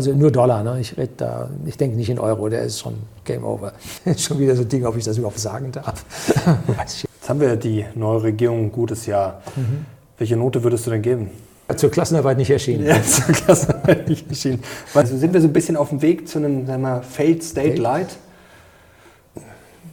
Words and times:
also 0.00 0.14
nur 0.14 0.30
Dollar. 0.30 0.62
Ne? 0.62 0.80
Ich 0.80 0.96
rede 0.96 1.12
da, 1.18 1.50
ich 1.66 1.76
denke 1.76 1.96
nicht 1.96 2.08
in 2.08 2.18
Euro, 2.18 2.48
der 2.48 2.62
ist 2.62 2.80
schon 2.80 2.94
Game 3.24 3.44
Over. 3.44 3.74
schon 4.16 4.38
wieder 4.38 4.56
so 4.56 4.62
ein 4.62 4.68
Ding, 4.68 4.86
ob 4.86 4.96
ich 4.96 5.04
das 5.04 5.18
überhaupt 5.18 5.38
sagen 5.38 5.72
darf. 5.72 6.04
Jetzt 6.78 7.28
haben 7.28 7.40
wir 7.40 7.56
die 7.56 7.84
neue 7.94 8.22
Regierung 8.22 8.64
ein 8.64 8.72
gutes 8.72 9.04
Jahr. 9.04 9.42
Mhm. 9.56 9.84
Welche 10.16 10.36
Note 10.36 10.64
würdest 10.64 10.86
du 10.86 10.90
denn 10.90 11.02
geben? 11.02 11.30
Zur 11.76 11.90
Klassenarbeit 11.90 12.38
nicht 12.38 12.50
erschienen. 12.50 12.86
Ja, 12.86 13.00
zur 13.02 13.34
Klassenarbeit 13.34 14.08
nicht 14.08 14.28
erschienen. 14.28 14.62
Also 14.94 15.16
sind 15.18 15.34
wir 15.34 15.40
so 15.40 15.48
ein 15.48 15.52
bisschen 15.52 15.76
auf 15.76 15.90
dem 15.90 16.00
Weg 16.00 16.26
zu 16.26 16.38
einem 16.38 16.66
sagen 16.66 16.82
wir, 16.82 17.02
Failed 17.02 17.44
State 17.44 17.76
Light? 17.76 18.16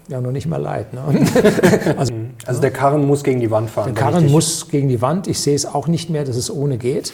Ja, 0.08 0.22
noch 0.22 0.32
nicht 0.32 0.48
mal 0.48 0.62
Light. 0.62 0.94
Ne? 0.94 1.02
also, 1.98 2.14
also, 2.46 2.62
der 2.62 2.72
Karren 2.72 3.06
muss 3.06 3.26
gegen 3.26 3.42
die 3.42 3.52
Wand 3.52 3.70
fahren. 3.70 3.94
Der 3.94 4.02
Karren 4.02 4.32
muss 4.32 4.70
gegen 4.70 4.88
die 4.88 5.02
Wand. 5.02 5.28
Ich 5.28 5.42
sehe 5.42 5.54
es 5.54 5.66
auch 5.66 5.90
nicht 5.90 6.10
mehr, 6.10 6.24
dass 6.24 6.38
es 6.38 6.50
ohne 6.50 6.78
geht. 6.78 7.12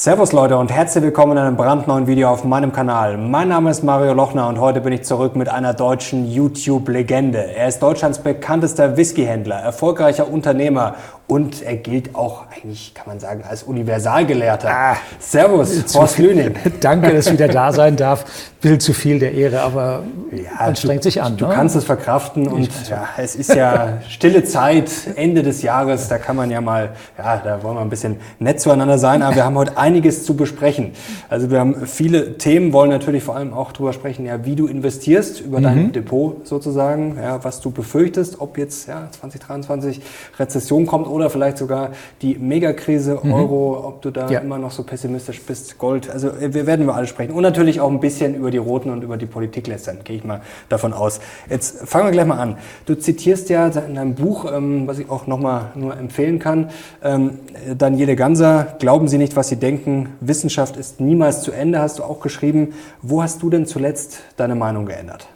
Servus 0.00 0.30
Leute 0.30 0.56
und 0.56 0.70
herzlich 0.70 1.02
willkommen 1.02 1.32
in 1.32 1.38
einem 1.38 1.56
brandneuen 1.56 2.06
Video 2.06 2.28
auf 2.28 2.44
meinem 2.44 2.70
Kanal. 2.70 3.18
Mein 3.18 3.48
Name 3.48 3.68
ist 3.68 3.82
Mario 3.82 4.12
Lochner 4.14 4.46
und 4.46 4.60
heute 4.60 4.80
bin 4.80 4.92
ich 4.92 5.02
zurück 5.02 5.34
mit 5.34 5.48
einer 5.48 5.74
deutschen 5.74 6.30
YouTube-Legende. 6.30 7.52
Er 7.52 7.66
ist 7.66 7.82
Deutschlands 7.82 8.20
bekanntester 8.20 8.96
Whiskyhändler, 8.96 9.56
erfolgreicher 9.56 10.30
Unternehmer 10.30 10.94
und 11.28 11.62
er 11.62 11.76
gilt 11.76 12.14
auch 12.14 12.46
eigentlich, 12.50 12.94
kann 12.94 13.04
man 13.06 13.20
sagen, 13.20 13.44
als 13.46 13.62
Universalgelehrter. 13.62 14.70
Ah, 14.70 14.96
Servus, 15.18 15.94
Horst 15.94 16.18
Lüning. 16.18 16.54
Danke, 16.80 17.12
dass 17.12 17.26
ich 17.26 17.34
wieder 17.34 17.48
da 17.48 17.70
sein 17.70 17.96
darf. 17.96 18.24
Bild 18.60 18.82
zu 18.82 18.92
viel 18.92 19.20
der 19.20 19.34
Ehre, 19.34 19.60
aber 19.60 20.02
ja, 20.32 20.66
man 20.66 20.74
strengt 20.74 21.04
du, 21.04 21.10
sich 21.10 21.22
an. 21.22 21.36
Du 21.36 21.46
ne? 21.46 21.54
kannst 21.54 21.76
es 21.76 21.84
verkraften 21.84 22.48
und 22.48 22.68
ja, 22.88 23.08
es 23.16 23.36
ist 23.36 23.54
ja 23.54 23.98
stille 24.08 24.42
Zeit, 24.42 24.90
Ende 25.14 25.44
des 25.44 25.62
Jahres, 25.62 26.08
da 26.08 26.18
kann 26.18 26.34
man 26.34 26.50
ja 26.50 26.60
mal, 26.60 26.90
ja, 27.16 27.36
da 27.36 27.62
wollen 27.62 27.76
wir 27.76 27.82
ein 27.82 27.90
bisschen 27.90 28.16
nett 28.40 28.60
zueinander 28.60 28.98
sein, 28.98 29.22
aber 29.22 29.36
wir 29.36 29.44
haben 29.44 29.56
heute 29.56 29.78
einiges 29.78 30.24
zu 30.24 30.34
besprechen. 30.34 30.92
Also 31.28 31.52
wir 31.52 31.60
haben 31.60 31.86
viele 31.86 32.36
Themen, 32.38 32.72
wollen 32.72 32.90
natürlich 32.90 33.22
vor 33.22 33.36
allem 33.36 33.52
auch 33.52 33.70
darüber 33.70 33.92
sprechen, 33.92 34.26
ja, 34.26 34.44
wie 34.44 34.56
du 34.56 34.66
investierst 34.66 35.40
über 35.40 35.60
mhm. 35.60 35.64
dein 35.64 35.92
Depot 35.92 36.48
sozusagen, 36.48 37.16
ja, 37.22 37.44
was 37.44 37.60
du 37.60 37.70
befürchtest, 37.70 38.40
ob 38.40 38.58
jetzt 38.58 38.88
ja, 38.88 39.08
2023 39.20 40.00
Rezession 40.38 40.86
kommt 40.86 41.06
oder 41.06 41.17
vielleicht 41.26 41.58
sogar 41.58 41.90
die 42.22 42.36
Megakrise 42.36 43.18
mhm. 43.22 43.32
Euro, 43.32 43.84
ob 43.86 44.02
du 44.02 44.10
da 44.10 44.28
ja. 44.28 44.40
immer 44.40 44.58
noch 44.58 44.70
so 44.70 44.82
pessimistisch 44.82 45.42
bist, 45.42 45.78
Gold. 45.78 46.10
Also 46.10 46.28
äh, 46.28 46.54
wir 46.54 46.66
werden 46.66 46.82
über 46.82 46.94
alles 46.94 47.10
sprechen. 47.10 47.32
Und 47.32 47.42
natürlich 47.42 47.80
auch 47.80 47.90
ein 47.90 48.00
bisschen 48.00 48.34
über 48.34 48.50
die 48.50 48.58
Roten 48.58 48.90
und 48.90 49.02
über 49.02 49.16
die 49.16 49.26
Politik 49.26 49.66
lästern, 49.66 49.98
gehe 50.04 50.16
ich 50.16 50.24
mal 50.24 50.40
davon 50.68 50.92
aus. 50.92 51.20
Jetzt 51.50 51.88
fangen 51.88 52.06
wir 52.06 52.12
gleich 52.12 52.26
mal 52.26 52.38
an. 52.38 52.56
Du 52.86 52.94
zitierst 52.94 53.48
ja 53.50 53.66
in 53.66 53.94
deinem 53.94 54.14
Buch, 54.14 54.50
ähm, 54.50 54.86
was 54.86 54.98
ich 54.98 55.10
auch 55.10 55.26
nochmal 55.26 55.72
nur 55.74 55.96
empfehlen 55.96 56.38
kann, 56.38 56.70
ähm, 57.02 57.38
Daniele 57.76 58.16
Ganser, 58.16 58.76
glauben 58.78 59.08
Sie 59.08 59.18
nicht, 59.18 59.36
was 59.36 59.48
Sie 59.48 59.56
denken, 59.56 60.10
Wissenschaft 60.20 60.76
ist 60.76 61.00
niemals 61.00 61.42
zu 61.42 61.52
Ende, 61.52 61.80
hast 61.80 61.98
du 61.98 62.04
auch 62.04 62.20
geschrieben. 62.20 62.74
Wo 63.02 63.22
hast 63.22 63.42
du 63.42 63.50
denn 63.50 63.66
zuletzt 63.66 64.20
deine 64.36 64.54
Meinung 64.54 64.86
geändert? 64.86 65.28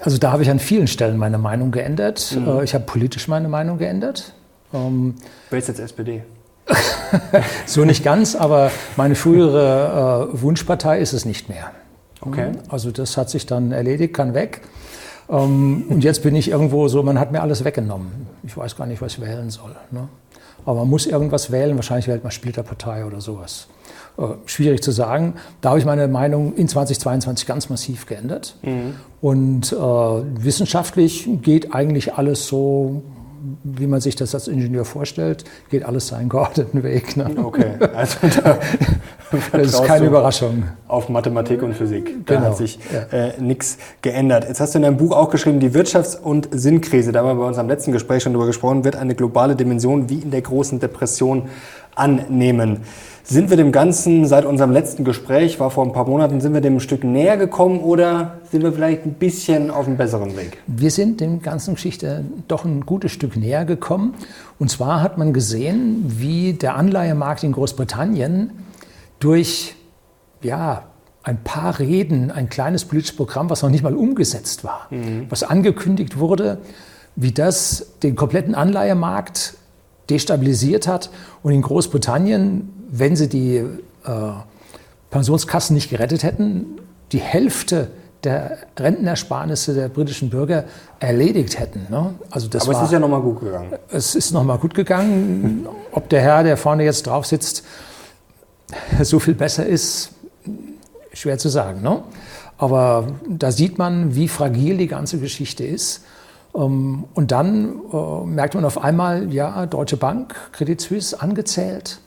Also 0.00 0.18
da 0.18 0.32
habe 0.32 0.42
ich 0.42 0.50
an 0.50 0.58
vielen 0.58 0.86
Stellen 0.86 1.16
meine 1.16 1.38
Meinung 1.38 1.70
geändert. 1.70 2.36
Mhm. 2.38 2.48
Äh, 2.48 2.64
ich 2.64 2.74
habe 2.74 2.84
politisch 2.84 3.28
meine 3.28 3.48
Meinung 3.48 3.78
geändert. 3.78 4.32
Ähm, 4.72 5.14
Wählst 5.50 5.68
jetzt 5.68 5.80
SPD? 5.80 6.22
so 7.66 7.84
nicht 7.84 8.04
ganz, 8.04 8.34
aber 8.36 8.70
meine 8.96 9.14
frühere 9.14 10.30
äh, 10.32 10.42
Wunschpartei 10.42 11.00
ist 11.00 11.12
es 11.12 11.24
nicht 11.24 11.48
mehr. 11.48 11.72
Okay. 12.20 12.52
Also 12.68 12.90
das 12.90 13.16
hat 13.16 13.30
sich 13.30 13.46
dann 13.46 13.72
erledigt, 13.72 14.14
kann 14.14 14.34
weg. 14.34 14.62
Ähm, 15.28 15.84
und 15.88 16.04
jetzt 16.04 16.22
bin 16.22 16.34
ich 16.34 16.50
irgendwo 16.50 16.88
so, 16.88 17.02
man 17.02 17.18
hat 17.18 17.32
mir 17.32 17.40
alles 17.40 17.64
weggenommen. 17.64 18.26
Ich 18.42 18.56
weiß 18.56 18.76
gar 18.76 18.86
nicht, 18.86 19.00
was 19.00 19.14
ich 19.14 19.20
wählen 19.20 19.50
soll. 19.50 19.74
Ne? 19.90 20.08
Aber 20.64 20.80
man 20.80 20.90
muss 20.90 21.06
irgendwas 21.06 21.50
wählen, 21.50 21.76
wahrscheinlich 21.76 22.08
wählt 22.08 22.22
man 22.22 22.30
Splitterpartei 22.32 23.04
oder 23.04 23.20
sowas. 23.20 23.68
Äh, 24.18 24.22
schwierig 24.46 24.82
zu 24.82 24.90
sagen. 24.90 25.34
Da 25.60 25.70
habe 25.70 25.78
ich 25.78 25.84
meine 25.84 26.08
Meinung 26.08 26.54
in 26.54 26.68
2022 26.68 27.46
ganz 27.46 27.68
massiv 27.68 28.06
geändert. 28.06 28.56
Mhm. 28.62 28.94
Und 29.20 29.72
äh, 29.72 29.76
wissenschaftlich 29.76 31.28
geht 31.42 31.74
eigentlich 31.74 32.14
alles 32.14 32.46
so, 32.46 33.02
wie 33.64 33.86
man 33.86 34.00
sich 34.00 34.16
das 34.16 34.34
als 34.34 34.48
Ingenieur 34.48 34.84
vorstellt, 34.84 35.44
geht 35.70 35.84
alles 35.84 36.08
seinen 36.08 36.28
geordneten 36.28 36.82
Weg. 36.82 37.16
Ne? 37.16 37.30
Okay, 37.42 37.72
also 37.94 38.18
da 38.42 38.58
das 39.52 39.74
ist 39.74 39.84
keine 39.84 40.06
Überraschung. 40.06 40.64
Auf 40.88 41.08
Mathematik 41.08 41.62
und 41.62 41.74
Physik. 41.74 42.26
Da 42.26 42.34
genau. 42.34 42.46
hat 42.48 42.56
sich 42.56 42.78
ja. 42.92 43.16
äh, 43.16 43.40
nichts 43.40 43.78
geändert. 44.02 44.44
Jetzt 44.48 44.60
hast 44.60 44.74
du 44.74 44.78
in 44.78 44.82
deinem 44.82 44.96
Buch 44.96 45.12
auch 45.12 45.30
geschrieben, 45.30 45.60
die 45.60 45.70
Wirtschafts- 45.70 46.18
und 46.18 46.48
Sinnkrise, 46.50 47.12
da 47.12 47.20
haben 47.20 47.28
wir 47.28 47.34
bei 47.36 47.46
unserem 47.46 47.68
letzten 47.68 47.92
Gespräch 47.92 48.22
schon 48.22 48.32
drüber 48.32 48.46
gesprochen, 48.46 48.84
wird 48.84 48.96
eine 48.96 49.14
globale 49.14 49.54
Dimension 49.54 50.08
wie 50.08 50.18
in 50.18 50.30
der 50.30 50.42
großen 50.42 50.80
Depression 50.80 51.48
annehmen. 52.00 52.80
Sind 53.22 53.48
wir 53.48 53.56
dem 53.56 53.70
Ganzen 53.70 54.26
seit 54.26 54.44
unserem 54.44 54.72
letzten 54.72 55.04
Gespräch, 55.04 55.60
war 55.60 55.70
vor 55.70 55.84
ein 55.84 55.92
paar 55.92 56.08
Monaten, 56.08 56.40
sind 56.40 56.52
wir 56.52 56.60
dem 56.60 56.76
ein 56.76 56.80
Stück 56.80 57.04
näher 57.04 57.36
gekommen 57.36 57.78
oder 57.78 58.40
sind 58.50 58.64
wir 58.64 58.72
vielleicht 58.72 59.06
ein 59.06 59.14
bisschen 59.14 59.70
auf 59.70 59.86
einem 59.86 59.96
besseren 59.96 60.36
Weg? 60.36 60.58
Wir 60.66 60.90
sind 60.90 61.20
dem 61.20 61.40
ganzen 61.40 61.74
Geschichte 61.74 62.24
doch 62.48 62.64
ein 62.64 62.80
gutes 62.80 63.12
Stück 63.12 63.36
näher 63.36 63.64
gekommen. 63.64 64.14
Und 64.58 64.70
zwar 64.70 65.00
hat 65.00 65.16
man 65.16 65.32
gesehen, 65.32 66.02
wie 66.08 66.54
der 66.54 66.74
Anleihemarkt 66.74 67.44
in 67.44 67.52
Großbritannien 67.52 68.50
durch 69.20 69.76
ja, 70.42 70.84
ein 71.22 71.42
paar 71.44 71.78
Reden, 71.78 72.30
ein 72.32 72.48
kleines 72.48 72.84
politisches 72.84 73.16
Programm, 73.16 73.48
was 73.48 73.62
noch 73.62 73.70
nicht 73.70 73.84
mal 73.84 73.94
umgesetzt 73.94 74.64
war, 74.64 74.88
mhm. 74.90 75.26
was 75.28 75.42
angekündigt 75.42 76.18
wurde, 76.18 76.58
wie 77.14 77.32
das 77.32 77.92
den 78.02 78.16
kompletten 78.16 78.54
Anleihemarkt 78.54 79.54
destabilisiert 80.10 80.86
hat 80.86 81.10
und 81.42 81.52
in 81.52 81.62
Großbritannien 81.62 82.68
wenn 82.90 83.16
sie 83.16 83.28
die 83.28 83.56
äh, 83.56 83.66
Pensionskassen 85.10 85.74
nicht 85.74 85.90
gerettet 85.90 86.22
hätten, 86.22 86.66
die 87.12 87.18
Hälfte 87.18 87.88
der 88.24 88.58
Rentenersparnisse 88.78 89.74
der 89.74 89.88
britischen 89.88 90.28
Bürger 90.28 90.64
erledigt 90.98 91.58
hätten. 91.58 91.86
Ne? 91.88 92.14
Also 92.30 92.48
das 92.48 92.64
Aber 92.64 92.74
war, 92.74 92.82
es 92.82 92.88
ist 92.88 92.92
ja 92.92 92.98
nochmal 92.98 93.22
gut 93.22 93.40
gegangen. 93.40 93.72
Es 93.88 94.14
ist 94.14 94.32
nochmal 94.32 94.58
gut 94.58 94.74
gegangen. 94.74 95.66
Ob 95.92 96.08
der 96.10 96.20
Herr, 96.20 96.42
der 96.42 96.56
vorne 96.56 96.84
jetzt 96.84 97.06
drauf 97.06 97.24
sitzt, 97.24 97.64
so 99.02 99.20
viel 99.20 99.34
besser 99.34 99.64
ist, 99.64 100.10
schwer 101.14 101.38
zu 101.38 101.48
sagen. 101.48 101.80
Ne? 101.80 102.02
Aber 102.58 103.06
da 103.26 103.52
sieht 103.52 103.78
man, 103.78 104.14
wie 104.14 104.28
fragil 104.28 104.76
die 104.76 104.86
ganze 104.86 105.18
Geschichte 105.18 105.64
ist. 105.64 106.04
Ähm, 106.54 107.04
und 107.14 107.30
dann 107.30 107.80
äh, 107.92 108.26
merkt 108.26 108.54
man 108.54 108.64
auf 108.64 108.82
einmal, 108.82 109.32
ja, 109.32 109.66
Deutsche 109.66 109.96
Bank, 109.96 110.34
Credit 110.52 110.80
Suisse 110.80 111.20
angezählt 111.20 112.00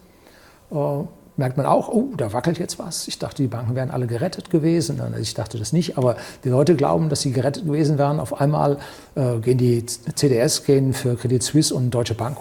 äh, 0.72 1.04
merkt 1.36 1.58
man 1.58 1.66
auch, 1.66 1.90
oh, 1.90 2.10
da 2.16 2.32
wackelt 2.32 2.60
jetzt 2.60 2.78
was. 2.78 3.08
Ich 3.08 3.18
dachte, 3.18 3.42
die 3.42 3.48
Banken 3.48 3.76
wären 3.76 3.90
alle 3.90 4.06
gerettet 4.06 4.50
gewesen. 4.50 5.02
Ich 5.20 5.34
dachte 5.34 5.58
das 5.58 5.74
nicht, 5.74 5.98
aber 5.98 6.16
die 6.44 6.50
Leute 6.50 6.76
glauben, 6.76 7.10
dass 7.10 7.22
sie 7.22 7.32
gerettet 7.32 7.66
gewesen 7.66 7.98
wären. 7.98 8.20
Auf 8.20 8.40
einmal 8.40 8.78
äh, 9.16 9.40
gehen 9.40 9.58
die 9.58 9.86
CDS, 9.86 10.64
gehen 10.64 10.94
für 10.94 11.16
Credit 11.16 11.42
Suisse 11.42 11.74
und 11.74 11.90
Deutsche 11.90 12.14
Bank 12.14 12.38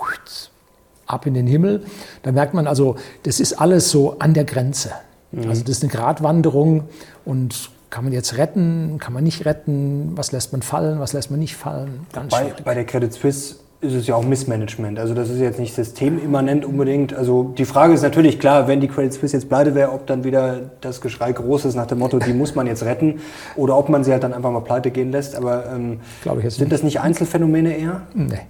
ab 1.07 1.27
in 1.27 1.35
den 1.35 1.47
Himmel. 1.47 1.85
Da 2.23 2.33
merkt 2.33 2.55
man 2.55 2.67
also, 2.67 2.97
das 3.23 3.41
ist 3.41 3.55
alles 3.55 3.91
so 3.91 4.19
an 4.19 4.35
der 4.35 4.45
Grenze. 4.45 4.93
Mhm. 5.31 5.49
Also 5.49 5.63
das 5.63 5.79
ist 5.79 5.83
eine 5.83 5.93
Gratwanderung 5.93 6.85
und 7.25 7.71
kann 7.93 8.05
man 8.05 8.13
jetzt 8.15 8.39
retten, 8.39 8.97
kann 8.99 9.13
man 9.13 9.23
nicht 9.23 9.45
retten, 9.45 10.13
was 10.17 10.33
lässt 10.33 10.53
man 10.53 10.63
fallen, 10.63 10.99
was 10.99 11.13
lässt 11.13 11.31
man 11.31 11.39
nicht 11.39 11.57
fallen. 11.57 12.07
Ganz 12.15 12.31
bei, 12.31 12.55
bei 12.65 12.75
der 12.75 12.87
Credit 12.87 13.13
Suisse 13.13 13.57
ist 13.83 13.93
es 13.93 14.07
ja 14.07 14.15
auch 14.15 14.25
Missmanagement. 14.25 14.99
Also 14.99 15.13
das 15.13 15.29
ist 15.29 15.41
jetzt 15.41 15.61
nicht 15.61 15.75
systemimmanent 15.75 16.65
unbedingt. 16.65 17.13
Also 17.13 17.53
die 17.59 17.67
Frage 17.67 17.93
ist 17.93 18.01
natürlich 18.01 18.41
klar, 18.41 18.67
wenn 18.67 18.81
die 18.81 18.89
Credit 18.89 19.13
Suisse 19.13 19.37
jetzt 19.37 19.51
pleite 19.51 19.75
wäre, 19.75 19.93
ob 19.93 20.07
dann 20.07 20.25
wieder 20.25 20.71
das 20.81 21.03
Geschrei 21.03 21.33
groß 21.33 21.67
ist 21.67 21.75
nach 21.75 21.87
dem 21.87 21.99
Motto, 21.99 22.19
die 22.19 22.33
muss 22.33 22.55
man 22.55 22.67
jetzt 22.67 22.83
retten 22.83 23.21
oder 23.57 23.77
ob 23.77 23.91
man 23.91 24.05
sie 24.05 24.13
halt 24.13 24.23
dann 24.23 24.33
einfach 24.33 24.51
mal 24.51 24.61
pleite 24.61 24.91
gehen 24.91 25.13
lässt. 25.13 25.37
Aber 25.37 25.67
ähm, 25.71 26.01
sind 26.25 26.61
nicht. 26.61 26.73
das 26.73 26.83
nicht 26.83 27.01
Einzelfänomene 27.01 27.77
eher? 27.77 28.03
Nee. 28.15 28.41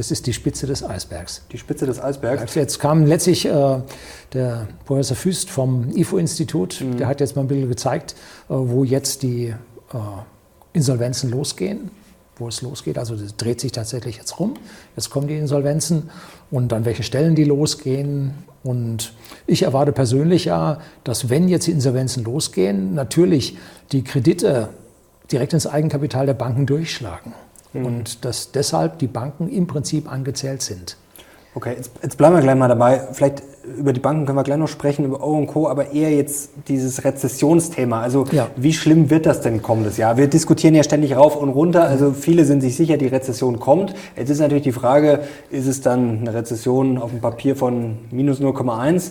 Das 0.00 0.10
ist 0.10 0.26
die 0.26 0.32
Spitze 0.32 0.66
des 0.66 0.82
Eisbergs. 0.82 1.42
Die 1.52 1.58
Spitze 1.58 1.84
des 1.84 2.02
Eisbergs. 2.02 2.54
Jetzt 2.54 2.78
kam 2.78 3.04
letztlich 3.04 3.44
äh, 3.44 3.82
der 4.32 4.66
Professor 4.86 5.14
Füst 5.14 5.50
vom 5.50 5.90
IFO-Institut, 5.94 6.80
mhm. 6.80 6.96
der 6.96 7.06
hat 7.06 7.20
jetzt 7.20 7.36
mal 7.36 7.42
ein 7.42 7.48
bisschen 7.48 7.68
gezeigt, 7.68 8.14
äh, 8.48 8.54
wo 8.54 8.82
jetzt 8.82 9.22
die 9.22 9.48
äh, 9.48 9.54
Insolvenzen 10.72 11.30
losgehen 11.30 11.90
wo 12.38 12.48
es 12.48 12.62
losgeht. 12.62 12.96
Also 12.96 13.14
das 13.14 13.36
dreht 13.36 13.60
sich 13.60 13.72
tatsächlich 13.72 14.16
jetzt 14.16 14.40
rum. 14.40 14.54
Jetzt 14.96 15.10
kommen 15.10 15.28
die 15.28 15.36
Insolvenzen 15.36 16.08
und 16.50 16.72
an 16.72 16.86
welche 16.86 17.02
Stellen 17.02 17.34
die 17.34 17.44
losgehen. 17.44 18.32
Und 18.62 19.12
ich 19.46 19.64
erwarte 19.64 19.92
persönlich 19.92 20.46
ja, 20.46 20.80
dass 21.04 21.28
wenn 21.28 21.48
jetzt 21.48 21.66
die 21.66 21.72
Insolvenzen 21.72 22.24
losgehen, 22.24 22.94
natürlich 22.94 23.58
die 23.92 24.02
Kredite 24.02 24.70
direkt 25.30 25.52
ins 25.52 25.66
Eigenkapital 25.66 26.24
der 26.24 26.32
Banken 26.32 26.64
durchschlagen. 26.64 27.34
Mhm. 27.72 27.86
Und 27.86 28.24
dass 28.24 28.52
deshalb 28.52 28.98
die 28.98 29.06
Banken 29.06 29.48
im 29.48 29.66
Prinzip 29.66 30.10
angezählt 30.10 30.62
sind. 30.62 30.96
Okay, 31.52 31.74
jetzt, 31.76 31.90
jetzt, 32.00 32.16
bleiben 32.16 32.36
wir 32.36 32.42
gleich 32.42 32.54
mal 32.54 32.68
dabei. 32.68 33.08
Vielleicht 33.12 33.42
über 33.76 33.92
die 33.92 33.98
Banken 33.98 34.24
können 34.24 34.38
wir 34.38 34.44
gleich 34.44 34.58
noch 34.58 34.68
sprechen, 34.68 35.04
über 35.04 35.26
O 35.26 35.36
und 35.36 35.48
Co., 35.48 35.68
aber 35.68 35.90
eher 35.90 36.10
jetzt 36.10 36.50
dieses 36.68 37.04
Rezessionsthema. 37.04 38.00
Also 38.00 38.24
ja. 38.30 38.48
wie 38.56 38.72
schlimm 38.72 39.10
wird 39.10 39.26
das 39.26 39.40
denn 39.40 39.60
kommendes 39.60 39.96
Jahr? 39.96 40.16
Wir 40.16 40.28
diskutieren 40.28 40.76
ja 40.76 40.84
ständig 40.84 41.16
rauf 41.16 41.34
und 41.34 41.48
runter. 41.48 41.84
Also 41.84 42.12
viele 42.12 42.44
sind 42.44 42.60
sich 42.60 42.76
sicher, 42.76 42.96
die 42.96 43.08
Rezession 43.08 43.58
kommt. 43.58 43.94
Jetzt 44.16 44.30
ist 44.30 44.38
natürlich 44.38 44.62
die 44.62 44.72
Frage, 44.72 45.24
ist 45.50 45.66
es 45.66 45.80
dann 45.80 46.20
eine 46.20 46.34
Rezession 46.34 46.98
auf 46.98 47.10
dem 47.10 47.20
Papier 47.20 47.56
von 47.56 47.98
minus 48.12 48.40
0,1? 48.40 49.10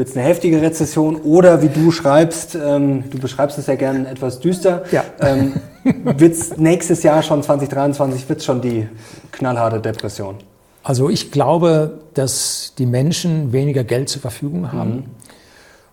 Wird 0.00 0.08
es 0.08 0.16
eine 0.16 0.24
heftige 0.24 0.62
Rezession 0.62 1.16
oder 1.16 1.60
wie 1.60 1.68
du 1.68 1.90
schreibst, 1.90 2.54
ähm, 2.54 3.10
du 3.10 3.18
beschreibst 3.18 3.58
es 3.58 3.66
ja 3.66 3.74
gerne 3.74 4.08
etwas 4.08 4.40
düster, 4.40 4.82
ja. 4.92 5.04
ähm, 5.20 5.60
wird 5.84 6.32
es 6.32 6.56
nächstes 6.56 7.02
Jahr 7.02 7.22
schon 7.22 7.42
2023, 7.42 8.26
wird 8.26 8.38
es 8.38 8.46
schon 8.46 8.62
die 8.62 8.88
knallharte 9.30 9.78
Depression? 9.78 10.36
Also 10.82 11.10
ich 11.10 11.30
glaube, 11.30 11.98
dass 12.14 12.72
die 12.78 12.86
Menschen 12.86 13.52
weniger 13.52 13.84
Geld 13.84 14.08
zur 14.08 14.22
Verfügung 14.22 14.72
haben, 14.72 14.90
mhm. 14.90 15.04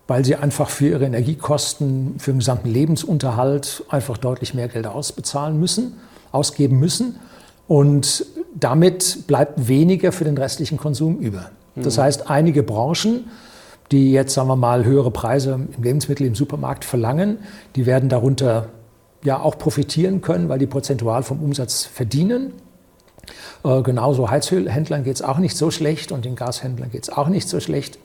weil 0.07 0.23
sie 0.23 0.37
einfach 0.37 0.69
für 0.69 0.87
ihre 0.87 1.03
Energiekosten, 1.03 2.15
für 2.17 2.31
den 2.31 2.39
gesamten 2.39 2.69
Lebensunterhalt 2.69 3.83
einfach 3.89 4.17
deutlich 4.17 4.53
mehr 4.53 4.69
Geld 4.69 4.87
ausbezahlen 4.87 5.59
müssen, 5.59 5.95
ausgeben 6.31 6.79
müssen. 6.79 7.17
Und 7.67 8.25
damit 8.55 9.27
bleibt 9.27 9.67
weniger 9.67 10.13
für 10.13 10.23
den 10.23 10.37
restlichen 10.37 10.77
Konsum 10.77 11.17
über. 11.17 11.49
Das 11.75 11.97
mhm. 11.97 12.03
heißt, 12.03 12.29
einige 12.29 12.63
Branchen, 12.63 13.25
die 13.91 14.11
jetzt, 14.11 14.33
sagen 14.33 14.49
wir 14.49 14.55
mal, 14.55 14.85
höhere 14.85 15.11
Preise 15.11 15.53
im 15.75 15.83
Lebensmittel 15.83 16.25
im 16.25 16.35
Supermarkt 16.35 16.85
verlangen, 16.85 17.39
die 17.75 17.85
werden 17.85 18.09
darunter 18.09 18.69
ja 19.23 19.39
auch 19.39 19.57
profitieren 19.57 20.21
können, 20.21 20.49
weil 20.49 20.59
die 20.59 20.67
prozentual 20.67 21.23
vom 21.23 21.41
Umsatz 21.41 21.85
verdienen. 21.85 22.53
Äh, 23.63 23.81
genauso 23.81 24.29
Heizölhändlern 24.29 25.03
geht 25.03 25.15
es 25.15 25.21
auch 25.21 25.37
nicht 25.37 25.55
so 25.57 25.71
schlecht 25.71 26.11
und 26.11 26.25
den 26.25 26.35
Gashändlern 26.35 26.91
geht 26.91 27.03
es 27.03 27.09
auch 27.09 27.27
nicht 27.27 27.47
so 27.47 27.59
schlecht. 27.59 27.97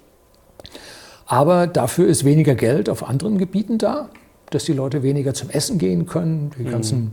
Aber 1.27 1.67
dafür 1.67 2.09
ist 2.09 2.25
weniger 2.25 2.55
Geld 2.55 2.89
auf 2.89 3.09
anderen 3.09 3.39
Gebieten 3.39 3.79
da, 3.79 4.09
dass 4.51 4.65
die 4.65 4.73
Leute 4.73 5.03
weniger 5.03 5.35
zum 5.35 5.51
Essen 5.51 5.79
gehen 5.79 6.07
können, 6.07 6.51
die 6.59 6.65
mhm. 6.65 7.13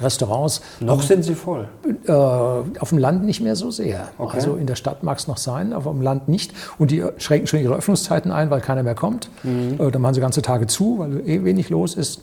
Restaurants. 0.00 0.60
Noch 0.80 1.02
sind 1.02 1.22
sie 1.22 1.34
voll. 1.34 1.68
Äh, 2.06 2.12
auf 2.12 2.88
dem 2.88 2.98
Land 2.98 3.24
nicht 3.24 3.40
mehr 3.40 3.54
so 3.54 3.70
sehr. 3.70 4.08
Okay. 4.18 4.36
Also 4.36 4.56
in 4.56 4.66
der 4.66 4.74
Stadt 4.74 5.02
mag 5.02 5.18
es 5.18 5.28
noch 5.28 5.36
sein, 5.36 5.72
aber 5.72 5.90
auf 5.90 5.96
dem 5.96 6.02
Land 6.02 6.28
nicht. 6.28 6.52
Und 6.78 6.90
die 6.90 7.04
schränken 7.18 7.46
schon 7.46 7.60
ihre 7.60 7.76
Öffnungszeiten 7.76 8.32
ein, 8.32 8.50
weil 8.50 8.60
keiner 8.60 8.82
mehr 8.82 8.96
kommt. 8.96 9.30
Mhm. 9.44 9.76
Äh, 9.78 9.90
dann 9.90 10.02
machen 10.02 10.14
sie 10.14 10.20
ganze 10.20 10.42
Tage 10.42 10.66
zu, 10.66 10.98
weil 10.98 11.28
eh 11.28 11.44
wenig 11.44 11.70
los 11.70 11.94
ist. 11.94 12.22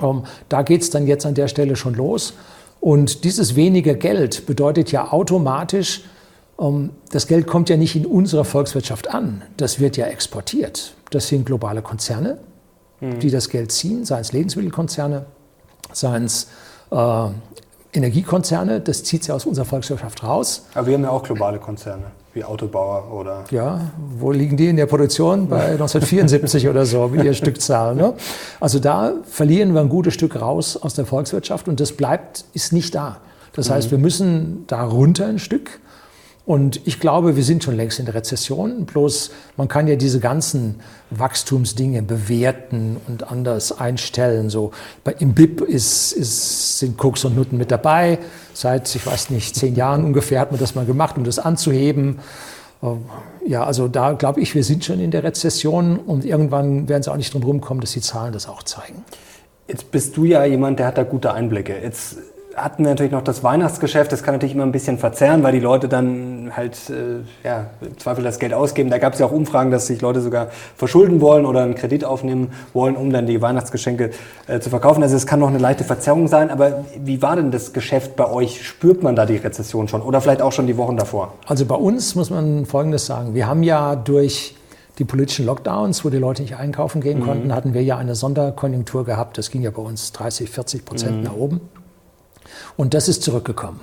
Ähm, 0.00 0.22
da 0.48 0.62
geht 0.62 0.82
es 0.82 0.90
dann 0.90 1.06
jetzt 1.06 1.26
an 1.26 1.34
der 1.34 1.48
Stelle 1.48 1.74
schon 1.74 1.94
los. 1.94 2.34
Und 2.80 3.24
dieses 3.24 3.56
weniger 3.56 3.94
Geld 3.94 4.46
bedeutet 4.46 4.92
ja 4.92 5.12
automatisch, 5.12 6.04
ähm, 6.60 6.90
das 7.10 7.26
Geld 7.26 7.46
kommt 7.46 7.68
ja 7.68 7.76
nicht 7.76 7.96
in 7.96 8.06
unserer 8.06 8.44
Volkswirtschaft 8.44 9.12
an. 9.12 9.42
Das 9.56 9.80
wird 9.80 9.96
ja 9.96 10.06
exportiert. 10.06 10.94
Das 11.10 11.28
sind 11.28 11.44
globale 11.44 11.82
Konzerne, 11.82 12.38
mhm. 13.00 13.18
die 13.18 13.30
das 13.30 13.48
Geld 13.48 13.72
ziehen, 13.72 14.04
seien 14.04 14.20
es 14.20 14.32
Lebensmittelkonzerne, 14.32 15.26
seien 15.92 16.24
es 16.24 16.46
äh, 16.90 17.26
Energiekonzerne. 17.92 18.80
Das 18.80 19.04
zieht 19.04 19.24
sie 19.24 19.32
aus 19.32 19.46
unserer 19.46 19.64
Volkswirtschaft 19.64 20.22
raus. 20.22 20.66
Aber 20.74 20.86
wir 20.86 20.94
haben 20.94 21.04
ja 21.04 21.10
auch 21.10 21.22
globale 21.22 21.58
Konzerne 21.58 22.04
wie 22.32 22.44
Autobauer 22.44 23.12
oder. 23.12 23.44
Ja, 23.50 23.80
wo 24.18 24.30
liegen 24.30 24.56
die 24.56 24.68
in 24.68 24.76
der 24.76 24.86
Produktion? 24.86 25.48
Bei 25.48 25.72
1974 25.72 26.68
oder 26.68 26.86
so, 26.86 27.12
wie 27.12 27.24
ihr 27.24 27.34
Stückzahl. 27.34 27.94
Ne? 27.94 28.14
Also 28.60 28.78
da 28.78 29.14
verlieren 29.24 29.74
wir 29.74 29.80
ein 29.80 29.88
gutes 29.88 30.14
Stück 30.14 30.40
raus 30.40 30.76
aus 30.76 30.94
der 30.94 31.06
Volkswirtschaft 31.06 31.68
und 31.68 31.80
das 31.80 31.92
bleibt, 31.92 32.44
ist 32.52 32.72
nicht 32.72 32.94
da. 32.94 33.18
Das 33.54 33.68
heißt, 33.68 33.88
mhm. 33.88 33.90
wir 33.90 33.98
müssen 33.98 34.64
da 34.68 34.84
runter 34.84 35.26
ein 35.26 35.38
Stück 35.38 35.80
und 36.46 36.80
ich 36.86 36.98
glaube, 36.98 37.36
wir 37.36 37.44
sind 37.44 37.62
schon 37.62 37.76
längst 37.76 37.98
in 37.98 38.06
der 38.06 38.14
Rezession. 38.14 38.86
Bloß 38.86 39.30
man 39.56 39.68
kann 39.68 39.86
ja 39.86 39.96
diese 39.96 40.20
ganzen 40.20 40.80
Wachstumsdinge 41.10 42.02
bewerten 42.02 42.96
und 43.06 43.30
anders 43.30 43.78
einstellen. 43.78 44.50
So 44.50 44.72
bei, 45.04 45.12
im 45.18 45.34
BIP 45.34 45.60
ist, 45.60 46.12
ist, 46.12 46.78
sind 46.78 46.96
Koks 46.96 47.24
und 47.24 47.36
Nutten 47.36 47.58
mit 47.58 47.70
dabei. 47.70 48.18
Seit, 48.54 48.92
ich 48.94 49.06
weiß 49.06 49.30
nicht, 49.30 49.54
zehn 49.54 49.76
Jahren 49.76 50.04
ungefähr 50.04 50.40
hat 50.40 50.50
man 50.50 50.58
das 50.58 50.74
mal 50.74 50.86
gemacht, 50.86 51.16
um 51.18 51.24
das 51.24 51.38
anzuheben. 51.38 52.18
Ähm, 52.82 53.04
ja, 53.46 53.64
also 53.64 53.86
da 53.88 54.12
glaube 54.12 54.40
ich, 54.40 54.54
wir 54.54 54.64
sind 54.64 54.84
schon 54.84 54.98
in 54.98 55.10
der 55.10 55.22
Rezession 55.22 55.98
und 55.98 56.24
irgendwann 56.24 56.88
werden 56.88 57.02
sie 57.02 57.12
auch 57.12 57.16
nicht 57.16 57.34
drum 57.34 57.42
rumkommen, 57.42 57.80
dass 57.80 57.92
die 57.92 58.00
Zahlen 58.00 58.32
das 58.32 58.48
auch 58.48 58.62
zeigen. 58.62 59.04
Jetzt 59.68 59.92
bist 59.92 60.16
du 60.16 60.24
ja 60.24 60.44
jemand, 60.44 60.78
der 60.78 60.86
hat 60.86 60.98
da 60.98 61.04
gute 61.04 61.32
Einblicke. 61.32 61.76
Jetzt 61.80 62.16
hatten 62.62 62.84
wir 62.84 62.90
natürlich 62.90 63.12
noch 63.12 63.22
das 63.22 63.42
Weihnachtsgeschäft. 63.42 64.12
Das 64.12 64.22
kann 64.22 64.34
natürlich 64.34 64.54
immer 64.54 64.64
ein 64.64 64.72
bisschen 64.72 64.98
verzerren, 64.98 65.42
weil 65.42 65.52
die 65.52 65.60
Leute 65.60 65.88
dann 65.88 66.52
halt 66.56 66.76
äh, 66.90 67.46
ja, 67.46 67.66
im 67.80 67.98
Zweifel 67.98 68.24
das 68.24 68.38
Geld 68.38 68.54
ausgeben. 68.54 68.90
Da 68.90 68.98
gab 68.98 69.14
es 69.14 69.18
ja 69.18 69.26
auch 69.26 69.32
Umfragen, 69.32 69.70
dass 69.70 69.86
sich 69.86 70.00
Leute 70.00 70.20
sogar 70.20 70.48
verschulden 70.76 71.20
wollen 71.20 71.46
oder 71.46 71.62
einen 71.62 71.74
Kredit 71.74 72.04
aufnehmen 72.04 72.52
wollen, 72.72 72.96
um 72.96 73.12
dann 73.12 73.26
die 73.26 73.40
Weihnachtsgeschenke 73.40 74.10
äh, 74.46 74.60
zu 74.60 74.70
verkaufen. 74.70 75.02
Also 75.02 75.16
es 75.16 75.26
kann 75.26 75.40
noch 75.40 75.48
eine 75.48 75.58
leichte 75.58 75.84
Verzerrung 75.84 76.28
sein. 76.28 76.50
Aber 76.50 76.84
wie 76.98 77.22
war 77.22 77.36
denn 77.36 77.50
das 77.50 77.72
Geschäft 77.72 78.16
bei 78.16 78.30
euch? 78.30 78.66
Spürt 78.66 79.02
man 79.02 79.16
da 79.16 79.26
die 79.26 79.36
Rezession 79.36 79.88
schon 79.88 80.02
oder 80.02 80.20
vielleicht 80.20 80.42
auch 80.42 80.52
schon 80.52 80.66
die 80.66 80.76
Wochen 80.76 80.96
davor? 80.96 81.34
Also 81.46 81.66
bei 81.66 81.76
uns 81.76 82.14
muss 82.14 82.30
man 82.30 82.66
Folgendes 82.66 83.06
sagen. 83.06 83.34
Wir 83.34 83.46
haben 83.46 83.62
ja 83.62 83.96
durch 83.96 84.54
die 85.00 85.04
politischen 85.04 85.46
Lockdowns, 85.46 86.04
wo 86.04 86.10
die 86.10 86.18
Leute 86.18 86.42
nicht 86.42 86.56
einkaufen 86.56 87.00
gehen 87.00 87.20
mhm. 87.20 87.24
konnten, 87.24 87.54
hatten 87.54 87.74
wir 87.74 87.82
ja 87.82 87.96
eine 87.96 88.14
Sonderkonjunktur 88.14 89.04
gehabt. 89.04 89.38
Das 89.38 89.50
ging 89.50 89.62
ja 89.62 89.70
bei 89.70 89.82
uns 89.82 90.12
30, 90.12 90.50
40 90.50 90.84
Prozent 90.84 91.16
mhm. 91.16 91.22
nach 91.22 91.34
oben. 91.34 91.60
Und 92.76 92.94
das 92.94 93.08
ist 93.08 93.22
zurückgekommen. 93.22 93.80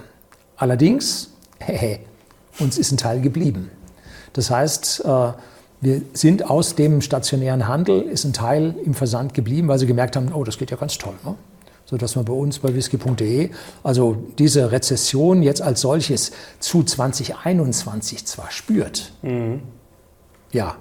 Allerdings, 0.55 1.31
hehe, 1.59 1.99
uns 2.59 2.77
ist 2.77 2.91
ein 2.91 2.97
Teil 2.97 3.21
geblieben. 3.21 3.71
Das 4.33 4.49
heißt, 4.49 5.05
äh, 5.05 5.31
wir 5.79 6.01
sind 6.13 6.49
aus 6.49 6.75
dem 6.75 7.01
stationären 7.01 7.67
Handel, 7.67 8.01
ist 8.01 8.25
ein 8.25 8.33
Teil 8.33 8.75
im 8.83 8.93
Versand 8.93 9.33
geblieben, 9.33 9.67
weil 9.67 9.77
sie 9.77 9.85
gemerkt 9.85 10.15
haben, 10.15 10.33
oh, 10.33 10.43
das 10.43 10.57
geht 10.57 10.71
ja 10.71 10.77
ganz 10.77 10.97
toll. 10.97 11.13
Ne? 11.23 11.35
So 11.85 11.97
dass 11.97 12.15
man 12.15 12.25
bei 12.25 12.33
uns 12.33 12.59
bei 12.59 12.73
whisky.de, 12.73 13.51
also 13.83 14.17
diese 14.37 14.71
Rezession 14.71 15.41
jetzt 15.41 15.61
als 15.61 15.81
solches 15.81 16.31
zu 16.59 16.83
2021 16.83 18.25
zwar 18.25 18.51
spürt, 18.51 19.13
mhm. 19.21 19.61
ja, 20.51 20.75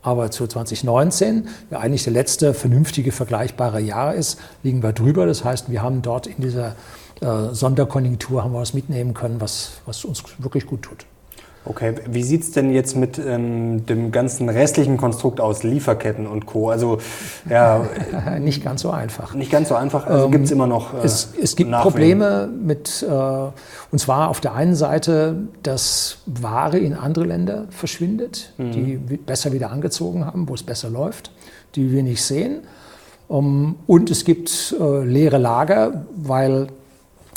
aber 0.00 0.30
zu 0.30 0.46
2019, 0.46 1.48
der 1.70 1.80
eigentlich 1.80 2.04
der 2.04 2.12
letzte 2.12 2.54
vernünftige 2.54 3.12
vergleichbare 3.12 3.80
Jahr 3.80 4.14
ist, 4.14 4.38
liegen 4.62 4.82
wir 4.82 4.92
drüber. 4.92 5.26
Das 5.26 5.44
heißt, 5.44 5.70
wir 5.70 5.82
haben 5.82 6.00
dort 6.00 6.26
in 6.26 6.40
dieser 6.40 6.76
äh, 7.20 7.54
Sonderkonjunktur 7.54 8.44
haben 8.44 8.52
wir 8.52 8.60
was 8.60 8.74
mitnehmen 8.74 9.14
können, 9.14 9.40
was, 9.40 9.80
was 9.86 10.04
uns 10.04 10.22
wirklich 10.38 10.66
gut 10.66 10.82
tut. 10.82 11.06
Okay, 11.64 11.94
wie 12.10 12.22
sieht 12.22 12.42
es 12.42 12.52
denn 12.52 12.72
jetzt 12.72 12.96
mit 12.96 13.18
ähm, 13.18 13.84
dem 13.84 14.10
ganzen 14.10 14.48
restlichen 14.48 14.96
Konstrukt 14.96 15.38
aus, 15.38 15.64
Lieferketten 15.64 16.26
und 16.26 16.46
Co.? 16.46 16.70
Also, 16.70 16.98
ja. 17.48 17.86
nicht 18.40 18.64
ganz 18.64 18.82
so 18.82 18.90
einfach. 18.90 19.34
Nicht 19.34 19.50
ganz 19.50 19.68
so 19.68 19.74
einfach, 19.74 20.06
also 20.06 20.26
ähm, 20.26 20.32
gibt 20.32 20.46
es 20.46 20.50
immer 20.50 20.66
noch. 20.66 20.94
Äh, 20.94 21.04
es, 21.04 21.34
es 21.40 21.56
gibt 21.56 21.70
Nachwehen. 21.70 21.90
Probleme 21.90 22.48
mit, 22.48 23.02
äh, 23.06 23.12
und 23.12 23.98
zwar 23.98 24.30
auf 24.30 24.40
der 24.40 24.54
einen 24.54 24.76
Seite, 24.76 25.36
dass 25.62 26.18
Ware 26.24 26.78
in 26.78 26.94
andere 26.94 27.26
Länder 27.26 27.66
verschwindet, 27.68 28.54
mhm. 28.56 28.72
die 28.72 28.96
besser 28.96 29.52
wieder 29.52 29.70
angezogen 29.70 30.24
haben, 30.24 30.48
wo 30.48 30.54
es 30.54 30.62
besser 30.62 30.88
läuft, 30.88 31.32
die 31.74 31.92
wir 31.92 32.02
nicht 32.02 32.22
sehen. 32.22 32.62
Um, 33.26 33.76
und 33.86 34.10
es 34.10 34.24
gibt 34.24 34.74
äh, 34.80 35.04
leere 35.04 35.36
Lager, 35.36 36.06
weil 36.16 36.68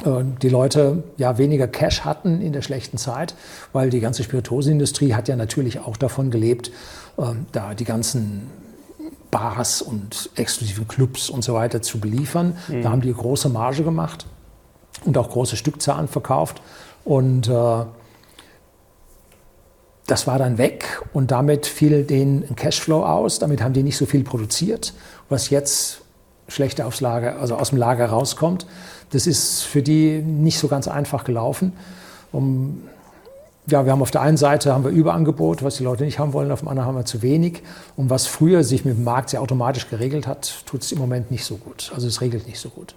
die 0.04 0.50
Leute 0.50 1.04
ja 1.18 1.38
weniger 1.38 1.68
Cash 1.68 2.02
hatten 2.02 2.42
in 2.42 2.54
der 2.54 2.62
schlechten 2.62 2.98
Zeit, 2.98 3.36
weil 3.72 3.90
die 3.90 4.00
ganze 4.00 4.24
Spirituosenindustrie 4.24 5.14
hat 5.14 5.28
ja 5.28 5.36
natürlich 5.36 5.80
auch 5.80 5.98
davon 5.98 6.32
gelebt, 6.32 6.72
ähm, 7.18 7.46
da 7.52 7.74
die 7.74 7.86
ganzen 7.86 8.48
Bars 9.30 9.82
und 9.82 10.30
exklusiven 10.36 10.88
Clubs 10.88 11.30
und 11.30 11.44
so 11.44 11.54
weiter 11.54 11.82
zu 11.82 12.00
beliefern. 12.00 12.58
Mhm. 12.68 12.82
Da 12.82 12.90
haben 12.90 13.02
die 13.02 13.14
große 13.14 13.50
Marge 13.50 13.84
gemacht 13.84 14.26
und 15.06 15.18
auch 15.18 15.30
große 15.30 15.56
Stückzahlen 15.56 16.08
verkauft. 16.08 16.62
Und 17.06 17.48
äh, 17.48 17.86
das 20.08 20.28
war 20.28 20.38
dann 20.38 20.58
weg 20.58 21.02
und 21.14 21.32
damit 21.32 21.66
fiel 21.66 22.04
denen 22.04 22.44
ein 22.44 22.56
Cashflow 22.56 23.06
aus. 23.06 23.40
Damit 23.40 23.62
haben 23.62 23.74
die 23.74 23.84
nicht 23.84 23.98
so 23.98 24.06
viel 24.06 24.24
produziert, 24.24 24.94
was 25.30 25.50
jetzt 25.50 26.02
schlechter 26.48 26.86
aufs 26.86 27.00
Lager, 27.00 27.40
also 27.40 27.56
aus 27.56 27.70
dem 27.70 27.78
Lager 27.78 28.08
rauskommt. 28.08 28.66
Das 29.12 29.28
ist 29.28 29.62
für 29.62 29.82
die 29.82 30.22
nicht 30.22 30.58
so 30.58 30.68
ganz 30.68 30.88
einfach 30.88 31.24
gelaufen. 31.24 31.74
Um, 32.32 32.84
ja, 33.68 33.86
wir 33.86 33.92
haben 33.92 34.02
auf 34.02 34.12
der 34.12 34.22
einen 34.22 34.38
Seite 34.38 34.74
haben 34.74 34.84
wir 34.84 34.92
Überangebot, 34.92 35.64
was 35.64 35.78
die 35.78 35.84
Leute 35.84 36.04
nicht 36.04 36.18
haben 36.18 36.34
wollen, 36.34 36.52
auf 36.52 36.62
der 36.62 36.70
anderen 36.70 36.88
haben 36.88 36.96
wir 36.96 37.06
zu 37.06 37.22
wenig. 37.22 37.62
Und 37.96 38.10
was 38.10 38.26
früher 38.26 38.64
sich 38.64 38.86
mit 38.86 38.98
dem 38.98 39.04
Markt 39.04 39.30
sehr 39.30 39.42
automatisch 39.42 39.90
geregelt 39.90 40.28
hat, 40.28 40.64
tut 40.66 40.82
es 40.82 40.92
im 40.92 40.98
Moment 40.98 41.30
nicht 41.30 41.46
so 41.46 41.58
gut. 41.58 41.92
Also 41.94 42.08
es 42.08 42.22
regelt 42.22 42.48
nicht 42.48 42.60
so 42.60 42.70
gut. 42.70 42.96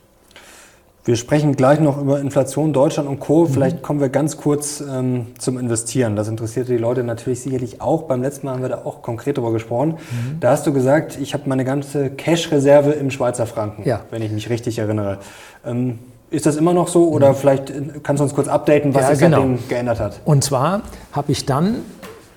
Wir 1.06 1.16
sprechen 1.16 1.54
gleich 1.54 1.80
noch 1.80 2.00
über 2.00 2.18
Inflation, 2.18 2.72
Deutschland 2.72 3.10
und 3.10 3.20
Co. 3.20 3.44
Mhm. 3.44 3.48
Vielleicht 3.48 3.82
kommen 3.82 4.00
wir 4.00 4.08
ganz 4.08 4.38
kurz 4.38 4.80
ähm, 4.80 5.26
zum 5.36 5.58
Investieren. 5.58 6.16
Das 6.16 6.28
interessiert 6.28 6.68
die 6.68 6.78
Leute 6.78 7.04
natürlich 7.04 7.42
sicherlich 7.42 7.82
auch. 7.82 8.04
Beim 8.04 8.22
letzten 8.22 8.46
Mal 8.46 8.54
haben 8.54 8.62
wir 8.62 8.70
da 8.70 8.82
auch 8.86 9.02
konkret 9.02 9.36
darüber 9.36 9.52
gesprochen. 9.52 9.90
Mhm. 9.90 10.40
Da 10.40 10.52
hast 10.52 10.66
du 10.66 10.72
gesagt, 10.72 11.18
ich 11.20 11.34
habe 11.34 11.42
meine 11.46 11.66
ganze 11.66 12.08
Cash-Reserve 12.08 12.92
im 12.92 13.10
Schweizer 13.10 13.44
Franken, 13.44 13.86
ja. 13.86 14.00
wenn 14.10 14.22
ich 14.22 14.32
mich 14.32 14.48
richtig 14.48 14.78
erinnere. 14.78 15.18
Ähm, 15.66 15.98
Ist 16.30 16.46
das 16.46 16.56
immer 16.56 16.72
noch 16.72 16.88
so 16.88 17.06
oder 17.10 17.32
mhm. 17.32 17.34
vielleicht 17.34 17.72
kannst 18.02 18.20
du 18.20 18.24
uns 18.24 18.34
kurz 18.34 18.48
updaten, 18.48 18.94
was 18.94 19.02
ja, 19.02 19.10
sich 19.10 19.18
genau. 19.18 19.40
seitdem 19.42 19.68
geändert 19.68 20.00
hat? 20.00 20.20
Und 20.24 20.42
zwar 20.42 20.80
habe 21.12 21.32
ich 21.32 21.44
dann, 21.44 21.82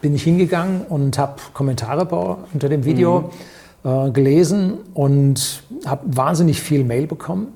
bin 0.02 0.14
ich 0.14 0.24
hingegangen 0.24 0.82
und 0.90 1.18
habe 1.18 1.36
Kommentare 1.54 2.38
unter 2.54 2.68
dem 2.68 2.84
Video 2.84 3.32
mhm. 3.84 4.08
äh, 4.08 4.12
gelesen 4.12 4.74
und 4.94 5.64
habe 5.86 6.02
wahnsinnig 6.06 6.60
viel 6.60 6.84
Mail 6.84 7.08
bekommen 7.08 7.54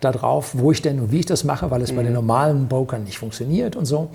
darauf, 0.00 0.52
wo 0.58 0.72
ich 0.72 0.82
denn 0.82 1.00
und 1.00 1.12
wie 1.12 1.20
ich 1.20 1.26
das 1.26 1.44
mache, 1.44 1.70
weil 1.70 1.82
es 1.82 1.92
mhm. 1.92 1.96
bei 1.96 2.02
den 2.02 2.12
mhm. 2.12 2.16
normalen 2.16 2.68
Brokern 2.68 3.04
nicht 3.04 3.18
funktioniert 3.18 3.76
und 3.76 3.86
so. 3.86 4.10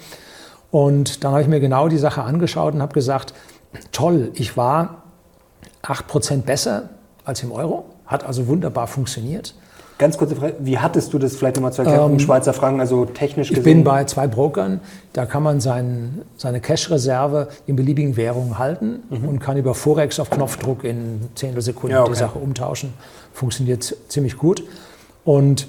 Und 0.70 1.24
dann 1.24 1.32
habe 1.32 1.42
ich 1.42 1.48
mir 1.48 1.60
genau 1.60 1.88
die 1.88 1.98
Sache 1.98 2.24
angeschaut 2.24 2.74
und 2.74 2.82
habe 2.82 2.94
gesagt, 2.94 3.34
toll, 3.92 4.32
ich 4.36 4.58
war 4.58 5.04
8% 5.84 6.44
besser 6.44 6.90
als 7.26 7.44
im 7.44 7.52
Euro, 7.52 7.86
hat 8.06 8.24
also 8.24 8.48
wunderbar 8.48 8.88
funktioniert. 8.88 9.54
Ganz 9.98 10.18
kurze 10.18 10.36
Frage, 10.36 10.56
wie 10.60 10.80
hattest 10.80 11.14
du 11.14 11.20
das 11.20 11.36
vielleicht 11.36 11.58
nochmal 11.58 11.74
zu 11.74 11.84
erklären, 11.84 12.14
ähm, 12.14 12.20
Schweizer 12.20 12.54
Franken, 12.54 12.80
also 12.80 13.06
technisch 13.06 13.50
gesehen? 13.50 13.62
Ich 13.62 13.64
bin 13.64 13.84
bei 13.84 14.04
zwei 14.06 14.26
Brokern, 14.26 14.80
da 15.14 15.28
kann 15.28 15.44
man 15.44 15.62
sein, 15.62 16.24
seine 16.38 16.60
Cash-Reserve 16.60 17.50
in 17.68 17.76
beliebigen 17.76 18.18
Währungen 18.18 18.58
halten 18.58 19.04
mhm. 19.12 19.28
und 19.28 19.40
kann 19.40 19.58
über 19.58 19.76
Forex 19.76 20.20
auf 20.20 20.32
Knopfdruck 20.32 20.86
in 20.86 21.22
Zehntelsekunden 21.36 21.96
ja, 21.96 22.02
okay. 22.02 22.14
die 22.14 22.18
Sache 22.18 22.40
umtauschen. 22.40 22.94
Funktioniert 23.32 23.96
ziemlich 24.08 24.38
gut. 24.38 24.64
Und 25.24 25.68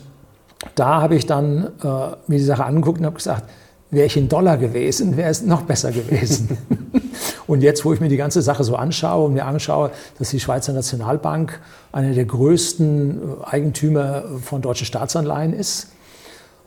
da 0.75 1.00
habe 1.02 1.16
ich 1.16 1.26
dann 1.26 1.73
äh, 1.82 1.88
mir 2.26 2.38
die 2.38 2.44
Sache 2.44 2.64
angeguckt 2.64 3.00
und 3.00 3.06
habe 3.06 3.16
gesagt, 3.16 3.49
wäre 3.90 4.06
ich 4.06 4.16
in 4.16 4.28
Dollar 4.28 4.56
gewesen, 4.56 5.16
wäre 5.16 5.28
es 5.28 5.42
noch 5.42 5.62
besser 5.62 5.92
gewesen. 5.92 6.56
und 7.47 7.62
jetzt, 7.62 7.85
wo 7.85 7.92
ich 7.92 8.00
mir 8.00 8.09
die 8.09 8.16
ganze 8.16 8.40
Sache 8.40 8.64
so 8.64 8.75
anschaue 8.76 9.26
und 9.26 9.35
mir 9.35 9.44
anschaue, 9.44 9.90
dass 10.18 10.30
die 10.30 10.40
Schweizer 10.40 10.73
Nationalbank 10.73 11.61
einer 11.92 12.14
der 12.14 12.25
größten 12.25 13.21
äh, 13.42 13.44
Eigentümer 13.44 14.25
von 14.42 14.62
deutschen 14.62 14.87
Staatsanleihen 14.87 15.52
ist 15.52 15.88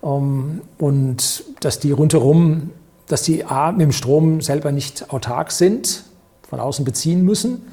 ähm, 0.04 0.62
und 0.78 1.44
dass 1.62 1.80
die 1.80 1.92
rundherum, 1.92 2.70
dass 3.08 3.24
die 3.24 3.44
A, 3.46 3.72
mit 3.72 3.82
dem 3.82 3.92
Strom 3.92 4.42
selber 4.42 4.72
nicht 4.72 5.12
autark 5.12 5.52
sind, 5.52 6.04
von 6.48 6.60
außen 6.60 6.86
beziehen 6.86 7.24
müssen 7.24 7.64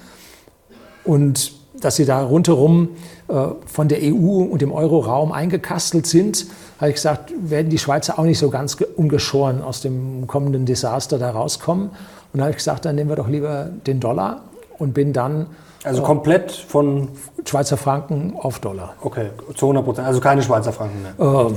und 1.05 1.53
dass 1.83 1.97
sie 1.97 2.05
da 2.05 2.23
rundherum 2.23 2.91
äh, 3.29 3.35
von 3.67 3.89
der 3.89 3.99
EU 4.03 4.45
und 4.45 4.63
dem 4.63 4.73
Euro-Raum 4.73 5.33
eingekastelt 5.33 6.07
sind, 6.07 6.47
habe 6.79 6.91
ich 6.91 6.97
gesagt, 6.97 7.33
werden 7.39 7.69
die 7.69 7.79
Schweizer 7.79 8.19
auch 8.19 8.25
nicht 8.25 8.39
so 8.39 8.51
ganz 8.51 8.77
ungeschoren 8.97 9.63
aus 9.63 9.83
dem 9.83 10.27
kommenden 10.27 10.65
Desaster 10.65 11.19
da 11.19 11.31
rauskommen. 11.31 11.91
Und 12.33 12.39
da 12.39 12.45
habe 12.45 12.51
ich 12.51 12.57
gesagt, 12.57 12.85
dann 12.85 12.95
nehmen 12.95 13.11
wir 13.11 13.17
doch 13.17 13.29
lieber 13.29 13.69
den 13.87 14.01
Dollar 14.01 14.43
und 14.79 14.95
bin 14.95 15.13
dann. 15.13 15.47
Also 15.85 16.03
äh, 16.03 16.05
komplett 16.05 16.51
von. 16.51 17.09
Schweizer 17.45 17.77
Franken 17.77 18.35
auf 18.39 18.61
Dollar. 18.61 18.95
Okay, 19.01 19.31
zu 19.57 19.67
100 19.67 19.85
Prozent. 19.85 20.07
Also 20.07 20.21
keine 20.21 20.43
Schweizer 20.43 20.73
Franken 20.73 21.03
mehr. 21.03 21.15
Äh, 21.19 21.53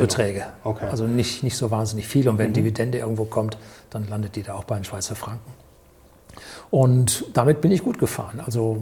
Beträge. 0.00 0.44
Okay. 0.64 0.86
Also 0.90 1.06
nicht, 1.06 1.42
nicht 1.42 1.56
so 1.56 1.70
wahnsinnig 1.70 2.06
viel. 2.06 2.28
Und 2.28 2.38
wenn 2.38 2.50
mhm. 2.50 2.54
Dividende 2.54 2.98
irgendwo 2.98 3.24
kommt, 3.24 3.58
dann 3.90 4.08
landet 4.08 4.36
die 4.36 4.42
da 4.42 4.54
auch 4.54 4.64
bei 4.64 4.76
den 4.76 4.84
Schweizer 4.84 5.14
Franken. 5.14 5.50
Und 6.72 7.26
damit 7.34 7.60
bin 7.60 7.70
ich 7.70 7.84
gut 7.84 7.98
gefahren. 7.98 8.40
Also 8.44 8.78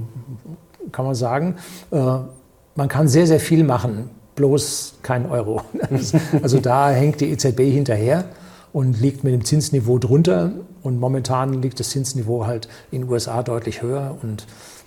kann 0.92 1.04
man 1.04 1.16
sagen, 1.16 1.56
äh, 1.90 2.18
man 2.76 2.88
kann 2.88 3.09
sehr, 3.09 3.26
sehr 3.26 3.40
viel 3.40 3.64
machen 3.64 4.09
bloß 4.37 4.94
kein 5.02 5.28
Euro. 5.28 5.62
Also 6.42 6.61
da 6.61 6.90
hängt 6.90 7.20
die 7.20 7.30
EZB 7.30 7.61
hinterher 7.62 8.25
und 8.73 9.00
liegt 9.00 9.25
mit 9.25 9.35
dem 9.35 9.44
Zinsniveau 9.44 9.99
drunter. 9.99 10.52
Und 10.82 11.00
momentan 11.00 11.61
liegt 11.61 11.80
das 11.80 11.90
Zinsniveau 11.90 12.47
halt 12.47 12.68
in 12.92 13.02
den 13.02 13.11
USA 13.11 13.42
deutlich 13.42 13.82
höher 13.82 14.16
und 14.23 14.47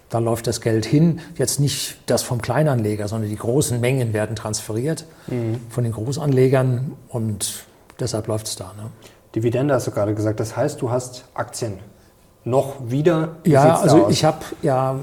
da 0.09 0.19
läuft 0.19 0.47
das 0.47 0.61
Geld 0.61 0.85
hin. 0.85 1.19
Jetzt 1.35 1.59
nicht 1.59 1.97
das 2.05 2.23
vom 2.23 2.41
Kleinanleger, 2.41 3.09
sondern 3.09 3.29
die 3.29 3.35
großen 3.35 3.81
Mengen 3.81 4.13
werden 4.13 4.35
transferiert 4.35 5.05
mhm. 5.27 5.59
von 5.69 5.83
den 5.83 5.91
Großanlegern 5.91 6.93
und 7.09 7.65
deshalb 7.99 8.27
läuft 8.27 8.47
es 8.47 8.55
da. 8.55 8.73
Ne? 8.77 8.89
Dividende 9.35 9.73
hast 9.73 9.87
du 9.87 9.91
gerade 9.91 10.15
gesagt. 10.15 10.39
Das 10.39 10.55
heißt, 10.55 10.81
du 10.81 10.89
hast 10.89 11.25
Aktien 11.33 11.73
noch 12.45 12.75
wieder? 12.87 13.35
Wie 13.43 13.51
ja, 13.51 13.77
also 13.77 14.09
ich 14.09 14.25
habe 14.25 14.39
ja, 14.61 14.99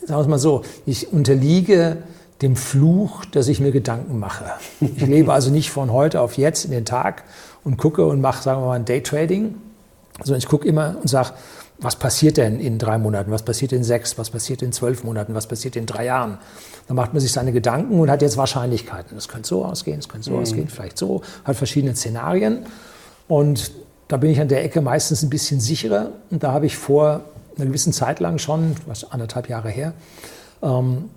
sagen 0.00 0.18
wir 0.18 0.20
es 0.20 0.28
mal 0.28 0.38
so, 0.38 0.62
ich 0.86 1.12
unterliege 1.12 1.98
dem 2.42 2.56
Fluch, 2.56 3.24
dass 3.24 3.48
ich 3.48 3.60
mir 3.60 3.72
Gedanken 3.72 4.18
mache. 4.18 4.44
Ich 4.80 5.00
lebe 5.06 5.32
also 5.32 5.50
nicht 5.50 5.70
von 5.70 5.92
heute 5.92 6.20
auf 6.20 6.36
jetzt 6.36 6.64
in 6.64 6.70
den 6.70 6.84
Tag 6.84 7.24
und 7.64 7.76
gucke 7.76 8.04
und 8.06 8.20
mache, 8.20 8.42
sagen 8.42 8.60
wir 8.60 8.66
mal, 8.66 8.74
ein 8.74 8.84
Daytrading, 8.84 9.54
sondern 10.18 10.38
ich 10.38 10.46
gucke 10.46 10.66
immer 10.68 10.96
und 11.00 11.08
sage, 11.08 11.30
was 11.78 11.96
passiert 11.96 12.36
denn 12.36 12.60
in 12.60 12.78
drei 12.78 12.98
Monaten, 12.98 13.30
was 13.30 13.42
passiert 13.42 13.72
in 13.72 13.82
sechs, 13.82 14.16
was 14.16 14.30
passiert 14.30 14.62
in 14.62 14.72
zwölf 14.72 15.02
Monaten, 15.04 15.34
was 15.34 15.48
passiert 15.48 15.74
in 15.76 15.86
drei 15.86 16.06
Jahren. 16.06 16.38
Dann 16.86 16.96
macht 16.96 17.12
man 17.12 17.20
sich 17.20 17.32
seine 17.32 17.52
Gedanken 17.52 17.98
und 17.98 18.10
hat 18.10 18.22
jetzt 18.22 18.36
Wahrscheinlichkeiten. 18.36 19.16
Das 19.16 19.28
könnte 19.28 19.48
so 19.48 19.64
ausgehen, 19.64 19.98
es 19.98 20.08
könnte 20.08 20.26
so 20.26 20.32
mhm. 20.32 20.42
ausgehen, 20.42 20.68
vielleicht 20.68 20.98
so, 20.98 21.22
hat 21.44 21.56
verschiedene 21.56 21.96
Szenarien. 21.96 22.66
Und 23.26 23.72
da 24.14 24.18
bin 24.18 24.30
ich 24.30 24.40
an 24.40 24.46
der 24.46 24.62
Ecke 24.62 24.80
meistens 24.80 25.24
ein 25.24 25.28
bisschen 25.28 25.58
sicherer. 25.58 26.12
Und 26.30 26.44
da 26.44 26.52
habe 26.52 26.66
ich 26.66 26.76
vor 26.76 27.22
einer 27.56 27.66
gewissen 27.66 27.92
Zeit 27.92 28.20
lang 28.20 28.38
schon, 28.38 28.76
was 28.86 29.10
anderthalb 29.10 29.48
Jahre 29.48 29.70
her, 29.70 29.92
ähm, 30.62 31.10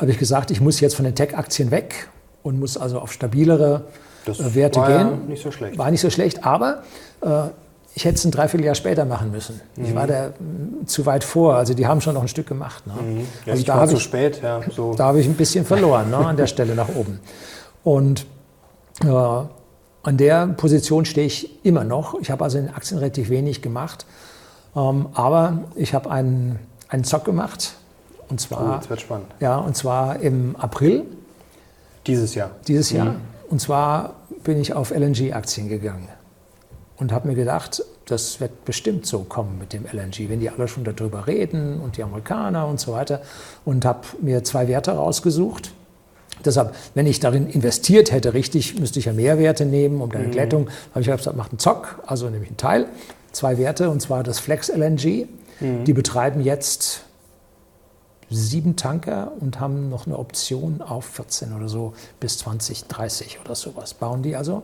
habe 0.00 0.10
ich 0.10 0.16
gesagt, 0.16 0.50
ich 0.50 0.62
muss 0.62 0.80
jetzt 0.80 0.94
von 0.94 1.04
den 1.04 1.14
Tech-Aktien 1.14 1.70
weg 1.70 2.08
und 2.42 2.58
muss 2.58 2.78
also 2.78 3.00
auf 3.00 3.12
stabilere 3.12 3.84
das 4.24 4.40
äh, 4.40 4.54
Werte 4.54 4.80
war 4.80 4.88
gehen. 4.88 5.28
Nicht 5.28 5.42
so 5.42 5.50
schlecht. 5.50 5.76
War 5.76 5.90
nicht 5.90 6.00
so 6.00 6.08
schlecht, 6.08 6.46
aber 6.46 6.84
äh, 7.20 7.48
ich 7.94 8.06
hätte 8.06 8.14
es 8.14 8.24
ein 8.24 8.30
Dreivierteljahr 8.30 8.74
später 8.74 9.04
machen 9.04 9.30
müssen. 9.30 9.60
Mhm. 9.76 9.84
Ich 9.84 9.94
war 9.94 10.06
da 10.06 10.28
mm, 10.28 10.86
zu 10.86 11.04
weit 11.04 11.24
vor. 11.24 11.54
Also 11.54 11.74
die 11.74 11.86
haben 11.86 12.00
schon 12.00 12.14
noch 12.14 12.22
ein 12.22 12.28
Stück 12.28 12.46
gemacht. 12.46 12.86
Ne? 12.86 12.94
Mhm. 12.94 13.26
Ja, 13.44 13.52
also 13.52 13.64
da 13.64 13.76
war 13.76 13.88
zu 13.88 13.96
ich, 13.96 14.02
spät. 14.02 14.40
Ja, 14.42 14.62
so. 14.74 14.94
Da 14.94 15.04
habe 15.04 15.20
ich 15.20 15.26
ein 15.26 15.34
bisschen 15.34 15.66
verloren 15.66 16.08
ne, 16.08 16.16
an 16.16 16.38
der 16.38 16.46
Stelle 16.46 16.74
nach 16.74 16.88
oben. 16.88 17.20
Und 17.84 18.24
äh, 19.04 19.06
an 20.02 20.16
der 20.16 20.46
Position 20.46 21.04
stehe 21.04 21.26
ich 21.26 21.64
immer 21.64 21.84
noch. 21.84 22.18
Ich 22.20 22.30
habe 22.30 22.44
also 22.44 22.58
in 22.58 22.68
Aktien 22.68 22.98
relativ 22.98 23.30
wenig 23.30 23.62
gemacht. 23.62 24.06
Ähm, 24.76 25.06
aber 25.14 25.64
ich 25.74 25.94
habe 25.94 26.10
einen, 26.10 26.58
einen 26.88 27.04
Zock 27.04 27.24
gemacht 27.24 27.74
und 28.28 28.40
zwar, 28.40 28.70
oh, 28.70 28.74
jetzt 28.74 28.90
wird 28.90 29.00
spannend. 29.00 29.26
Ja, 29.40 29.56
und 29.56 29.76
zwar 29.76 30.20
im 30.20 30.56
April. 30.56 31.04
Dieses 32.06 32.34
Jahr. 32.34 32.50
Dieses 32.66 32.90
Jahr. 32.90 33.12
Mhm. 33.12 33.20
Und 33.50 33.60
zwar 33.60 34.14
bin 34.44 34.60
ich 34.60 34.74
auf 34.74 34.90
LNG-Aktien 34.90 35.68
gegangen 35.68 36.08
und 36.98 37.12
habe 37.12 37.28
mir 37.28 37.34
gedacht, 37.34 37.82
das 38.06 38.40
wird 38.40 38.64
bestimmt 38.64 39.06
so 39.06 39.20
kommen 39.20 39.58
mit 39.58 39.72
dem 39.72 39.84
LNG, 39.84 40.28
wenn 40.28 40.40
die 40.40 40.50
alle 40.50 40.68
schon 40.68 40.84
darüber 40.84 41.26
reden 41.26 41.80
und 41.80 41.96
die 41.96 42.02
Amerikaner 42.02 42.66
und 42.66 42.80
so 42.80 42.92
weiter. 42.92 43.20
Und 43.64 43.84
habe 43.84 44.00
mir 44.20 44.44
zwei 44.44 44.68
Werte 44.68 44.92
rausgesucht. 44.92 45.72
Deshalb, 46.44 46.74
wenn 46.94 47.06
ich 47.06 47.20
darin 47.20 47.48
investiert 47.48 48.12
hätte, 48.12 48.34
richtig, 48.34 48.78
müsste 48.78 48.98
ich 48.98 49.06
ja 49.06 49.12
mehr 49.12 49.38
Werte 49.38 49.64
nehmen, 49.64 50.00
um 50.00 50.10
deine 50.10 50.28
mhm. 50.28 50.32
Glättung. 50.32 50.68
habe 50.90 51.00
ich 51.00 51.06
gesagt, 51.06 51.36
macht 51.36 51.52
einen 51.52 51.58
Zock, 51.58 52.02
also 52.06 52.28
nehme 52.28 52.44
ich 52.44 52.50
einen 52.50 52.56
Teil, 52.56 52.86
zwei 53.32 53.58
Werte, 53.58 53.90
und 53.90 54.00
zwar 54.00 54.22
das 54.22 54.38
Flex 54.38 54.68
LNG. 54.68 55.26
Mhm. 55.60 55.84
Die 55.84 55.92
betreiben 55.92 56.40
jetzt 56.42 57.02
sieben 58.30 58.76
Tanker 58.76 59.32
und 59.40 59.58
haben 59.58 59.88
noch 59.88 60.06
eine 60.06 60.18
Option 60.18 60.82
auf 60.82 61.04
14 61.06 61.54
oder 61.54 61.68
so 61.68 61.94
bis 62.20 62.38
2030 62.38 63.38
oder 63.44 63.54
sowas. 63.54 63.94
Bauen 63.94 64.22
die 64.22 64.36
also. 64.36 64.62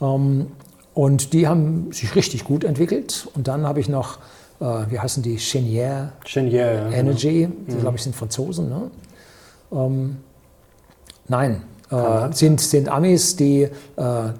Ähm, 0.00 0.48
und 0.94 1.32
die 1.32 1.48
haben 1.48 1.92
sich 1.92 2.14
richtig 2.14 2.44
gut 2.44 2.64
entwickelt. 2.64 3.28
Und 3.34 3.48
dann 3.48 3.66
habe 3.66 3.80
ich 3.80 3.88
noch, 3.88 4.18
äh, 4.60 4.64
wie 4.90 4.98
heißen 4.98 5.22
die, 5.22 5.38
Cheniere, 5.38 6.12
Cheniere 6.24 6.90
ja, 6.90 6.98
Energy, 6.98 7.42
genau. 7.42 7.54
die 7.68 7.74
mhm. 7.74 7.80
glaube 7.80 7.96
ich 7.96 8.02
sind 8.02 8.14
Franzosen. 8.14 8.68
Ne? 8.68 8.90
Nein, 11.28 11.62
äh, 11.90 12.32
sind, 12.32 12.60
sind 12.60 12.88
Amis, 12.88 13.36
die 13.36 13.62
äh, 13.62 13.68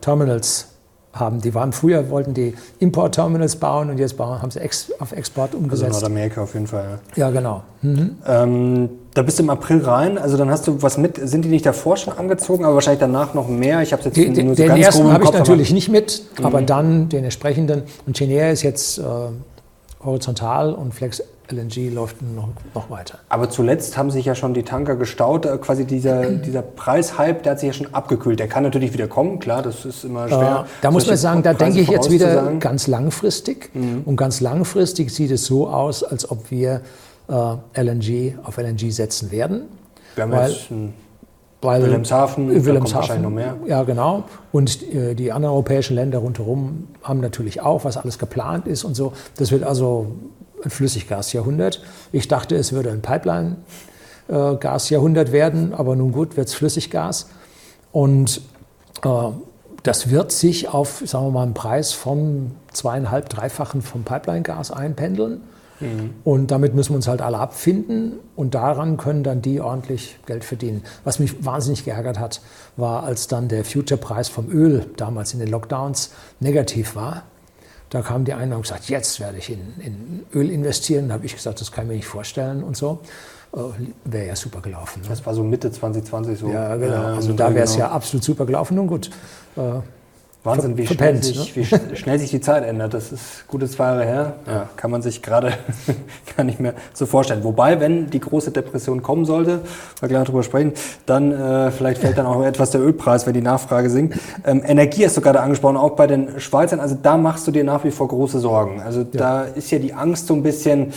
Terminals 0.01 0.69
haben. 1.13 1.41
Die 1.41 1.55
waren 1.55 1.73
früher, 1.73 2.09
wollten 2.11 2.33
die 2.35 2.55
Import-Terminals 2.79 3.57
bauen 3.57 3.91
und 3.91 3.99
jetzt 3.99 4.17
bauen, 4.17 4.41
haben 4.41 4.51
sie 4.51 4.61
ex, 4.61 4.91
auf 4.99 5.13
Export 5.13 5.55
umgesetzt. 5.55 5.95
Also 5.95 6.01
Nordamerika 6.01 6.43
auf 6.43 6.55
jeden 6.55 6.67
Fall. 6.67 7.01
Ja, 7.15 7.27
ja 7.27 7.31
genau. 7.31 7.63
Mhm. 7.83 8.17
Ähm, 8.27 8.89
da 9.13 9.23
bist 9.23 9.39
du 9.39 9.43
im 9.43 9.51
April 9.51 9.85
rein, 9.85 10.17
also 10.17 10.39
dann 10.39 10.51
hast 10.51 10.67
du 10.67 10.81
was 10.81 10.97
mit, 10.97 11.21
sind 11.29 11.45
die 11.45 11.51
nicht 11.51 11.67
davor 11.67 11.99
schon 11.99 12.15
angezogen, 12.15 12.65
aber 12.65 12.75
wahrscheinlich 12.77 13.01
danach 13.01 13.35
noch 13.35 13.49
mehr? 13.49 13.83
Ich 13.83 13.93
habe 13.93 14.03
jetzt 14.03 14.17
die, 14.17 14.43
nur 14.43 14.55
so 14.57 14.63
Den 14.63 14.77
ersten 14.77 15.13
habe 15.13 15.25
ich 15.25 15.33
natürlich 15.33 15.73
nicht 15.73 15.91
mit, 15.91 16.23
mhm. 16.39 16.47
aber 16.47 16.63
dann 16.63 17.11
den 17.11 17.25
entsprechenden. 17.25 17.83
Und 18.07 18.17
Chenier 18.17 18.51
ist 18.51 18.63
jetzt 18.63 18.99
äh, 18.99 19.03
horizontal 20.03 20.73
und 20.73 20.95
Flex 20.95 21.23
LNG 21.53 21.93
läuft 21.93 22.23
noch, 22.23 22.49
noch, 22.75 22.91
weiter. 22.91 23.19
Aber 23.29 23.51
zuletzt 23.51 23.97
haben 23.97 24.11
sich 24.11 24.25
ja 24.25 24.35
schon 24.35 24.55
die 24.55 24.63
Tanker 24.63 24.97
gestaut. 24.97 25.47
Äh, 25.47 25.59
quasi 25.59 25.85
dieser, 25.85 26.27
dieser 26.31 26.63
Preishype, 26.63 27.43
der 27.43 27.53
hat 27.53 27.61
sich 27.61 27.69
ja 27.69 27.73
schon 27.73 27.95
abgekühlt. 27.95 28.39
Der 28.39 28.49
kann 28.49 28.63
natürlich 28.63 28.93
wieder 28.93 29.09
kommen, 29.09 29.39
klar, 29.39 29.63
das 29.63 29.85
ist 29.85 30.05
immer 30.05 30.29
schwer. 30.29 30.67
Äh, 30.67 30.71
da 30.83 30.91
muss 30.91 31.07
man 31.07 31.17
sagen, 31.17 31.43
da 31.43 31.55
denke 31.55 31.81
ich 31.81 31.89
jetzt 31.89 32.11
wieder 32.11 32.53
ganz 32.59 32.87
langfristig. 32.87 33.71
Mhm. 33.75 34.03
Und 34.05 34.17
ganz 34.17 34.41
langfristig 34.41 35.11
sieht 35.11 35.31
es 35.31 35.47
so 35.47 35.69
aus, 35.69 36.03
als 36.03 36.31
ob 36.31 36.51
wir 36.51 36.81
äh, 37.29 37.83
LNG 37.83 38.35
auf 38.43 38.57
LNG 38.57 38.91
setzen 38.91 39.31
werden. 39.31 39.63
Wir 40.15 40.25
haben 40.25 40.33
weil, 40.33 40.51
jetzt 40.51 40.71
weil 41.63 41.83
Wilhelmshaven, 41.83 42.65
Wilhelmshaven 42.65 43.23
noch 43.23 43.31
mehr. 43.31 43.57
Ja, 43.67 43.85
genau. 43.85 44.25
Und 44.51 44.83
äh, 44.93 45.15
die 45.15 45.31
anderen 45.31 45.53
europäischen 45.53 45.95
Länder 45.95 46.19
rundherum 46.19 46.89
haben 47.03 47.21
natürlich 47.21 47.61
auch, 47.61 47.85
was 47.85 47.97
alles 47.97 48.19
geplant 48.19 48.67
ist 48.67 48.85
und 48.85 48.95
so. 48.95 49.13
Das 49.37 49.53
wird 49.53 49.63
also 49.63 50.09
ein 50.65 50.71
Flüssiggasjahrhundert. 50.71 51.83
Ich 52.13 52.29
dachte, 52.29 52.57
es 52.57 52.73
würde 52.73 52.91
ein 52.91 53.03
Pipeline-Gasjahrhundert 53.03 55.33
werden, 55.33 55.75
aber 55.75 55.97
nun 55.97 56.13
gut, 56.13 56.37
wird 56.37 56.49
es 56.49 56.55
Flüssiggas. 56.55 57.29
Und 57.93 58.41
äh, 59.05 59.09
das 59.83 60.11
wird 60.11 60.33
sich 60.33 60.69
auf, 60.69 61.03
sagen 61.05 61.27
wir 61.27 61.31
mal, 61.31 61.43
einen 61.43 61.55
Preis 61.55 61.93
von 61.93 62.53
zweieinhalb, 62.73 63.29
dreifachen 63.29 63.83
vom 63.83 64.05
Pipeline-Gas 64.05 64.71
einpendeln. 64.71 65.43
Mhm. 65.81 66.15
Und 66.25 66.51
damit 66.51 66.75
müssen 66.75 66.91
wir 66.91 66.97
uns 66.97 67.09
halt 67.09 67.21
alle 67.21 67.39
abfinden 67.39 68.15
und 68.37 68.55
daran 68.55 68.97
können 68.97 69.25
dann 69.25 69.43
die 69.43 69.61
ordentlich 69.61 70.19
Geld 70.27 70.45
verdienen. 70.45 70.85
Was 71.05 71.19
mich 71.19 71.45
wahnsinnig 71.45 71.85
geärgert 71.85 72.21
hat, 72.21 72.41
war, 72.77 73.03
als 73.03 73.27
dann 73.27 73.49
der 73.49 73.65
Future-Preis 73.65 74.29
vom 74.29 74.51
Öl 74.51 74.87
damals 74.97 75.35
in 75.35 75.41
den 75.41 75.49
Lockdowns 75.49 76.13
negativ 76.39 76.95
war. 76.95 77.25
Da 77.93 78.01
kamen 78.01 78.25
die 78.25 78.33
einen 78.33 78.53
und 78.53 78.55
haben 78.55 78.63
gesagt, 78.63 78.89
jetzt 78.89 79.21
werde 79.21 79.37
ich 79.37 79.51
in, 79.51 79.61
in 79.79 80.25
Öl 80.33 80.51
investieren. 80.51 81.09
Da 81.09 81.15
habe 81.15 81.27
ich 81.27 81.37
gesagt, 81.37 81.61
das 81.61 81.71
kann 81.71 81.85
ich 81.85 81.89
mir 81.89 81.97
nicht 81.97 82.07
vorstellen 82.07 82.65
und 82.65 82.75
so. 82.75 83.01
Äh, 83.55 83.59
wäre 84.07 84.29
ja 84.29 84.35
super 84.35 84.63
gelaufen. 84.63 85.03
Ne? 85.03 85.09
Das 85.11 85.27
war 85.27 85.35
so 85.35 85.45
Mitte 85.45 85.71
2020 85.71 86.39
so. 86.39 86.49
Ja, 86.49 86.75
genau. 86.77 87.15
Also 87.17 87.35
da 87.35 87.55
wäre 87.55 87.65
es 87.65 87.75
genau. 87.75 87.89
ja 87.89 87.93
absolut 87.93 88.25
super 88.25 88.47
gelaufen. 88.47 88.77
Nun 88.77 88.87
gut. 88.87 89.11
Äh, 89.57 89.81
Wahnsinn, 90.45 90.77
wie, 90.77 90.89
schnell 90.89 91.23
sich, 91.23 91.55
ne? 91.57 91.81
wie 91.91 91.97
schnell 91.97 92.19
sich 92.19 92.31
die 92.31 92.41
Zeit 92.41 92.65
ändert. 92.65 92.95
Das 92.95 93.13
ist 93.13 93.47
gute 93.47 93.69
zwei 93.69 93.85
Jahre 93.85 94.05
her. 94.05 94.35
Ja, 94.49 94.69
kann 94.75 94.91
man 94.91 95.01
sich 95.01 95.23
gerade 95.23 95.53
gar 96.37 96.43
nicht 96.43 96.59
mehr 96.59 96.75
so 96.93 97.07
vorstellen. 97.07 97.45
Wobei, 97.45 97.79
wenn 97.79 98.11
die 98.11 98.19
große 98.19 98.51
Depression 98.51 99.03
kommen 99.03 99.25
sollte, 99.25 99.61
wir 100.01 100.09
gleich 100.09 100.25
darüber 100.25 100.43
sprechen, 100.43 100.73
dann 101.07 101.31
äh, 101.31 101.71
vielleicht 101.71 102.01
fällt 102.01 102.19
dann 102.19 102.27
auch 102.27 102.43
etwas 102.43 102.73
der 102.73 102.81
Ölpreis, 102.81 103.25
wenn 103.25 103.35
die 103.35 103.41
Nachfrage 103.41 103.89
sinkt. 103.89 104.19
Ähm, 104.45 104.63
Energie 104.67 105.05
hast 105.05 105.17
du 105.17 105.21
gerade 105.21 105.41
angesprochen, 105.41 105.77
auch 105.77 105.93
bei 105.93 106.09
den 106.09 106.41
Schweizern. 106.41 106.81
Also 106.81 106.97
da 107.01 107.17
machst 107.17 107.47
du 107.47 107.53
dir 107.53 107.63
nach 107.63 107.85
wie 107.85 107.93
vor 107.93 108.09
große 108.09 108.41
Sorgen. 108.41 108.83
Also 108.83 109.01
ja. 109.01 109.07
da 109.13 109.43
ist 109.43 109.71
ja 109.71 109.79
die 109.79 109.95
Angst 109.95 110.27
so 110.27 110.35
ein 110.35 110.43
bisschen 110.43 110.93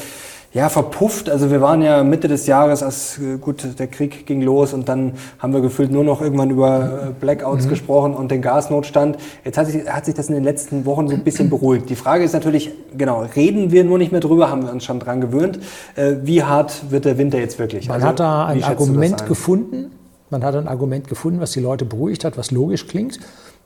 ja, 0.55 0.69
verpufft. 0.69 1.29
Also 1.29 1.51
wir 1.51 1.59
waren 1.59 1.81
ja 1.81 2.01
Mitte 2.01 2.29
des 2.29 2.47
Jahres, 2.47 2.81
als 2.81 3.19
äh, 3.19 3.37
gut 3.37 3.77
der 3.77 3.87
Krieg 3.87 4.25
ging 4.25 4.41
los 4.41 4.73
und 4.73 4.87
dann 4.87 5.11
haben 5.37 5.51
wir 5.51 5.59
gefühlt 5.59 5.91
nur 5.91 6.05
noch 6.05 6.21
irgendwann 6.21 6.49
über 6.49 7.09
äh, 7.09 7.11
Blackouts 7.11 7.65
mhm. 7.65 7.69
gesprochen 7.69 8.13
und 8.15 8.31
den 8.31 8.41
Gasnotstand. 8.41 9.17
Jetzt 9.43 9.57
hat 9.57 9.67
sich, 9.67 9.85
hat 9.85 10.05
sich 10.05 10.15
das 10.15 10.29
in 10.29 10.33
den 10.33 10.45
letzten 10.45 10.85
Wochen 10.85 11.09
so 11.09 11.13
ein 11.13 11.25
bisschen 11.25 11.49
beruhigt. 11.49 11.89
Die 11.89 11.97
Frage 11.97 12.23
ist 12.23 12.31
natürlich, 12.31 12.71
genau, 12.97 13.25
reden 13.35 13.71
wir 13.71 13.83
nur 13.83 13.97
nicht 13.97 14.13
mehr 14.13 14.21
drüber, 14.21 14.49
haben 14.49 14.63
wir 14.63 14.71
uns 14.71 14.85
schon 14.85 15.01
dran 15.01 15.19
gewöhnt. 15.19 15.59
Äh, 15.97 16.15
wie 16.23 16.41
hart 16.41 16.89
wird 16.89 17.03
der 17.03 17.17
Winter 17.17 17.37
jetzt 17.37 17.59
wirklich? 17.59 17.89
Man 17.89 17.95
also, 17.95 18.07
hat 18.07 18.19
da 18.21 18.45
ein 18.45 18.63
Argument 18.63 19.25
gefunden. 19.27 19.91
Man 20.29 20.41
hat 20.45 20.55
ein 20.55 20.69
Argument 20.69 21.09
gefunden, 21.09 21.41
was 21.41 21.51
die 21.51 21.59
Leute 21.59 21.83
beruhigt 21.83 22.23
hat, 22.23 22.37
was 22.37 22.51
logisch 22.51 22.87
klingt. 22.87 23.19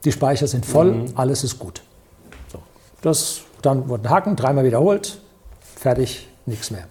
Die 0.06 0.12
Speicher 0.12 0.48
sind 0.48 0.66
voll, 0.66 0.94
mhm. 0.94 1.06
alles 1.14 1.44
ist 1.44 1.60
gut. 1.60 1.84
So. 2.52 2.58
Das, 3.04 3.42
dann 3.62 3.88
wurden 3.90 4.10
Haken, 4.10 4.36
dreimal 4.36 4.64
wiederholt, 4.66 5.22
fertig, 5.76 6.29
nichts 6.50 6.72
mehr. 6.72 6.86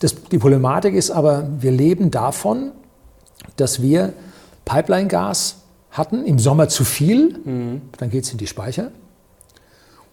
Das, 0.00 0.14
die 0.30 0.38
Problematik 0.38 0.94
ist 0.94 1.10
aber, 1.10 1.48
wir 1.58 1.70
leben 1.70 2.10
davon, 2.10 2.72
dass 3.56 3.82
wir 3.82 4.12
Pipeline-Gas 4.64 5.56
hatten, 5.90 6.24
im 6.24 6.38
Sommer 6.38 6.68
zu 6.68 6.84
viel, 6.84 7.38
mhm. 7.44 7.82
dann 7.98 8.10
geht 8.10 8.24
es 8.24 8.32
in 8.32 8.38
die 8.38 8.46
Speicher. 8.46 8.90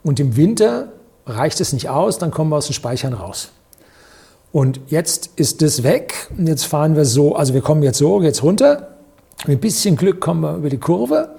Und 0.03 0.19
im 0.19 0.35
Winter 0.35 0.89
reicht 1.25 1.59
es 1.61 1.73
nicht 1.73 1.89
aus, 1.89 2.17
dann 2.17 2.31
kommen 2.31 2.51
wir 2.51 2.57
aus 2.57 2.67
den 2.67 2.73
Speichern 2.73 3.13
raus. 3.13 3.49
Und 4.51 4.79
jetzt 4.87 5.31
ist 5.35 5.61
das 5.61 5.83
weg 5.83 6.29
und 6.37 6.47
jetzt 6.47 6.65
fahren 6.65 6.95
wir 6.95 7.05
so, 7.05 7.35
also 7.35 7.53
wir 7.53 7.61
kommen 7.61 7.83
jetzt 7.83 7.97
so, 7.97 8.21
jetzt 8.21 8.41
runter. 8.41 8.95
Mit 9.47 9.57
ein 9.57 9.59
bisschen 9.59 9.97
Glück 9.97 10.21
kommen 10.21 10.41
wir 10.41 10.55
über 10.55 10.69
die 10.69 10.77
Kurve. 10.77 11.35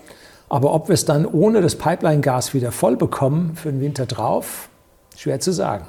Aber 0.49 0.75
ob 0.75 0.89
wir 0.89 0.95
es 0.95 1.05
dann 1.05 1.27
ohne 1.27 1.61
das 1.61 1.77
Pipeline-Gas 1.77 2.55
wieder 2.55 2.73
voll 2.73 2.97
bekommen 2.97 3.57
für 3.57 3.71
den 3.71 3.81
Winter 3.81 4.07
drauf, 4.07 4.69
schwer 5.17 5.41
zu 5.41 5.53
sagen. 5.53 5.87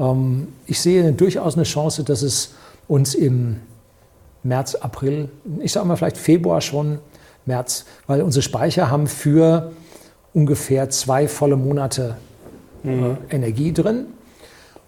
Ähm, 0.00 0.48
ich 0.66 0.80
sehe 0.80 1.12
durchaus 1.12 1.54
eine 1.54 1.64
Chance, 1.64 2.02
dass 2.02 2.22
es 2.22 2.54
uns 2.88 3.14
im 3.14 3.60
März, 4.42 4.74
April, 4.74 5.28
ich 5.60 5.72
sage 5.72 5.86
mal 5.86 5.96
vielleicht 5.96 6.16
Februar 6.16 6.60
schon, 6.60 6.98
März, 7.46 7.84
weil 8.06 8.22
unsere 8.22 8.42
Speicher 8.42 8.90
haben 8.90 9.06
für 9.06 9.72
ungefähr 10.32 10.88
zwei 10.90 11.28
volle 11.28 11.56
Monate 11.56 12.16
äh, 12.84 12.88
mhm. 12.88 13.18
Energie 13.28 13.72
drin. 13.72 14.06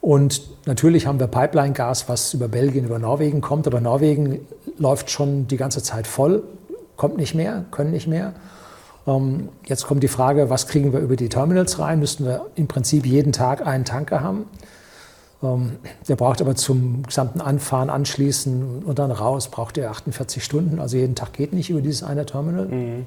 Und 0.00 0.42
natürlich 0.66 1.06
haben 1.06 1.20
wir 1.20 1.28
Pipeline-Gas, 1.28 2.08
was 2.08 2.34
über 2.34 2.48
Belgien, 2.48 2.84
über 2.84 2.98
Norwegen 2.98 3.40
kommt, 3.40 3.66
aber 3.68 3.80
Norwegen 3.80 4.40
läuft 4.78 5.10
schon 5.10 5.46
die 5.46 5.56
ganze 5.56 5.82
Zeit 5.82 6.08
voll, 6.08 6.42
kommt 6.96 7.18
nicht 7.18 7.34
mehr, 7.34 7.64
können 7.70 7.92
nicht 7.92 8.08
mehr. 8.08 8.32
Ähm, 9.06 9.48
jetzt 9.66 9.86
kommt 9.86 10.02
die 10.02 10.08
Frage, 10.08 10.50
was 10.50 10.66
kriegen 10.66 10.92
wir 10.92 11.00
über 11.00 11.16
die 11.16 11.28
Terminals 11.28 11.78
rein? 11.78 12.00
Müssten 12.00 12.24
wir 12.24 12.46
im 12.56 12.66
Prinzip 12.66 13.06
jeden 13.06 13.32
Tag 13.32 13.64
einen 13.66 13.84
Tanker 13.84 14.22
haben. 14.22 14.46
Ähm, 15.42 15.72
der 16.08 16.16
braucht 16.16 16.40
aber 16.40 16.54
zum 16.54 17.02
gesamten 17.02 17.40
Anfahren, 17.40 17.90
Anschließen 17.90 18.82
und 18.84 18.98
dann 18.98 19.10
raus, 19.10 19.48
braucht 19.48 19.78
er 19.78 19.90
48 19.90 20.42
Stunden. 20.42 20.78
Also 20.78 20.96
jeden 20.96 21.14
Tag 21.14 21.32
geht 21.32 21.52
nicht 21.52 21.70
über 21.70 21.80
dieses 21.80 22.02
eine 22.02 22.26
Terminal. 22.26 22.66
Mhm. 22.66 23.06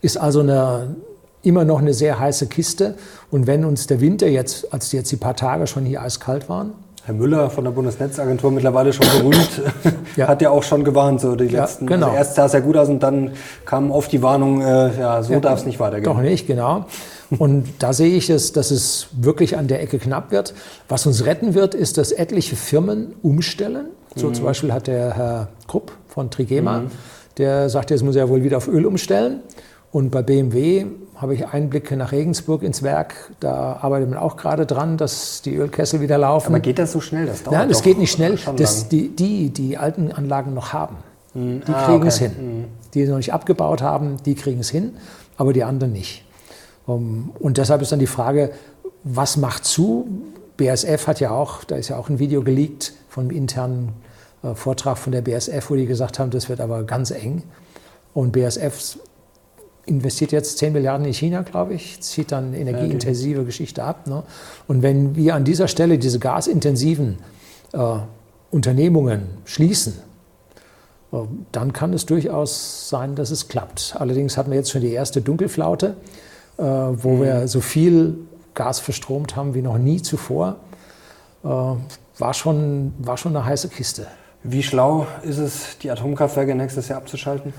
Ist 0.00 0.16
also 0.16 0.40
eine, 0.40 0.96
immer 1.42 1.64
noch 1.64 1.78
eine 1.78 1.94
sehr 1.94 2.18
heiße 2.18 2.46
Kiste. 2.46 2.96
Und 3.30 3.46
wenn 3.46 3.64
uns 3.64 3.86
der 3.86 4.00
Winter 4.00 4.26
jetzt, 4.26 4.72
als 4.72 4.92
jetzt 4.92 5.12
die 5.12 5.16
paar 5.16 5.36
Tage 5.36 5.66
schon 5.66 5.84
hier 5.84 6.02
eiskalt 6.02 6.48
waren, 6.48 6.72
Herr 7.06 7.14
Müller 7.14 7.50
von 7.50 7.64
der 7.64 7.70
Bundesnetzagentur, 7.70 8.50
mittlerweile 8.50 8.90
schon 8.94 9.06
berühmt, 9.06 9.60
ja. 10.16 10.26
hat 10.26 10.40
ja 10.40 10.48
auch 10.48 10.62
schon 10.62 10.84
gewarnt, 10.84 11.20
so 11.20 11.36
die 11.36 11.48
letzten. 11.48 11.84
Ja, 11.84 11.96
genau. 11.96 12.06
Also 12.06 12.16
erst 12.16 12.34
sah 12.34 12.46
es 12.46 12.54
ja 12.54 12.60
gut 12.60 12.78
aus 12.78 12.88
und 12.88 13.02
dann 13.02 13.32
kam 13.66 13.90
oft 13.90 14.10
die 14.10 14.22
Warnung, 14.22 14.62
äh, 14.62 14.98
ja, 14.98 15.22
so 15.22 15.34
ja, 15.34 15.40
darf 15.40 15.58
es 15.58 15.66
nicht 15.66 15.78
weitergehen. 15.78 16.04
Doch 16.04 16.22
nicht, 16.22 16.46
genau. 16.46 16.86
Und 17.38 17.66
da 17.78 17.92
sehe 17.92 18.16
ich 18.16 18.30
es, 18.30 18.52
dass 18.52 18.70
es 18.70 19.08
wirklich 19.12 19.56
an 19.56 19.68
der 19.68 19.82
Ecke 19.82 19.98
knapp 19.98 20.30
wird. 20.30 20.54
Was 20.88 21.06
uns 21.06 21.24
retten 21.24 21.54
wird, 21.54 21.74
ist, 21.74 21.98
dass 21.98 22.12
etliche 22.12 22.56
Firmen 22.56 23.14
umstellen. 23.22 23.86
So 24.16 24.28
mhm. 24.28 24.34
zum 24.34 24.44
Beispiel 24.44 24.72
hat 24.72 24.86
der 24.86 25.14
Herr 25.14 25.48
Krupp 25.66 25.92
von 26.08 26.30
Trigema, 26.30 26.80
mhm. 26.80 26.90
der 27.38 27.68
sagt, 27.68 27.90
jetzt 27.90 28.02
muss 28.02 28.16
er 28.16 28.28
wohl 28.28 28.44
wieder 28.44 28.56
auf 28.56 28.68
Öl 28.68 28.86
umstellen. 28.86 29.40
Und 29.90 30.10
bei 30.10 30.22
BMW 30.22 30.86
habe 31.14 31.34
ich 31.34 31.46
Einblicke 31.46 31.96
nach 31.96 32.10
Regensburg 32.12 32.62
ins 32.62 32.82
Werk. 32.82 33.30
Da 33.40 33.78
arbeitet 33.80 34.10
man 34.10 34.18
auch 34.18 34.36
gerade 34.36 34.66
dran, 34.66 34.96
dass 34.96 35.42
die 35.42 35.54
Ölkessel 35.54 36.00
wieder 36.00 36.18
laufen. 36.18 36.48
Aber 36.48 36.60
geht 36.60 36.78
das 36.78 36.92
so 36.92 37.00
schnell? 37.00 37.26
Das 37.26 37.44
dauert 37.44 37.58
Nein, 37.58 37.68
das 37.68 37.82
geht 37.82 37.98
nicht 37.98 38.10
schnell. 38.10 38.38
Das, 38.56 38.88
die, 38.88 39.14
die, 39.14 39.50
die 39.50 39.76
alten 39.78 40.10
Anlagen 40.10 40.52
noch 40.52 40.72
haben, 40.72 40.96
mhm. 41.34 41.62
die 41.66 41.72
ah, 41.72 41.86
kriegen 41.86 41.98
okay. 41.98 42.08
es 42.08 42.18
hin. 42.18 42.32
Mhm. 42.38 42.64
Die 42.92 43.06
noch 43.06 43.16
nicht 43.16 43.32
abgebaut 43.32 43.82
haben, 43.82 44.16
die 44.24 44.34
kriegen 44.34 44.60
es 44.60 44.70
hin, 44.70 44.96
aber 45.36 45.52
die 45.52 45.62
anderen 45.62 45.92
nicht. 45.92 46.23
Ähm, 46.88 47.30
und 47.38 47.58
deshalb 47.58 47.82
ist 47.82 47.92
dann 47.92 47.98
die 47.98 48.06
Frage, 48.06 48.52
was 49.02 49.36
macht 49.36 49.64
zu? 49.64 50.06
BSF 50.56 51.06
hat 51.06 51.20
ja 51.20 51.30
auch, 51.30 51.64
da 51.64 51.76
ist 51.76 51.88
ja 51.88 51.98
auch 51.98 52.08
ein 52.08 52.18
Video 52.18 52.42
geleakt 52.42 52.92
einem 53.16 53.30
internen 53.30 53.92
äh, 54.42 54.54
Vortrag 54.54 54.98
von 54.98 55.12
der 55.12 55.22
BSF, 55.22 55.70
wo 55.70 55.74
die 55.74 55.86
gesagt 55.86 56.18
haben, 56.18 56.30
das 56.30 56.48
wird 56.48 56.60
aber 56.60 56.84
ganz 56.84 57.10
eng. 57.10 57.42
Und 58.12 58.32
BSF 58.32 58.98
investiert 59.86 60.32
jetzt 60.32 60.58
10 60.58 60.72
Milliarden 60.72 61.06
in 61.06 61.12
China, 61.12 61.42
glaube 61.42 61.74
ich, 61.74 62.00
zieht 62.00 62.32
dann 62.32 62.54
energieintensive 62.54 63.40
okay. 63.40 63.46
Geschichte 63.46 63.82
ab. 63.82 64.06
Ne? 64.06 64.22
Und 64.66 64.82
wenn 64.82 65.14
wir 65.16 65.34
an 65.34 65.44
dieser 65.44 65.68
Stelle 65.68 65.98
diese 65.98 66.18
gasintensiven 66.18 67.18
äh, 67.72 67.96
Unternehmungen 68.50 69.28
schließen, 69.44 69.94
äh, 71.12 71.16
dann 71.52 71.72
kann 71.72 71.92
es 71.92 72.06
durchaus 72.06 72.88
sein, 72.88 73.14
dass 73.14 73.30
es 73.30 73.48
klappt. 73.48 73.96
Allerdings 73.98 74.36
hatten 74.36 74.50
wir 74.50 74.58
jetzt 74.58 74.70
schon 74.70 74.80
die 74.80 74.92
erste 74.92 75.20
Dunkelflaute, 75.20 75.96
wo 76.56 77.10
mhm. 77.10 77.22
wir 77.22 77.48
so 77.48 77.60
viel 77.60 78.16
Gas 78.54 78.80
verstromt 78.80 79.36
haben 79.36 79.54
wie 79.54 79.62
noch 79.62 79.78
nie 79.78 80.00
zuvor. 80.00 80.56
Äh, 81.42 81.48
war, 81.48 82.34
schon, 82.34 82.94
war 82.98 83.16
schon 83.16 83.36
eine 83.36 83.44
heiße 83.44 83.68
Kiste. 83.68 84.06
Wie 84.42 84.62
schlau 84.62 85.06
ist 85.22 85.38
es, 85.38 85.78
die 85.82 85.90
Atomkraftwerke 85.90 86.54
nächstes 86.54 86.88
Jahr 86.88 86.98
abzuschalten? 86.98 87.52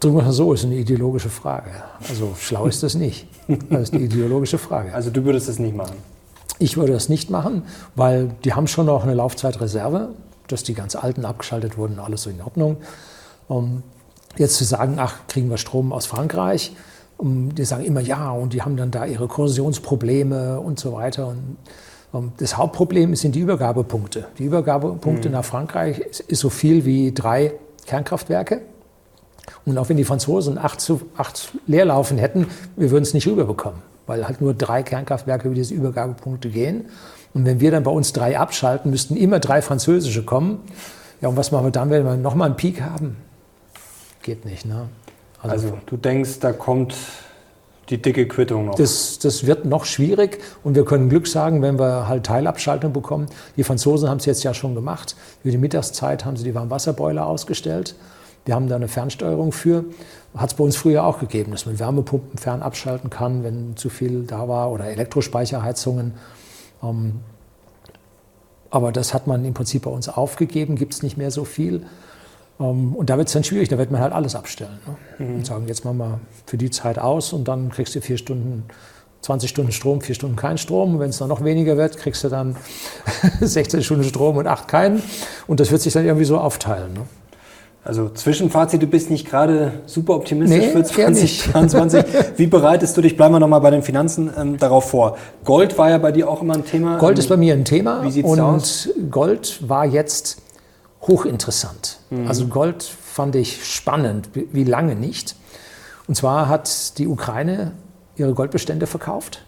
Drücken 0.00 0.16
wir 0.16 0.24
mal 0.24 0.32
so, 0.32 0.52
ist 0.52 0.64
eine 0.64 0.74
ideologische 0.74 1.30
Frage. 1.30 1.70
Also 2.08 2.34
schlau 2.38 2.66
ist 2.66 2.82
das 2.82 2.94
nicht. 2.94 3.28
Das 3.70 3.82
ist 3.82 3.94
eine 3.94 4.02
ideologische 4.02 4.58
Frage. 4.58 4.92
Also 4.92 5.10
du 5.10 5.24
würdest 5.24 5.48
das 5.48 5.58
nicht 5.58 5.76
machen? 5.76 5.96
Ich 6.58 6.76
würde 6.76 6.92
das 6.92 7.08
nicht 7.08 7.30
machen, 7.30 7.62
weil 7.94 8.30
die 8.44 8.52
haben 8.52 8.66
schon 8.66 8.86
noch 8.86 9.04
eine 9.04 9.14
Laufzeitreserve, 9.14 10.10
dass 10.48 10.64
die 10.64 10.74
ganz 10.74 10.96
alten 10.96 11.24
abgeschaltet 11.24 11.78
wurden, 11.78 12.00
alles 12.00 12.24
so 12.24 12.30
in 12.30 12.42
Ordnung. 12.42 12.78
Um 13.46 13.84
jetzt 14.36 14.56
zu 14.56 14.64
sagen, 14.64 14.96
ach, 14.98 15.14
kriegen 15.28 15.48
wir 15.50 15.58
Strom 15.58 15.92
aus 15.92 16.06
Frankreich, 16.06 16.74
die 17.20 17.64
sagen 17.64 17.84
immer 17.84 18.00
ja 18.00 18.30
und 18.30 18.52
die 18.52 18.62
haben 18.62 18.76
dann 18.76 18.90
da 18.90 19.04
ihre 19.04 19.26
Korrosionsprobleme 19.26 20.60
und 20.60 20.78
so 20.78 20.92
weiter. 20.92 21.28
Und, 21.28 21.56
um, 22.12 22.32
das 22.38 22.56
Hauptproblem 22.56 23.16
sind 23.16 23.34
die 23.34 23.40
Übergabepunkte. 23.40 24.26
Die 24.38 24.44
Übergabepunkte 24.44 25.28
mhm. 25.28 25.34
nach 25.34 25.44
Frankreich 25.44 25.98
ist, 25.98 26.20
ist 26.20 26.40
so 26.40 26.48
viel 26.48 26.84
wie 26.84 27.12
drei 27.12 27.52
Kernkraftwerke. 27.86 28.62
Und 29.64 29.76
auch 29.78 29.88
wenn 29.88 29.96
die 29.96 30.04
Franzosen 30.04 30.58
acht, 30.58 30.80
zu, 30.80 31.02
acht 31.16 31.52
Leerlaufen 31.66 32.18
hätten, 32.18 32.46
wir 32.76 32.90
würden 32.90 33.02
es 33.02 33.14
nicht 33.14 33.26
rüberbekommen, 33.26 33.80
weil 34.06 34.26
halt 34.26 34.40
nur 34.40 34.54
drei 34.54 34.82
Kernkraftwerke 34.82 35.48
über 35.48 35.54
diese 35.54 35.74
Übergabepunkte 35.74 36.48
gehen. 36.50 36.86
Und 37.34 37.44
wenn 37.44 37.60
wir 37.60 37.70
dann 37.70 37.82
bei 37.82 37.90
uns 37.90 38.12
drei 38.12 38.38
abschalten, 38.38 38.90
müssten 38.90 39.16
immer 39.16 39.38
drei 39.38 39.60
französische 39.60 40.24
kommen. 40.24 40.60
Ja, 41.20 41.28
und 41.28 41.36
was 41.36 41.50
machen 41.50 41.66
wir 41.66 41.70
dann, 41.72 41.90
wenn 41.90 42.04
wir 42.04 42.16
nochmal 42.16 42.46
einen 42.46 42.56
Peak 42.56 42.80
haben? 42.80 43.16
Geht 44.22 44.44
nicht, 44.44 44.64
ne? 44.64 44.88
Also, 45.42 45.68
also 45.68 45.78
du 45.86 45.96
denkst, 45.96 46.40
da 46.40 46.52
kommt 46.52 46.94
die 47.90 48.00
dicke 48.00 48.28
Quittung 48.28 48.66
noch. 48.66 48.74
Das, 48.74 49.18
das 49.18 49.46
wird 49.46 49.64
noch 49.64 49.84
schwierig 49.84 50.40
und 50.62 50.74
wir 50.74 50.84
können 50.84 51.08
Glück 51.08 51.26
sagen, 51.26 51.62
wenn 51.62 51.78
wir 51.78 52.08
halt 52.08 52.26
Teilabschaltung 52.26 52.92
bekommen. 52.92 53.26
Die 53.56 53.64
Franzosen 53.64 54.08
haben 54.08 54.18
es 54.18 54.26
jetzt 54.26 54.42
ja 54.42 54.52
schon 54.52 54.74
gemacht. 54.74 55.16
Über 55.42 55.52
die 55.52 55.58
Mittagszeit 55.58 56.24
haben 56.24 56.36
sie 56.36 56.44
die 56.44 56.54
Warmwasserboiler 56.54 57.26
ausgestellt. 57.26 57.94
Die 58.46 58.52
haben 58.52 58.68
da 58.68 58.76
eine 58.76 58.88
Fernsteuerung 58.88 59.52
für. 59.52 59.84
Hat 60.36 60.50
es 60.50 60.56
bei 60.56 60.64
uns 60.64 60.76
früher 60.76 61.04
auch 61.04 61.18
gegeben, 61.18 61.52
dass 61.52 61.66
man 61.66 61.78
Wärmepumpen 61.78 62.38
fern 62.38 62.62
abschalten 62.62 63.10
kann, 63.10 63.42
wenn 63.42 63.76
zu 63.76 63.88
viel 63.88 64.24
da 64.24 64.48
war 64.48 64.70
oder 64.70 64.86
Elektrospeicherheizungen. 64.86 66.14
Ähm, 66.82 67.20
aber 68.70 68.92
das 68.92 69.14
hat 69.14 69.26
man 69.26 69.44
im 69.44 69.54
Prinzip 69.54 69.82
bei 69.82 69.90
uns 69.90 70.08
aufgegeben, 70.08 70.76
gibt 70.76 70.92
es 70.92 71.02
nicht 71.02 71.16
mehr 71.16 71.30
so 71.30 71.44
viel. 71.44 71.86
Ähm, 72.60 72.94
und 72.94 73.10
da 73.10 73.16
wird 73.16 73.28
es 73.28 73.34
dann 73.34 73.44
schwierig, 73.44 73.68
da 73.68 73.78
wird 73.78 73.90
man 73.90 74.00
halt 74.00 74.12
alles 74.12 74.34
abstellen. 74.34 74.78
Ne? 74.86 75.26
Mhm. 75.26 75.34
Und 75.36 75.46
sagen, 75.46 75.68
jetzt 75.68 75.84
machen 75.84 75.98
wir 75.98 76.20
für 76.46 76.58
die 76.58 76.70
Zeit 76.70 76.98
aus 76.98 77.32
und 77.32 77.48
dann 77.48 77.70
kriegst 77.70 77.94
du 77.94 78.00
vier 78.00 78.18
Stunden 78.18 78.64
20 79.20 79.50
Stunden 79.50 79.72
Strom, 79.72 80.00
vier 80.00 80.14
Stunden 80.14 80.36
kein 80.36 80.58
Strom. 80.58 80.94
Und 80.94 81.00
wenn 81.00 81.10
es 81.10 81.18
dann 81.18 81.28
noch 81.28 81.42
weniger 81.42 81.76
wird, 81.76 81.96
kriegst 81.96 82.22
du 82.24 82.28
dann 82.28 82.56
16 83.40 83.82
Stunden 83.82 84.04
Strom 84.04 84.36
und 84.36 84.46
acht 84.46 84.68
keinen. 84.68 85.02
Und 85.46 85.60
das 85.60 85.70
wird 85.70 85.82
sich 85.82 85.92
dann 85.92 86.04
irgendwie 86.04 86.24
so 86.24 86.38
aufteilen. 86.38 86.92
Ne? 86.92 87.00
Also 87.84 88.10
Zwischenfazit, 88.10 88.82
du 88.82 88.86
bist 88.86 89.10
nicht 89.10 89.28
gerade 89.28 89.72
super 89.86 90.14
optimistisch 90.14 90.58
nee, 90.58 90.70
für 90.72 90.82
2023. 90.84 92.04
Wie 92.36 92.46
bereitest 92.46 92.96
du 92.96 93.00
dich, 93.00 93.16
bleiben 93.16 93.34
wir 93.34 93.40
nochmal 93.40 93.60
bei 93.60 93.70
den 93.70 93.82
Finanzen, 93.82 94.30
ähm, 94.36 94.58
darauf 94.58 94.90
vor? 94.90 95.16
Gold 95.44 95.78
war 95.78 95.88
ja 95.88 95.98
bei 95.98 96.12
dir 96.12 96.28
auch 96.28 96.42
immer 96.42 96.54
ein 96.54 96.64
Thema. 96.64 96.98
Gold 96.98 97.18
ist 97.18 97.28
bei 97.28 97.36
mir 97.36 97.54
ein 97.54 97.64
Thema. 97.64 98.02
Wie 98.02 98.10
sieht's 98.10 98.28
und 98.28 98.40
aus? 98.40 98.90
Gold 99.10 99.66
war 99.66 99.86
jetzt 99.86 100.42
hochinteressant. 101.02 102.00
Mhm. 102.10 102.26
Also 102.26 102.46
Gold 102.46 102.82
fand 102.82 103.36
ich 103.36 103.64
spannend, 103.64 104.30
wie 104.34 104.64
lange 104.64 104.94
nicht. 104.94 105.36
Und 106.06 106.14
zwar 106.14 106.48
hat 106.48 106.98
die 106.98 107.06
Ukraine 107.06 107.72
ihre 108.16 108.34
Goldbestände 108.34 108.86
verkauft. 108.86 109.44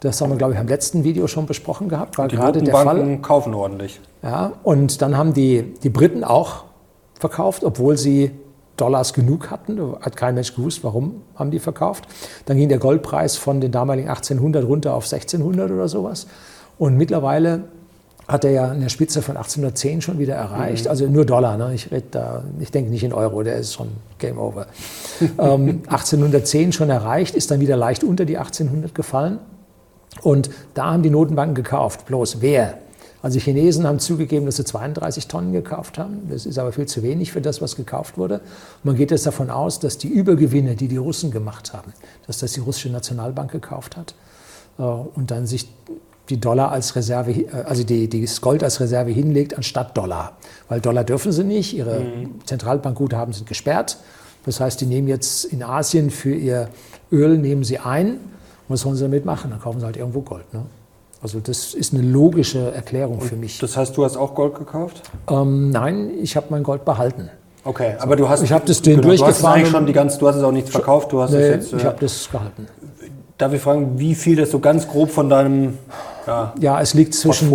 Das 0.00 0.20
haben 0.20 0.30
wir, 0.30 0.36
glaube 0.36 0.54
ich, 0.54 0.60
im 0.60 0.68
letzten 0.68 1.02
Video 1.02 1.26
schon 1.26 1.46
besprochen 1.46 1.88
gehabt. 1.88 2.18
War 2.18 2.28
die 2.28 2.36
gerade 2.36 2.62
der 2.62 2.72
Fall. 2.74 3.18
kaufen 3.18 3.52
ordentlich. 3.52 4.00
Ja, 4.22 4.52
und 4.62 5.02
dann 5.02 5.16
haben 5.16 5.34
die, 5.34 5.74
die 5.82 5.90
Briten 5.90 6.22
auch 6.22 6.64
verkauft, 7.18 7.64
obwohl 7.64 7.96
sie 7.96 8.30
Dollars 8.76 9.12
genug 9.12 9.50
hatten. 9.50 9.80
Hat 10.00 10.16
kein 10.16 10.34
Mensch 10.34 10.54
gewusst, 10.54 10.84
warum 10.84 11.22
haben 11.34 11.50
die 11.50 11.58
verkauft. 11.58 12.06
Dann 12.46 12.56
ging 12.56 12.68
der 12.68 12.78
Goldpreis 12.78 13.36
von 13.36 13.60
den 13.60 13.72
damaligen 13.72 14.08
1800 14.08 14.64
runter 14.64 14.94
auf 14.94 15.04
1600 15.04 15.70
oder 15.72 15.88
sowas. 15.88 16.28
Und 16.78 16.96
mittlerweile 16.96 17.64
hat 18.28 18.44
er 18.44 18.50
ja 18.50 18.70
eine 18.70 18.90
Spitze 18.90 19.22
von 19.22 19.38
1810 19.38 20.02
schon 20.02 20.18
wieder 20.18 20.34
erreicht. 20.34 20.84
Mhm. 20.84 20.90
Also 20.90 21.06
nur 21.06 21.24
Dollar, 21.24 21.56
ne? 21.56 21.72
ich, 21.74 21.88
da, 22.10 22.44
ich 22.60 22.70
denke 22.70 22.90
nicht 22.90 23.02
in 23.02 23.14
Euro, 23.14 23.42
der 23.42 23.56
ist 23.56 23.72
schon 23.72 23.88
Game 24.18 24.38
Over. 24.38 24.66
ähm, 25.38 25.82
1810 25.88 26.72
schon 26.72 26.90
erreicht, 26.90 27.34
ist 27.34 27.50
dann 27.50 27.60
wieder 27.60 27.76
leicht 27.76 28.04
unter 28.04 28.26
die 28.26 28.36
1800 28.36 28.94
gefallen. 28.94 29.38
Und 30.20 30.50
da 30.74 30.92
haben 30.92 31.02
die 31.02 31.10
Notenbanken 31.10 31.54
gekauft. 31.54 32.04
Bloß 32.04 32.40
wer? 32.40 32.74
Also 33.22 33.38
die 33.38 33.44
Chinesen 33.44 33.86
haben 33.86 33.98
zugegeben, 33.98 34.46
dass 34.46 34.56
sie 34.56 34.64
32 34.64 35.26
Tonnen 35.26 35.52
gekauft 35.52 35.98
haben. 35.98 36.28
Das 36.30 36.44
ist 36.44 36.58
aber 36.58 36.72
viel 36.72 36.86
zu 36.86 37.02
wenig 37.02 37.32
für 37.32 37.40
das, 37.40 37.62
was 37.62 37.76
gekauft 37.76 38.18
wurde. 38.18 38.34
Und 38.36 38.84
man 38.84 38.96
geht 38.96 39.10
jetzt 39.10 39.26
davon 39.26 39.50
aus, 39.50 39.80
dass 39.80 39.98
die 39.98 40.08
Übergewinne, 40.08 40.76
die 40.76 40.86
die 40.86 40.98
Russen 40.98 41.30
gemacht 41.30 41.72
haben, 41.72 41.92
dass 42.26 42.38
das 42.38 42.52
die 42.52 42.60
russische 42.60 42.90
Nationalbank 42.90 43.50
gekauft 43.50 43.96
hat 43.96 44.14
äh, 44.78 44.82
und 44.82 45.30
dann 45.30 45.46
sich 45.46 45.68
die 46.28 46.40
Dollar 46.40 46.72
als 46.72 46.94
Reserve, 46.96 47.30
äh, 47.30 47.46
also 47.64 47.84
die, 47.84 48.08
die 48.08 48.22
das 48.22 48.40
Gold 48.40 48.62
als 48.62 48.80
Reserve 48.80 49.10
hinlegt, 49.10 49.56
anstatt 49.56 49.96
Dollar. 49.96 50.36
Weil 50.68 50.80
Dollar 50.80 51.04
dürfen 51.04 51.32
sie 51.32 51.44
nicht, 51.44 51.74
ihre 51.74 52.00
mhm. 52.00 52.44
Zentralbankguthaben 52.44 53.32
sind 53.32 53.48
gesperrt. 53.48 53.98
Das 54.44 54.60
heißt, 54.60 54.80
die 54.80 54.86
nehmen 54.86 55.08
jetzt 55.08 55.44
in 55.44 55.62
Asien 55.62 56.10
für 56.10 56.34
ihr 56.34 56.68
Öl, 57.10 57.38
nehmen 57.38 57.64
sie 57.64 57.78
ein. 57.78 58.18
Was 58.68 58.80
sollen 58.80 58.96
sie 58.96 59.02
damit 59.02 59.24
machen? 59.24 59.50
Dann 59.50 59.60
kaufen 59.60 59.80
sie 59.80 59.86
halt 59.86 59.96
irgendwo 59.96 60.20
Gold. 60.20 60.52
Ne? 60.52 60.62
Also 61.20 61.40
das 61.40 61.74
ist 61.74 61.92
eine 61.92 62.02
logische 62.02 62.72
Erklärung 62.72 63.18
Und 63.18 63.24
für 63.24 63.36
mich. 63.36 63.58
Das 63.58 63.76
heißt, 63.76 63.96
du 63.96 64.04
hast 64.04 64.16
auch 64.16 64.34
Gold 64.34 64.54
gekauft? 64.54 65.02
Ähm, 65.28 65.70
nein, 65.70 66.10
ich 66.22 66.36
habe 66.36 66.46
mein 66.50 66.62
Gold 66.62 66.84
behalten. 66.84 67.30
Okay, 67.64 67.94
aber 67.98 68.16
du 68.16 68.28
hast 68.28 68.42
ich 68.42 68.52
habe 68.52 68.64
das 68.66 68.80
den 68.80 68.96
genau, 68.96 69.08
durchgefahren. 69.08 69.60
Du 69.60 69.66
hast, 69.66 69.72
schon 69.72 69.86
die 69.86 69.92
ganz, 69.92 70.18
du 70.18 70.28
hast 70.28 70.36
es 70.36 70.42
auch 70.42 70.52
nicht 70.52 70.68
verkauft, 70.68 71.12
du 71.12 71.20
hast 71.20 71.32
nee, 71.32 71.38
es 71.38 71.48
jetzt. 71.50 71.72
Äh, 71.72 71.76
ich 71.76 71.84
habe 71.84 71.96
das 72.00 72.30
gehalten. 72.30 72.68
Darf 73.36 73.52
ich 73.52 73.60
fragen, 73.60 73.98
wie 73.98 74.14
viel 74.14 74.36
das 74.36 74.50
so 74.50 74.60
ganz 74.60 74.88
grob 74.88 75.10
von 75.10 75.28
deinem 75.28 75.78
ja, 76.28 76.54
ja 76.60 76.80
es 76.80 76.94
liegt 76.94 77.14
zwischen, 77.14 77.48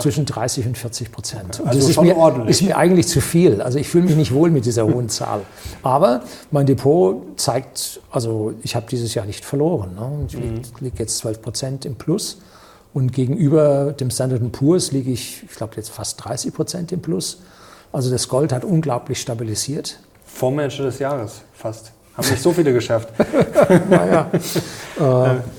zwischen 0.00 0.24
30 0.24 0.66
und 0.66 0.78
40 0.78 1.12
Prozent. 1.12 1.60
Okay. 1.60 1.68
Also 1.68 1.80
das 1.80 1.88
ist 1.88 1.94
schon 1.96 2.06
mir, 2.06 2.16
ordentlich. 2.16 2.50
ist 2.50 2.62
mir 2.62 2.76
eigentlich 2.76 3.08
zu 3.08 3.20
viel. 3.20 3.60
Also 3.60 3.78
ich 3.78 3.88
fühle 3.88 4.04
mich 4.04 4.16
nicht 4.16 4.32
wohl 4.32 4.50
mit 4.50 4.64
dieser 4.64 4.86
hohen 4.86 5.08
Zahl. 5.08 5.40
Aber 5.82 6.22
mein 6.50 6.66
Depot 6.66 7.22
zeigt, 7.36 8.00
also 8.10 8.54
ich 8.62 8.76
habe 8.76 8.86
dieses 8.88 9.14
Jahr 9.14 9.26
nicht 9.26 9.44
verloren. 9.44 9.94
Ne? 9.96 10.26
Ich 10.28 10.36
mhm. 10.36 10.62
liege 10.80 10.98
jetzt 10.98 11.18
12 11.18 11.42
Prozent 11.42 11.84
im 11.84 11.96
Plus. 11.96 12.38
Und 12.94 13.12
gegenüber 13.12 13.92
dem 13.92 14.10
Standard 14.10 14.52
Poor's 14.52 14.92
liege 14.92 15.10
ich, 15.10 15.42
ich 15.42 15.56
glaube, 15.56 15.74
jetzt 15.76 15.90
fast 15.90 16.24
30 16.24 16.54
Prozent 16.54 16.92
im 16.92 17.00
Plus. 17.00 17.40
Also 17.90 18.10
das 18.10 18.28
Gold 18.28 18.52
hat 18.52 18.64
unglaublich 18.64 19.20
stabilisiert. 19.20 19.98
Vormanager 20.24 20.84
des 20.84 20.98
Jahres 20.98 21.40
fast. 21.52 21.92
Haben 22.16 22.28
nicht 22.28 22.42
so 22.42 22.52
viele 22.52 22.72
geschafft. 22.72 23.08
naja. 23.90 24.30
äh, 24.98 25.02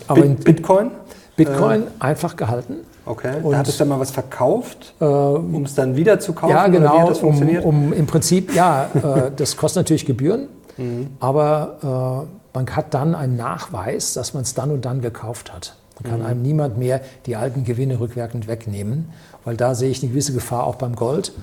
aber 0.08 0.22
Bit 0.22 0.44
Bitcoin? 0.44 0.92
Bitcoin 1.36 1.84
äh, 1.84 1.88
einfach 2.00 2.36
gehalten. 2.36 2.78
Okay. 3.06 3.42
Und 3.42 3.52
da 3.52 3.58
hattest 3.60 3.80
du 3.80 3.82
dann 3.82 3.90
mal 3.90 4.00
was 4.00 4.12
verkauft, 4.12 4.94
äh, 5.00 5.06
um 5.06 5.64
es 5.64 5.76
dann 5.76 5.96
wieder 5.96 6.20
zu 6.20 6.34
kaufen? 6.34 6.52
Ja, 6.52 6.68
genau. 6.68 7.12
Um, 7.22 7.58
um, 7.64 7.94
Im 7.94 8.08
Prinzip, 8.08 8.56
ja, 8.56 8.90
äh, 8.94 9.32
das 9.36 9.58
kostet 9.58 9.82
natürlich 9.82 10.06
Gebühren, 10.06 10.48
mhm. 10.78 11.08
aber 11.20 12.26
äh, 12.26 12.58
man 12.58 12.76
hat 12.76 12.94
dann 12.94 13.16
einen 13.16 13.36
Nachweis, 13.36 14.14
dass 14.14 14.34
man 14.34 14.44
es 14.44 14.54
dann 14.54 14.72
und 14.72 14.86
dann 14.86 15.02
gekauft 15.02 15.52
hat. 15.52 15.76
Man 16.02 16.12
kann 16.12 16.22
mhm. 16.22 16.26
einem 16.26 16.42
niemand 16.42 16.78
mehr 16.78 17.02
die 17.26 17.36
alten 17.36 17.66
Gewinne 17.66 18.00
rückwirkend 18.00 18.48
wegnehmen, 18.48 19.10
weil 19.44 19.58
da 19.58 19.76
sehe 19.76 19.90
ich 19.90 20.02
eine 20.02 20.12
gewisse 20.12 20.34
Gefahr 20.34 20.66
auch 20.66 20.76
beim 20.76 20.96
Gold. 20.96 21.34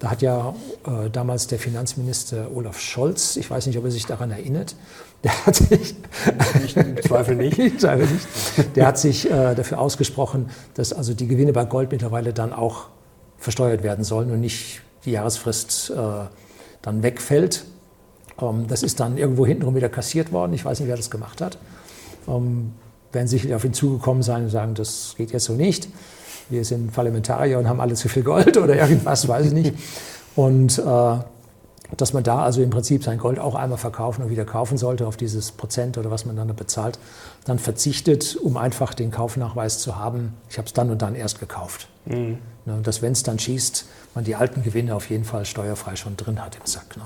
Da 0.00 0.10
hat 0.10 0.22
ja 0.22 0.54
äh, 0.86 1.10
damals 1.10 1.46
der 1.46 1.58
Finanzminister 1.58 2.50
Olaf 2.54 2.80
Scholz, 2.80 3.36
ich 3.36 3.50
weiß 3.50 3.66
nicht, 3.66 3.78
ob 3.78 3.84
er 3.84 3.90
sich 3.90 4.06
daran 4.06 4.30
erinnert, 4.30 4.74
der 5.22 5.46
hat 5.46 5.56
sich, 5.56 5.94
ich 6.64 6.74
zweifle 7.04 7.36
nicht, 7.36 7.58
ich 7.58 7.78
zweifle 7.78 8.06
nicht, 8.06 8.76
der 8.76 8.86
hat 8.86 8.98
sich 8.98 9.30
äh, 9.30 9.54
dafür 9.54 9.78
ausgesprochen, 9.78 10.48
dass 10.72 10.94
also 10.94 11.12
die 11.12 11.28
Gewinne 11.28 11.52
bei 11.52 11.66
Gold 11.66 11.92
mittlerweile 11.92 12.32
dann 12.32 12.54
auch 12.54 12.86
versteuert 13.36 13.82
werden 13.82 14.02
sollen 14.02 14.30
und 14.30 14.40
nicht 14.40 14.80
die 15.04 15.10
Jahresfrist 15.10 15.90
äh, 15.90 15.94
dann 16.80 17.02
wegfällt. 17.02 17.66
Ähm, 18.40 18.68
das 18.68 18.82
ist 18.82 19.00
dann 19.00 19.18
irgendwo 19.18 19.44
hintenrum 19.44 19.74
wieder 19.74 19.90
kassiert 19.90 20.32
worden. 20.32 20.54
Ich 20.54 20.64
weiß 20.64 20.80
nicht, 20.80 20.88
wer 20.88 20.96
das 20.96 21.10
gemacht 21.10 21.42
hat. 21.42 21.58
Ähm, 22.26 22.72
werden 23.12 23.28
sicherlich 23.28 23.54
auf 23.54 23.66
ihn 23.66 23.74
zugekommen 23.74 24.22
sein 24.22 24.44
und 24.44 24.50
sagen, 24.50 24.74
das 24.74 25.14
geht 25.18 25.30
jetzt 25.32 25.44
so 25.44 25.52
nicht 25.52 25.88
wir 26.50 26.64
sind 26.64 26.92
Parlamentarier 26.92 27.58
und 27.58 27.68
haben 27.68 27.80
alle 27.80 27.94
zu 27.94 28.08
viel 28.08 28.22
Gold 28.22 28.56
oder 28.56 28.76
irgendwas, 28.76 29.26
weiß 29.26 29.46
ich 29.46 29.52
nicht. 29.52 29.74
Und 30.36 30.78
äh, 30.78 31.16
dass 31.96 32.12
man 32.12 32.22
da 32.22 32.42
also 32.42 32.62
im 32.62 32.70
Prinzip 32.70 33.02
sein 33.04 33.18
Gold 33.18 33.38
auch 33.38 33.54
einmal 33.54 33.78
verkaufen 33.78 34.22
und 34.22 34.30
wieder 34.30 34.44
kaufen 34.44 34.78
sollte 34.78 35.06
auf 35.06 35.16
dieses 35.16 35.52
Prozent 35.52 35.98
oder 35.98 36.10
was 36.10 36.24
man 36.24 36.36
dann 36.36 36.54
bezahlt, 36.54 36.98
dann 37.44 37.58
verzichtet, 37.58 38.36
um 38.36 38.56
einfach 38.56 38.94
den 38.94 39.10
Kaufnachweis 39.10 39.80
zu 39.80 39.96
haben, 39.96 40.34
ich 40.48 40.58
habe 40.58 40.66
es 40.66 40.72
dann 40.72 40.90
und 40.90 41.02
dann 41.02 41.14
erst 41.14 41.40
gekauft. 41.40 41.88
Mhm. 42.06 42.38
Ne, 42.66 42.74
und 42.74 42.86
dass, 42.86 43.02
wenn 43.02 43.12
es 43.12 43.22
dann 43.22 43.38
schießt, 43.38 43.86
man 44.14 44.24
die 44.24 44.34
alten 44.34 44.62
Gewinne 44.62 44.94
auf 44.94 45.10
jeden 45.10 45.24
Fall 45.24 45.44
steuerfrei 45.44 45.96
schon 45.96 46.16
drin 46.16 46.44
hat 46.44 46.56
im 46.56 46.66
Sack. 46.66 46.96
Ne? 46.96 47.02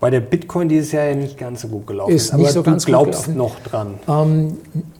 Bei 0.00 0.10
der 0.10 0.20
Bitcoin 0.20 0.68
dieses 0.68 0.92
Jahr 0.92 1.04
ja 1.04 1.14
nicht 1.14 1.38
ganz 1.38 1.62
so 1.62 1.68
gut 1.68 1.86
gelaufen 1.86 2.14
ist. 2.14 2.34
Nicht 2.34 2.44
aber 2.44 2.52
so 2.52 2.62
du 2.62 2.76
glaubst 2.76 3.28
noch 3.28 3.60
dran? 3.60 3.94
Ähm, 4.08 4.58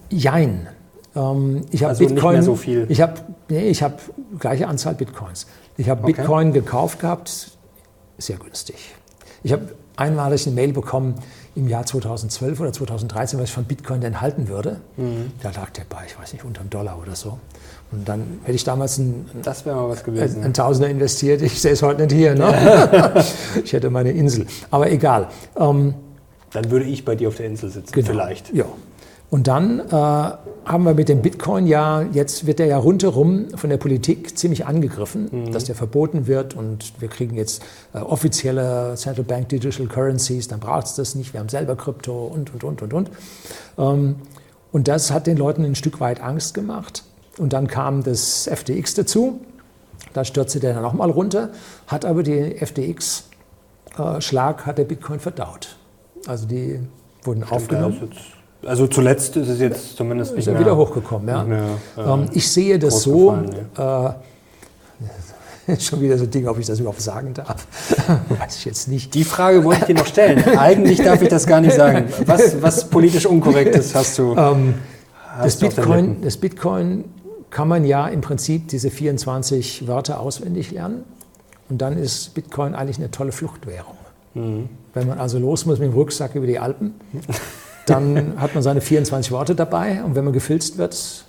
jein. 0.08 0.68
Ähm, 1.16 1.62
ich 1.70 1.82
habe 1.82 1.90
also 1.90 2.06
Bitcoin. 2.06 2.42
so. 2.42 2.58
Ich 2.88 3.00
habe 3.00 3.14
nee, 3.48 3.68
ich 3.68 3.82
habe 3.82 3.96
gleiche 4.38 4.68
Anzahl 4.68 4.94
Bitcoins. 4.94 5.46
Ich 5.76 5.88
habe 5.88 6.02
okay. 6.02 6.12
Bitcoin 6.12 6.52
gekauft 6.52 7.00
gehabt, 7.00 7.50
sehr 8.18 8.36
günstig. 8.36 8.94
Ich 9.42 9.52
habe 9.52 9.74
einmalig 9.96 10.46
eine 10.46 10.54
Mail 10.54 10.72
bekommen 10.72 11.14
im 11.54 11.68
Jahr 11.68 11.86
2012 11.86 12.60
oder 12.60 12.72
2013, 12.72 13.38
was 13.38 13.48
ich 13.48 13.54
von 13.54 13.64
Bitcoin 13.64 14.00
denn 14.00 14.20
halten 14.20 14.48
würde. 14.48 14.80
Mhm. 14.96 15.32
Da 15.42 15.50
lag 15.50 15.70
der 15.70 15.84
bei, 15.88 16.04
ich 16.06 16.18
weiß 16.18 16.32
nicht, 16.32 16.44
unter 16.44 16.60
einem 16.62 16.70
Dollar 16.70 16.98
oder 17.00 17.14
so. 17.14 17.38
Und 17.92 18.08
dann 18.08 18.40
hätte 18.42 18.56
ich 18.56 18.64
damals 18.64 18.98
ein, 18.98 19.26
das 19.42 19.64
mal 19.64 19.88
was 19.88 20.02
gewesen, 20.02 20.40
ein, 20.40 20.46
ein 20.46 20.54
Tausender 20.54 20.88
investiert. 20.88 21.42
Ich 21.42 21.60
sehe 21.60 21.72
es 21.72 21.82
heute 21.82 22.02
nicht 22.02 22.12
hier. 22.14 22.34
Ne? 22.34 23.24
ich 23.64 23.72
hätte 23.72 23.90
meine 23.90 24.10
Insel. 24.10 24.46
Aber 24.70 24.90
egal. 24.90 25.28
Ähm, 25.56 25.94
dann 26.52 26.70
würde 26.70 26.86
ich 26.86 27.04
bei 27.04 27.14
dir 27.14 27.28
auf 27.28 27.36
der 27.36 27.46
Insel 27.46 27.70
sitzen, 27.70 27.92
genau. 27.92 28.06
vielleicht. 28.06 28.52
Ja, 28.52 28.66
und 29.34 29.48
dann 29.48 29.80
äh, 29.80 29.92
haben 29.92 30.84
wir 30.84 30.94
mit 30.94 31.08
dem 31.08 31.20
Bitcoin 31.20 31.66
ja, 31.66 32.02
jetzt 32.02 32.46
wird 32.46 32.60
er 32.60 32.66
ja 32.66 32.78
rundherum 32.78 33.48
von 33.56 33.68
der 33.68 33.78
Politik 33.78 34.38
ziemlich 34.38 34.64
angegriffen, 34.64 35.28
mhm. 35.28 35.50
dass 35.50 35.64
der 35.64 35.74
verboten 35.74 36.28
wird 36.28 36.54
und 36.54 36.92
wir 37.00 37.08
kriegen 37.08 37.34
jetzt 37.34 37.60
äh, 37.94 37.98
offizielle 37.98 38.94
Central 38.94 39.24
Bank 39.24 39.48
Digital 39.48 39.88
Currencies, 39.88 40.46
dann 40.46 40.60
braucht 40.60 40.86
es 40.86 40.94
das 40.94 41.16
nicht, 41.16 41.32
wir 41.32 41.40
haben 41.40 41.48
selber 41.48 41.74
Krypto 41.74 42.26
und, 42.26 42.54
und, 42.54 42.62
und, 42.62 42.82
und, 42.82 42.94
und. 42.94 43.10
Ähm, 43.76 44.14
und 44.70 44.86
das 44.86 45.10
hat 45.10 45.26
den 45.26 45.36
Leuten 45.36 45.64
ein 45.64 45.74
Stück 45.74 45.98
weit 45.98 46.22
Angst 46.22 46.54
gemacht. 46.54 47.02
Und 47.36 47.52
dann 47.52 47.66
kam 47.66 48.04
das 48.04 48.48
FTX 48.48 48.94
dazu, 48.94 49.40
da 50.12 50.24
stürzte 50.24 50.60
der 50.60 50.74
dann 50.74 50.84
nochmal 50.84 51.10
runter, 51.10 51.50
hat 51.88 52.04
aber 52.04 52.22
die 52.22 52.54
FTX-Schlag, 52.64 54.60
äh, 54.60 54.64
hat 54.64 54.78
der 54.78 54.84
Bitcoin 54.84 55.18
verdaut. 55.18 55.76
Also 56.24 56.46
die 56.46 56.78
wurden 57.24 57.42
Stimmt, 57.42 57.52
aufgenommen. 57.52 58.10
Also 58.66 58.86
zuletzt 58.86 59.36
ist 59.36 59.48
es 59.48 59.60
jetzt 59.60 59.96
zumindest 59.96 60.32
nicht 60.32 60.46
ist 60.46 60.52
mehr, 60.52 60.60
wieder 60.60 60.76
hochgekommen. 60.76 61.28
Ja. 61.28 61.44
Mehr, 61.44 61.64
äh, 61.96 62.26
ich 62.32 62.50
sehe 62.50 62.78
das 62.78 63.02
so. 63.02 63.36
Ja. 63.76 64.10
äh, 64.10 64.14
Schon 65.78 66.00
wieder 66.00 66.18
so 66.18 66.24
ein 66.24 66.30
Ding, 66.30 66.46
ob 66.46 66.58
ich 66.58 66.66
das 66.66 66.78
überhaupt 66.78 67.00
sagen 67.00 67.32
darf. 67.34 67.66
Weiß 68.28 68.56
ich 68.56 68.64
jetzt 68.64 68.88
nicht. 68.88 69.14
Die 69.14 69.24
Frage 69.24 69.64
wollte 69.64 69.80
ich 69.80 69.86
dir 69.86 69.94
noch 69.94 70.06
stellen. 70.06 70.44
Eigentlich 70.58 70.98
darf 70.98 71.22
ich 71.22 71.28
das 71.28 71.46
gar 71.46 71.60
nicht 71.60 71.74
sagen. 71.74 72.06
Was, 72.26 72.60
was 72.60 72.90
politisch 72.90 73.26
Unkorrektes 73.26 73.94
hast 73.94 74.18
du? 74.18 74.34
Ähm, 74.36 74.74
hast 75.26 75.62
das, 75.62 75.74
Bitcoin, 75.74 76.22
das 76.22 76.36
Bitcoin 76.36 77.04
kann 77.50 77.68
man 77.68 77.84
ja 77.84 78.08
im 78.08 78.20
Prinzip 78.20 78.68
diese 78.68 78.90
24 78.90 79.86
Wörter 79.86 80.20
auswendig 80.20 80.70
lernen. 80.70 81.04
Und 81.70 81.78
dann 81.78 81.96
ist 81.96 82.34
Bitcoin 82.34 82.74
eigentlich 82.74 82.98
eine 82.98 83.10
tolle 83.10 83.32
Fluchtwährung. 83.32 83.96
Mhm. 84.34 84.68
Wenn 84.92 85.08
man 85.08 85.18
also 85.18 85.38
los 85.38 85.64
muss 85.64 85.78
mit 85.78 85.88
dem 85.88 85.94
Rucksack 85.94 86.34
über 86.34 86.46
die 86.46 86.58
Alpen, 86.58 86.94
dann 87.86 88.34
hat 88.40 88.54
man 88.54 88.62
seine 88.62 88.80
24 88.80 89.32
Worte 89.32 89.54
dabei. 89.54 90.02
Und 90.04 90.14
wenn 90.14 90.24
man 90.24 90.32
gefilzt 90.32 90.78
wird, 90.78 91.24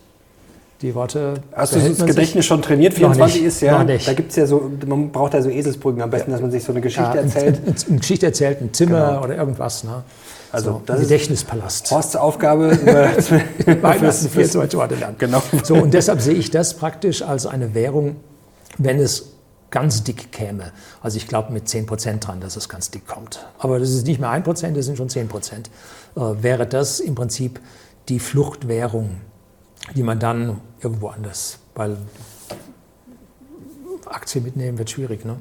die 0.82 0.94
Worte. 0.94 1.36
Hast 1.54 1.76
du 1.76 1.80
das 1.80 2.06
Gedächtnis 2.06 2.46
schon 2.46 2.62
trainiert? 2.62 2.94
24 2.94 3.44
ist 3.44 3.62
ja, 3.62 3.84
da 3.84 4.14
gibt 4.14 4.36
ja 4.36 4.46
so, 4.46 4.72
man 4.86 5.12
braucht 5.12 5.34
da 5.34 5.42
so 5.42 5.50
Eselsbrücken 5.50 6.02
am 6.02 6.10
besten, 6.10 6.32
dass 6.32 6.42
man 6.42 6.52
sich 6.52 6.64
so 6.64 6.72
eine 6.72 6.82
Geschichte 6.82 7.16
ja, 7.16 7.22
erzählt. 7.22 7.62
Eine 7.90 8.00
Geschichte 8.00 8.26
erzählt, 8.26 8.62
ein 8.62 8.74
Zimmer 8.74 9.08
genau. 9.08 9.24
oder 9.24 9.36
irgendwas. 9.36 9.84
Ne? 9.84 10.04
Also 10.52 10.72
so, 10.72 10.82
das 10.86 11.02
Gedächtnispalast. 11.02 11.92
Horsts 11.92 12.16
Aufgabe 12.16 12.72
Weihnachten 13.82 14.30
24 14.30 14.80
Worte 14.80 14.96
lernen. 14.96 15.16
Genau. 15.18 15.42
So, 15.64 15.76
und 15.76 15.94
deshalb 15.94 16.22
sehe 16.22 16.36
ich 16.36 16.52
das 16.52 16.76
praktisch 16.76 17.22
als 17.22 17.46
eine 17.46 17.74
Währung, 17.74 18.18
wenn 18.78 19.00
es 19.00 19.32
ganz 19.72 20.04
dick 20.04 20.32
käme. 20.32 20.72
Also 21.02 21.18
ich 21.18 21.28
glaube 21.28 21.52
mit 21.52 21.68
10 21.68 21.86
Prozent 21.86 22.28
dran, 22.28 22.40
dass 22.40 22.56
es 22.56 22.70
ganz 22.70 22.92
dick 22.92 23.08
kommt. 23.08 23.46
Aber 23.60 23.80
das 23.80 23.90
ist 23.90 24.08
nicht 24.08 24.20
mehr 24.20 24.30
1 24.30 24.46
Prozent, 24.46 24.78
das 24.78 24.86
sind 24.86 24.98
schon 24.98 25.10
10 25.10 25.28
Prozent. 25.28 25.70
Äh, 26.16 26.44
wäre 26.44 26.66
das 26.68 27.00
im 27.00 27.16
Prinzip 27.16 27.60
die 28.10 28.20
Fluchtwährung 28.20 29.22
die 29.94 30.04
man 30.04 30.20
dann 30.20 30.62
irgendwo 30.82 31.10
anders, 31.10 31.60
weil 31.76 31.98
Aktien 34.06 34.44
mitnehmen 34.44 34.78
wird 34.78 34.90
schwierig. 34.90 35.26
Ne? 35.26 35.38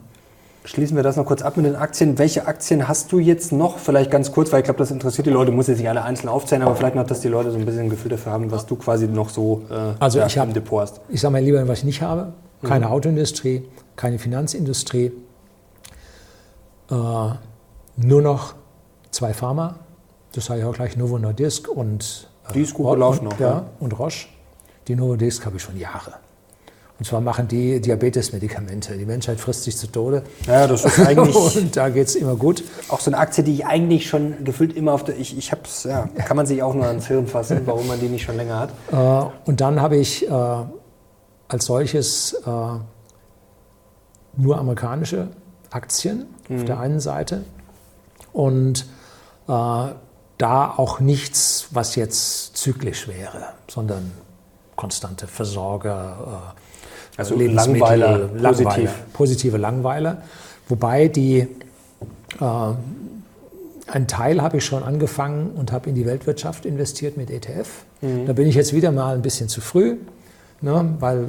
Schließen 0.65 0.97
wir 0.97 1.03
das 1.03 1.17
noch 1.17 1.27
kurz 1.27 1.43
ab 1.43 1.57
mit 1.57 1.67
den 1.67 1.77
Aktien. 1.77 2.19
Welche 2.19 2.47
Aktien 2.47 2.89
hast 2.89 3.13
du 3.13 3.19
jetzt 3.19 3.53
noch? 3.53 3.79
Vielleicht 3.79 4.11
ganz 4.11 4.33
kurz, 4.33 4.51
weil 4.51 4.61
ich 4.61 4.65
glaube, 4.65 4.79
das 4.79 4.91
interessiert 4.91 5.27
die 5.27 5.31
Leute. 5.31 5.53
Muss 5.53 5.67
jetzt 5.67 5.79
nicht 5.79 5.89
alle 5.89 6.03
einzeln 6.03 6.29
aufzählen, 6.29 6.63
aber 6.63 6.75
vielleicht 6.75 6.95
noch, 6.95 7.07
dass 7.07 7.21
die 7.21 7.29
Leute 7.29 7.51
so 7.51 7.59
ein 7.59 7.67
bisschen 7.67 7.83
ein 7.83 7.91
Gefühl 7.91 8.11
dafür 8.11 8.33
haben, 8.33 8.51
was 8.51 8.65
du 8.65 8.77
quasi 8.77 9.07
noch 9.07 9.29
so 9.29 9.63
äh, 9.71 9.93
also 9.99 10.19
ja, 10.19 10.27
ich 10.27 10.39
hab, 10.39 10.49
im 10.49 10.55
Depot 10.55 10.81
hast. 10.81 11.01
Ich 11.09 11.21
sage 11.21 11.33
mal 11.33 11.43
lieber, 11.43 11.67
was 11.69 11.79
ich 11.79 11.85
nicht 11.85 12.03
habe. 12.03 12.33
Keine 12.63 12.87
mhm. 12.87 12.93
Autoindustrie, 12.93 13.65
keine 13.97 14.19
Finanzindustrie. 14.19 15.13
Äh, 16.91 16.95
nur 17.97 18.23
noch 18.23 18.55
zwei 19.11 19.35
Pharma. 19.35 19.77
Das 20.35 20.47
sage 20.47 20.61
ich 20.61 20.67
auch 20.67 20.75
gleich, 20.75 20.97
Novo 20.97 21.19
Nordisk 21.19 21.69
und 21.69 22.29
die 22.55 22.63
ist 22.63 22.75
gut 22.75 22.91
gelaufen 22.93 23.25
noch. 23.25 23.39
Ja, 23.39 23.67
und 23.81 23.99
Roche. 23.99 24.27
Die 24.89 24.97
Novodesk 24.97 25.47
habe 25.47 25.57
ich 25.57 25.63
schon 25.63 25.79
Jahre. 25.79 26.15
Und 26.99 27.07
zwar 27.07 27.21
machen 27.21 27.49
die 27.49 27.81
Diabetes-Medikamente. 27.81 28.97
Die 28.97 29.05
Menschheit 29.07 29.41
frisst 29.41 29.65
sich 29.65 29.77
zu 29.77 29.89
Tode. 29.89 30.23
Ja, 30.47 30.67
das 30.67 30.85
ist 30.85 31.01
eigentlich. 31.01 31.35
und 31.57 31.77
da 31.77 31.89
geht 31.89 32.07
es 32.07 32.15
immer 32.15 32.37
gut. 32.37 32.63
Auch 32.89 33.01
so 33.01 33.11
eine 33.11 33.19
Aktie, 33.19 33.43
die 33.43 33.55
ich 33.55 33.67
eigentlich 33.67 34.09
schon 34.09 34.45
gefühlt 34.45 34.77
immer 34.77 34.93
auf 34.93 35.05
der. 35.05 35.19
Ich, 35.19 35.37
ich 35.37 35.51
habe 35.51 35.63
es, 35.65 35.85
ja, 35.85 36.09
kann 36.25 36.37
man 36.37 36.47
sich 36.47 36.63
auch 36.63 36.75
nur 36.75 36.87
ans 36.87 37.07
Hirn 37.07 37.27
fassen, 37.27 37.63
warum 37.65 37.87
man 37.89 37.99
die 37.99 38.09
nicht 38.09 38.23
schon 38.23 38.37
länger 38.37 38.61
hat. 38.61 38.71
Äh, 38.93 39.49
und 39.49 39.61
dann 39.61 39.81
habe 39.81 39.97
ich 39.97 40.29
äh, 40.29 40.31
als 40.31 41.65
solches 41.65 42.35
äh, 42.47 42.51
nur 44.37 44.59
amerikanische 44.59 45.29
Aktien 45.71 46.27
mhm. 46.49 46.57
auf 46.57 46.65
der 46.65 46.79
einen 46.79 47.01
Seite 47.01 47.45
und 48.33 48.87
äh, 49.49 49.87
da 50.39 50.75
auch 50.77 51.01
nichts, 51.01 51.69
was 51.71 51.95
jetzt 51.97 52.57
zyklisch 52.57 53.09
wäre, 53.09 53.49
sondern 53.69 54.13
konstante 54.77 55.27
Versorger, 55.27 56.53
äh, 57.17 57.19
also 57.19 57.37
Langweiler, 57.37 58.29
Langweiler, 58.35 58.91
positive 59.13 59.57
Langweiler. 59.57 60.23
Wobei 60.69 61.09
die, 61.09 61.39
äh, 61.39 61.49
ein 63.87 64.09
Teil 64.09 64.43
habe 64.43 64.57
ich 64.57 64.65
schon 64.65 64.83
angefangen 64.83 65.51
und 65.51 65.71
habe 65.71 65.91
in 65.91 65.95
die 65.95 66.07
Weltwirtschaft 66.07 66.65
investiert 66.67 67.17
mit 67.17 67.31
ETF. 67.31 67.85
Mhm. 68.01 68.27
Da 68.27 68.33
bin 68.33 68.49
ich 68.49 68.55
jetzt 68.55 68.73
wieder 68.73 68.91
mal 68.91 69.15
ein 69.15 69.23
bisschen 69.23 69.49
zu 69.49 69.61
früh, 69.61 69.99
ne, 70.61 70.95
weil 70.99 71.29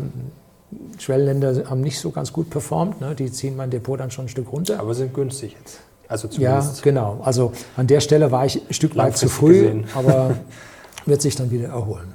Schwellenländer 0.97 1.69
haben 1.69 1.81
nicht 1.81 1.99
so 1.99 2.11
ganz 2.11 2.33
gut 2.33 2.49
performt. 2.49 3.01
Ne, 3.01 3.13
die 3.13 3.31
ziehen 3.31 3.55
mein 3.55 3.69
Depot 3.69 3.99
dann 3.99 4.09
schon 4.09 4.25
ein 4.25 4.29
Stück 4.29 4.51
runter. 4.51 4.79
Aber 4.79 4.93
sind 4.93 5.13
günstig 5.13 5.55
jetzt. 5.59 5.79
Also 6.07 6.27
ja, 6.31 6.63
genau. 6.81 7.19
Also 7.23 7.51
an 7.77 7.87
der 7.87 7.99
Stelle 7.99 8.31
war 8.31 8.45
ich 8.45 8.61
ein 8.69 8.73
Stück 8.73 8.95
weit 8.95 9.17
zu 9.17 9.27
früh, 9.27 9.61
gesehen. 9.61 9.85
aber 9.95 10.35
wird 11.05 11.21
sich 11.21 11.35
dann 11.35 11.51
wieder 11.51 11.69
erholen. 11.69 12.13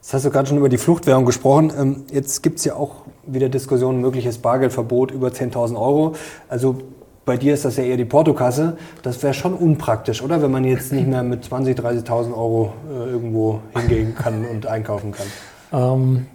Jetzt 0.00 0.14
hast 0.14 0.24
du 0.24 0.30
gerade 0.30 0.48
schon 0.48 0.56
über 0.56 0.70
die 0.70 0.78
Fluchtwährung 0.78 1.26
gesprochen. 1.26 1.72
Ähm, 1.78 2.04
jetzt 2.10 2.42
gibt 2.42 2.58
es 2.58 2.64
ja 2.64 2.74
auch 2.74 3.02
wieder 3.26 3.48
Diskussionen, 3.48 4.00
mögliches 4.00 4.38
Bargeldverbot 4.38 5.10
über 5.10 5.28
10.000 5.28 5.76
Euro. 5.76 6.14
Also 6.48 6.78
bei 7.26 7.36
dir 7.36 7.54
ist 7.54 7.64
das 7.64 7.76
ja 7.76 7.84
eher 7.84 7.98
die 7.98 8.06
Portokasse. 8.06 8.78
Das 9.02 9.22
wäre 9.22 9.34
schon 9.34 9.54
unpraktisch, 9.54 10.22
oder? 10.22 10.40
Wenn 10.42 10.50
man 10.50 10.64
jetzt 10.64 10.90
nicht 10.90 11.06
mehr 11.06 11.22
mit 11.22 11.44
20.000, 11.44 12.04
30.000 12.04 12.32
Euro 12.32 12.72
äh, 12.90 13.10
irgendwo 13.10 13.60
hingehen 13.76 14.14
kann 14.14 14.46
und 14.46 14.66
einkaufen 14.66 15.12
kann. 15.12 15.26
Ähm, 15.72 16.26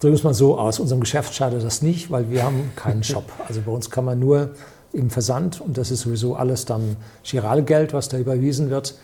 drücken 0.00 0.14
wir 0.14 0.18
es 0.18 0.24
mal 0.24 0.34
so 0.34 0.58
aus. 0.58 0.80
Unserem 0.80 1.00
Geschäft 1.00 1.34
schadet 1.34 1.62
das 1.62 1.82
nicht, 1.82 2.10
weil 2.10 2.30
wir 2.30 2.42
haben 2.42 2.72
keinen 2.74 3.04
Shop. 3.04 3.24
Also 3.46 3.60
bei 3.60 3.70
uns 3.70 3.90
kann 3.90 4.06
man 4.06 4.18
nur 4.18 4.50
im 4.92 5.10
Versand 5.10 5.60
und 5.60 5.78
das 5.78 5.90
ist 5.90 6.00
sowieso 6.00 6.34
alles 6.36 6.64
dann 6.64 6.96
Giralgeld, 7.22 7.92
was 7.92 8.08
da 8.08 8.18
überwiesen 8.18 8.70
wird. 8.70 8.96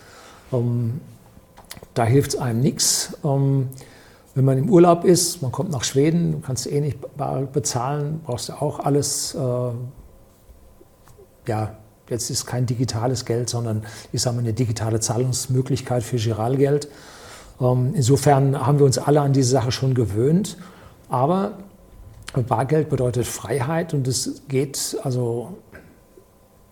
Ähm, 0.52 1.00
da 1.94 2.04
hilft 2.04 2.34
es 2.34 2.36
einem 2.38 2.60
nichts. 2.60 3.16
Ähm, 3.24 3.68
wenn 4.34 4.44
man 4.44 4.58
im 4.58 4.68
Urlaub 4.68 5.04
ist, 5.04 5.40
man 5.40 5.50
kommt 5.50 5.70
nach 5.70 5.84
Schweden, 5.84 6.32
du 6.32 6.40
kannst 6.40 6.70
eh 6.70 6.80
nicht 6.80 6.98
bezahlen, 7.52 8.20
brauchst 8.24 8.50
du 8.50 8.52
auch 8.52 8.80
alles. 8.80 9.34
Äh, 9.34 9.70
ja, 11.48 11.76
jetzt 12.10 12.28
ist 12.30 12.44
kein 12.44 12.66
digitales 12.66 13.24
Geld, 13.24 13.48
sondern 13.48 13.84
ich 14.12 14.20
sage 14.20 14.36
mal 14.36 14.42
eine 14.42 14.52
digitale 14.52 15.00
Zahlungsmöglichkeit 15.00 16.02
für 16.02 16.16
Giralgeld. 16.16 16.88
Ähm, 17.60 17.92
insofern 17.94 18.66
haben 18.66 18.78
wir 18.78 18.86
uns 18.86 18.98
alle 18.98 19.20
an 19.20 19.32
diese 19.32 19.50
Sache 19.50 19.72
schon 19.72 19.94
gewöhnt. 19.94 20.58
Aber 21.08 21.52
Bargeld 22.42 22.90
bedeutet 22.90 23.26
Freiheit 23.26 23.94
und 23.94 24.06
es 24.06 24.42
geht 24.48 24.98
also 25.02 25.56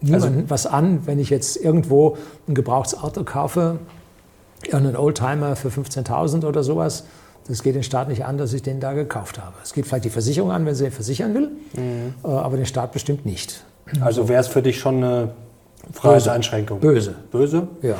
niemandem 0.04 0.34
also, 0.34 0.50
was 0.50 0.66
an, 0.66 1.06
wenn 1.06 1.18
ich 1.18 1.30
jetzt 1.30 1.56
irgendwo 1.56 2.16
ein 2.48 2.54
Gebrauchsauto 2.54 3.24
kaufe, 3.24 3.78
irgendeinen 4.62 4.96
Oldtimer 4.96 5.56
für 5.56 5.68
15.000 5.68 6.46
oder 6.46 6.62
sowas 6.62 7.04
das 7.46 7.62
geht 7.62 7.74
den 7.74 7.82
Staat 7.82 8.08
nicht 8.08 8.24
an, 8.24 8.38
dass 8.38 8.52
ich 8.52 8.62
den 8.62 8.80
da 8.80 8.92
gekauft 8.92 9.38
habe. 9.38 9.54
Es 9.62 9.72
geht 9.72 9.86
vielleicht 9.86 10.04
die 10.04 10.10
Versicherung 10.10 10.50
an, 10.50 10.64
wenn 10.66 10.74
sie 10.74 10.84
den 10.84 10.92
versichern 10.92 11.34
will, 11.34 11.50
mhm. 11.76 12.14
Äh, 12.24 12.28
aber 12.28 12.56
den 12.56 12.66
Staat 12.66 12.92
bestimmt 12.92 13.26
nicht. 13.26 13.64
Also 14.00 14.28
wäre 14.28 14.40
es 14.40 14.48
für 14.48 14.62
dich 14.62 14.78
schon 14.78 14.96
eine 14.96 15.30
Freiheitseinschränkung? 15.92 16.80
Böse. 16.80 17.14
Böse? 17.30 17.68
Ja. 17.82 17.96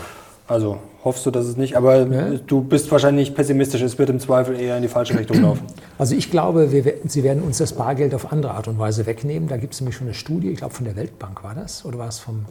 Also 0.49 0.79
hoffst 1.05 1.27
du, 1.27 1.31
dass 1.31 1.45
es 1.45 1.57
nicht, 1.57 1.77
aber 1.77 2.07
ja. 2.07 2.31
du 2.47 2.63
bist 2.63 2.91
wahrscheinlich 2.91 3.35
pessimistisch, 3.35 3.83
es 3.83 3.99
wird 3.99 4.09
im 4.09 4.21
Zweifel 4.21 4.59
eher 4.59 4.77
in 4.77 4.83
die 4.83 4.89
falsche 4.89 5.19
Richtung 5.19 5.43
laufen. 5.43 5.67
Also 5.99 6.15
ich 6.15 6.31
glaube, 6.31 6.73
wir, 6.73 6.95
sie 7.07 7.23
werden 7.23 7.43
uns 7.43 7.59
das 7.59 7.75
Bargeld 7.75 8.15
auf 8.15 8.33
andere 8.33 8.53
Art 8.53 8.69
und 8.69 8.79
Weise 8.79 9.05
wegnehmen. 9.07 9.49
Da 9.49 9.59
gibt 9.59 9.75
es 9.75 9.81
nämlich 9.81 9.97
schon 9.97 10.07
eine 10.07 10.15
Studie, 10.15 10.51
ich 10.51 10.59
glaube 10.59 10.75
von 10.75 10.85
der 10.85 10.97
Weltbank 10.97 11.45
war 11.45 11.55
das, 11.55 11.85
oder 11.85 11.99
war 11.99 12.09
es 12.09 12.19
vom... 12.19 12.47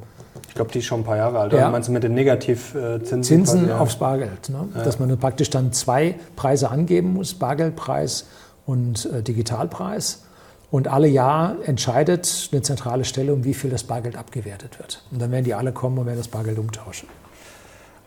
Ich 0.48 0.56
glaube, 0.56 0.72
die 0.72 0.80
ist 0.80 0.86
schon 0.86 1.02
ein 1.02 1.04
paar 1.04 1.18
Jahre 1.18 1.40
alt. 1.40 1.54
Ja. 1.54 1.70
Meinst 1.70 1.90
du 1.90 1.94
mit 1.94 2.04
den 2.04 2.14
Negativzinsen? 2.14 3.24
Zinsen 3.24 3.68
ja. 3.68 3.80
aufs 3.80 3.96
Bargeld. 3.96 4.50
Ne? 4.50 4.68
Ja. 4.76 4.84
Dass 4.84 5.00
man 5.00 5.18
praktisch 5.18 5.50
dann 5.50 5.74
zwei 5.74 6.16
Preise 6.36 6.70
angeben 6.70 7.14
muss, 7.14 7.34
Bargeldpreis 7.34 8.28
und 8.66 9.06
äh, 9.06 9.24
Digitalpreis. 9.24 10.26
Und 10.70 10.88
alle 10.88 11.08
Jahr 11.08 11.56
entscheidet 11.66 12.50
eine 12.52 12.62
zentrale 12.62 13.06
Stelle, 13.06 13.34
um 13.34 13.44
wie 13.44 13.54
viel 13.54 13.70
das 13.70 13.84
Bargeld 13.84 14.16
abgewertet 14.16 14.80
wird. 14.80 15.04
Und 15.12 15.22
dann 15.22 15.32
werden 15.32 15.46
die 15.46 15.54
alle 15.54 15.72
kommen 15.72 15.98
und 16.00 16.06
werden 16.06 16.18
das 16.18 16.28
Bargeld 16.28 16.58
umtauschen. 16.58 17.08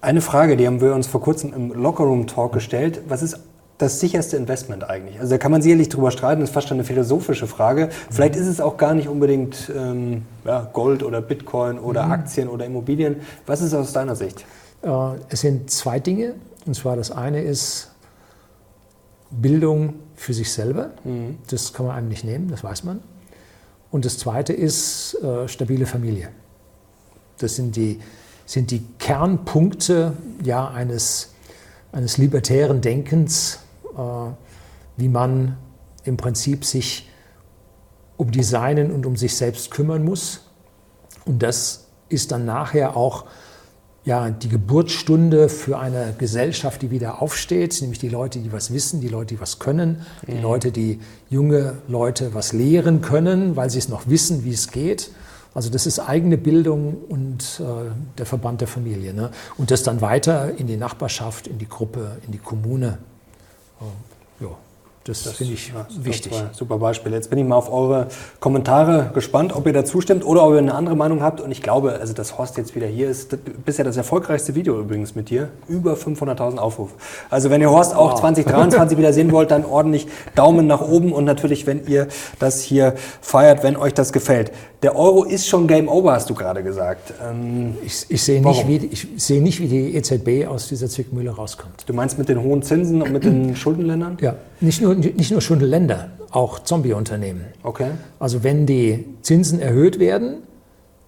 Eine 0.00 0.20
Frage, 0.20 0.56
die 0.56 0.66
haben 0.66 0.80
wir 0.80 0.94
uns 0.94 1.06
vor 1.06 1.20
kurzem 1.20 1.52
im 1.54 1.72
Lockerroom 1.72 2.26
Talk 2.26 2.52
gestellt. 2.52 3.00
Was 3.08 3.22
ist 3.22 3.38
das 3.78 4.00
sicherste 4.00 4.36
Investment 4.36 4.88
eigentlich? 4.88 5.18
Also 5.20 5.30
da 5.32 5.38
kann 5.38 5.50
man 5.50 5.62
sicherlich 5.62 5.88
drüber 5.88 6.10
streiten, 6.10 6.40
das 6.40 6.50
ist 6.50 6.54
fast 6.54 6.68
schon 6.68 6.76
eine 6.76 6.84
philosophische 6.84 7.46
Frage. 7.46 7.88
Vielleicht 8.10 8.36
ist 8.36 8.46
es 8.46 8.60
auch 8.60 8.76
gar 8.76 8.94
nicht 8.94 9.08
unbedingt 9.08 9.70
ähm, 9.74 10.22
ja, 10.44 10.68
Gold 10.72 11.02
oder 11.02 11.20
Bitcoin 11.20 11.78
oder 11.78 12.06
mhm. 12.06 12.12
Aktien 12.12 12.48
oder 12.48 12.64
Immobilien. 12.64 13.16
Was 13.46 13.60
ist 13.62 13.74
aus 13.74 13.92
deiner 13.92 14.16
Sicht? 14.16 14.44
Äh, 14.82 14.88
es 15.28 15.40
sind 15.40 15.70
zwei 15.70 15.98
Dinge. 15.98 16.34
Und 16.66 16.74
zwar 16.74 16.96
das 16.96 17.10
eine 17.10 17.42
ist 17.42 17.92
Bildung 19.30 19.94
für 20.14 20.34
sich 20.34 20.52
selber. 20.52 20.90
Mhm. 21.04 21.38
Das 21.48 21.72
kann 21.72 21.86
man 21.86 21.96
einem 21.96 22.08
nicht 22.08 22.24
nehmen, 22.24 22.48
das 22.48 22.64
weiß 22.64 22.84
man. 22.84 23.00
Und 23.90 24.04
das 24.04 24.18
zweite 24.18 24.52
ist 24.52 25.14
äh, 25.22 25.48
stabile 25.48 25.86
Familie. 25.86 26.28
Das 27.38 27.56
sind 27.56 27.76
die, 27.76 28.00
sind 28.46 28.70
die 28.70 28.82
Kernpunkte 28.98 30.14
ja, 30.42 30.68
eines, 30.68 31.34
eines 31.92 32.16
libertären 32.16 32.80
Denkens, 32.80 33.58
äh, 33.96 34.00
wie 34.96 35.08
man 35.08 35.56
im 36.04 36.16
Prinzip 36.16 36.64
sich 36.64 37.10
um 38.16 38.30
die 38.30 38.44
Seinen 38.44 38.90
und 38.90 39.04
um 39.04 39.16
sich 39.16 39.36
selbst 39.36 39.70
kümmern 39.70 40.04
muss. 40.04 40.46
Und 41.26 41.42
das 41.42 41.88
ist 42.08 42.32
dann 42.32 42.46
nachher 42.46 42.96
auch 42.96 43.26
ja, 44.04 44.30
die 44.30 44.48
Geburtsstunde 44.48 45.48
für 45.48 45.80
eine 45.80 46.14
Gesellschaft, 46.16 46.80
die 46.80 46.92
wieder 46.92 47.20
aufsteht, 47.20 47.80
nämlich 47.80 47.98
die 47.98 48.08
Leute, 48.08 48.38
die 48.38 48.52
was 48.52 48.72
wissen, 48.72 49.00
die 49.00 49.08
Leute, 49.08 49.34
die 49.34 49.40
was 49.40 49.58
können, 49.58 50.06
die 50.28 50.34
mhm. 50.34 50.42
Leute, 50.42 50.70
die 50.70 51.00
junge 51.28 51.78
Leute 51.88 52.32
was 52.32 52.52
lehren 52.52 53.00
können, 53.00 53.56
weil 53.56 53.68
sie 53.68 53.78
es 53.78 53.88
noch 53.88 54.08
wissen, 54.08 54.44
wie 54.44 54.52
es 54.52 54.70
geht. 54.70 55.10
Also 55.56 55.70
das 55.70 55.86
ist 55.86 55.98
eigene 55.98 56.36
Bildung 56.36 56.98
und 57.08 57.60
äh, 57.60 57.90
der 58.18 58.26
Verband 58.26 58.60
der 58.60 58.68
Familie. 58.68 59.14
Ne? 59.14 59.30
Und 59.56 59.70
das 59.70 59.82
dann 59.82 60.02
weiter 60.02 60.54
in 60.54 60.66
die 60.66 60.76
Nachbarschaft, 60.76 61.46
in 61.46 61.56
die 61.56 61.66
Gruppe, 61.66 62.18
in 62.26 62.32
die 62.32 62.38
Kommune. 62.38 62.98
Das, 65.06 65.22
das 65.22 65.34
finde 65.34 65.52
ich 65.52 65.68
ja, 65.68 65.86
wichtig. 66.00 66.32
Super, 66.32 66.50
super, 66.52 66.78
Beispiel. 66.78 67.12
Jetzt 67.12 67.30
bin 67.30 67.38
ich 67.38 67.44
mal 67.44 67.54
auf 67.54 67.72
eure 67.72 68.08
Kommentare 68.40 69.12
gespannt, 69.14 69.54
ob 69.54 69.64
ihr 69.66 69.72
da 69.72 69.84
zustimmt 69.84 70.26
oder 70.26 70.44
ob 70.44 70.54
ihr 70.54 70.58
eine 70.58 70.74
andere 70.74 70.96
Meinung 70.96 71.22
habt. 71.22 71.40
Und 71.40 71.52
ich 71.52 71.62
glaube, 71.62 71.98
also 72.00 72.12
dass 72.12 72.36
Horst 72.38 72.56
jetzt 72.56 72.74
wieder 72.74 72.88
hier 72.88 73.08
ist, 73.08 73.32
das, 73.32 73.38
bisher 73.64 73.84
das 73.84 73.96
erfolgreichste 73.96 74.56
Video 74.56 74.80
übrigens 74.80 75.14
mit 75.14 75.30
dir. 75.30 75.50
Über 75.68 75.94
500.000 75.94 76.58
Aufrufe. 76.58 76.94
Also 77.30 77.50
wenn 77.50 77.60
ihr 77.60 77.70
Horst 77.70 77.94
auch 77.94 78.12
wow. 78.12 78.20
2023 78.20 78.98
wieder 78.98 79.12
sehen 79.12 79.30
wollt, 79.30 79.52
dann 79.52 79.64
ordentlich 79.64 80.08
Daumen 80.34 80.66
nach 80.66 80.80
oben. 80.80 81.12
Und 81.12 81.24
natürlich, 81.24 81.68
wenn 81.68 81.86
ihr 81.86 82.08
das 82.40 82.62
hier 82.62 82.94
feiert, 83.20 83.62
wenn 83.62 83.76
euch 83.76 83.94
das 83.94 84.12
gefällt. 84.12 84.50
Der 84.82 84.96
Euro 84.96 85.24
ist 85.24 85.48
schon 85.48 85.66
Game 85.66 85.88
Over, 85.88 86.12
hast 86.12 86.28
du 86.28 86.34
gerade 86.34 86.62
gesagt. 86.62 87.14
Ähm, 87.24 87.76
ich, 87.84 88.06
ich 88.08 88.22
sehe 88.22 88.42
nicht, 88.42 88.68
wie, 88.68 88.76
ich 88.76 89.08
sehe 89.16 89.42
nicht, 89.42 89.60
wie 89.60 89.68
die 89.68 89.96
EZB 89.96 90.46
aus 90.46 90.68
dieser 90.68 90.88
Zwickmühle 90.88 91.30
rauskommt. 91.30 91.88
Du 91.88 91.94
meinst 91.94 92.18
mit 92.18 92.28
den 92.28 92.42
hohen 92.42 92.62
Zinsen 92.62 93.02
und 93.02 93.12
mit 93.12 93.24
den 93.24 93.56
Schuldenländern? 93.56 94.18
Ja, 94.20 94.34
nicht 94.60 94.80
nur 94.80 94.94
nicht 94.94 95.30
nur 95.30 95.58
Länder, 95.58 96.10
auch 96.30 96.60
Zombie-Unternehmen. 96.60 97.46
Okay. 97.62 97.90
Also 98.18 98.42
wenn 98.42 98.66
die 98.66 99.04
Zinsen 99.22 99.60
erhöht 99.60 99.98
werden, 99.98 100.42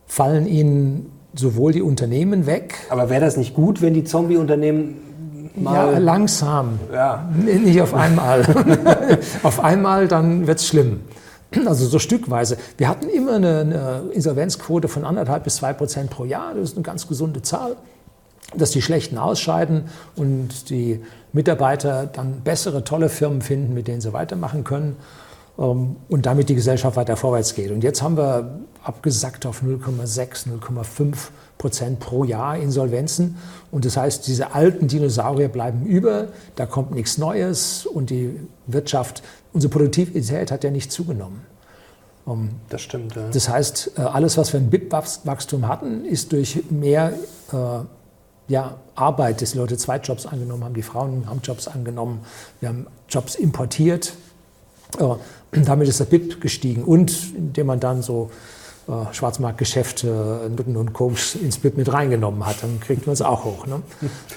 fallen 0.06 0.46
ihnen 0.46 1.12
sowohl 1.34 1.72
die 1.72 1.82
Unternehmen 1.82 2.46
weg. 2.46 2.74
Aber 2.90 3.10
wäre 3.10 3.20
das 3.20 3.36
nicht 3.36 3.54
gut, 3.54 3.82
wenn 3.82 3.94
die 3.94 4.04
Zombie-Unternehmen 4.04 5.50
mal. 5.54 5.92
Ja, 5.92 5.98
langsam. 5.98 6.78
Ja. 6.92 7.28
Nicht 7.36 7.80
auf 7.80 7.94
einmal. 7.94 8.44
auf 9.42 9.60
einmal, 9.60 10.08
dann 10.08 10.46
wird 10.46 10.58
es 10.58 10.66
schlimm. 10.66 11.00
Also 11.66 11.86
so 11.86 11.98
stückweise. 11.98 12.58
Wir 12.76 12.88
hatten 12.88 13.08
immer 13.08 13.34
eine, 13.34 13.60
eine 13.60 14.02
Insolvenzquote 14.12 14.88
von 14.88 15.04
anderthalb 15.04 15.44
bis 15.44 15.56
zwei 15.56 15.72
Prozent 15.72 16.10
pro 16.10 16.24
Jahr. 16.24 16.54
Das 16.54 16.70
ist 16.70 16.76
eine 16.76 16.82
ganz 16.82 17.06
gesunde 17.06 17.42
Zahl 17.42 17.76
dass 18.56 18.70
die 18.70 18.82
Schlechten 18.82 19.18
ausscheiden 19.18 19.84
und 20.16 20.70
die 20.70 21.02
Mitarbeiter 21.32 22.06
dann 22.06 22.40
bessere, 22.40 22.84
tolle 22.84 23.08
Firmen 23.08 23.42
finden, 23.42 23.74
mit 23.74 23.88
denen 23.88 24.00
sie 24.00 24.12
weitermachen 24.12 24.64
können 24.64 24.96
ähm, 25.58 25.96
und 26.08 26.26
damit 26.26 26.48
die 26.48 26.54
Gesellschaft 26.54 26.96
weiter 26.96 27.16
vorwärts 27.16 27.54
geht. 27.54 27.70
Und 27.70 27.84
jetzt 27.84 28.02
haben 28.02 28.16
wir 28.16 28.60
abgesackt 28.82 29.44
auf 29.44 29.62
0,6, 29.62 30.48
0,5 30.48 31.16
Prozent 31.58 32.00
pro 32.00 32.24
Jahr 32.24 32.56
Insolvenzen. 32.56 33.36
Und 33.70 33.84
das 33.84 33.96
heißt, 33.96 34.26
diese 34.26 34.54
alten 34.54 34.88
Dinosaurier 34.88 35.48
bleiben 35.48 35.84
über, 35.84 36.28
da 36.54 36.66
kommt 36.66 36.92
nichts 36.92 37.18
Neues 37.18 37.84
und 37.84 38.10
die 38.10 38.38
Wirtschaft, 38.66 39.22
unsere 39.52 39.70
Produktivität 39.70 40.52
hat 40.52 40.64
ja 40.64 40.70
nicht 40.70 40.92
zugenommen. 40.92 41.42
Ähm, 42.26 42.50
das 42.68 42.82
stimmt. 42.82 43.16
Ja. 43.16 43.28
Das 43.32 43.48
heißt, 43.48 43.92
äh, 43.96 44.02
alles, 44.02 44.38
was 44.38 44.52
wir 44.52 44.60
im 44.60 44.70
BIP-Wachstum 44.70 45.66
hatten, 45.68 46.04
ist 46.04 46.32
durch 46.32 46.70
mehr 46.70 47.12
äh, 47.52 47.56
ja, 48.48 48.76
Arbeit, 48.94 49.42
dass 49.42 49.52
die 49.52 49.58
Leute 49.58 49.76
zwei 49.76 49.98
Jobs 49.98 50.26
angenommen 50.26 50.64
haben, 50.64 50.74
die 50.74 50.82
Frauen 50.82 51.24
haben 51.26 51.40
Jobs 51.42 51.68
angenommen, 51.68 52.20
wir 52.60 52.70
haben 52.70 52.86
Jobs 53.08 53.34
importiert. 53.34 54.14
Äh, 54.98 55.04
damit 55.52 55.88
ist 55.88 56.00
der 56.00 56.06
BIP 56.06 56.40
gestiegen 56.40 56.84
und 56.84 57.34
indem 57.34 57.66
man 57.66 57.80
dann 57.80 58.02
so 58.02 58.30
äh, 58.88 59.12
Schwarzmarktgeschäfte, 59.12 60.50
Nutten 60.56 60.76
und 60.76 60.94
Koks 60.94 61.34
ins 61.34 61.58
BIP 61.58 61.76
mit 61.76 61.92
reingenommen 61.92 62.46
hat, 62.46 62.62
dann 62.62 62.80
kriegt 62.80 63.06
man 63.06 63.12
es 63.12 63.20
auch 63.20 63.44
hoch. 63.44 63.66
Ne? 63.66 63.82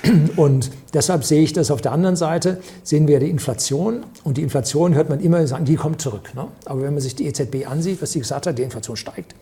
Und 0.36 0.72
deshalb 0.94 1.24
sehe 1.24 1.42
ich 1.42 1.54
das 1.54 1.72
auf 1.72 1.80
der 1.80 1.94
anderen 1.94 2.18
Seite, 2.18 2.62
sehen 2.84 3.08
wir 3.08 3.22
die 3.22 3.30
Inflation 3.30 4.04
und 4.26 4.36
die 4.36 4.42
Inflation 4.42 4.94
hört 4.94 5.08
man 5.08 5.22
immer 5.22 5.48
sagen, 5.48 5.64
die 5.64 5.76
kommt 5.76 6.02
zurück. 6.02 6.32
Ne? 6.36 6.48
Aber 6.66 6.82
wenn 6.82 6.94
man 6.94 7.02
sich 7.02 7.16
die 7.16 7.28
EZB 7.28 7.66
ansieht, 7.66 8.02
was 8.02 8.12
sie 8.12 8.20
gesagt 8.20 8.46
hat, 8.46 8.58
die 8.58 8.64
Inflation 8.64 8.98
steigt, 8.98 9.36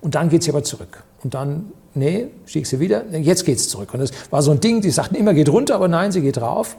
und 0.00 0.14
dann 0.14 0.28
geht 0.28 0.42
sie 0.42 0.50
aber 0.50 0.62
zurück. 0.62 1.02
Und 1.24 1.34
dann, 1.34 1.72
nee, 1.94 2.28
stieg 2.46 2.66
sie 2.66 2.80
wieder, 2.80 3.04
jetzt 3.10 3.44
geht 3.44 3.58
es 3.58 3.68
zurück. 3.68 3.92
Und 3.94 4.00
das 4.00 4.10
war 4.30 4.42
so 4.42 4.50
ein 4.50 4.60
Ding, 4.60 4.80
die 4.80 4.90
sagten 4.90 5.14
immer, 5.16 5.34
geht 5.34 5.48
runter, 5.48 5.74
aber 5.74 5.88
nein, 5.88 6.12
sie 6.12 6.20
geht 6.20 6.40
rauf. 6.40 6.76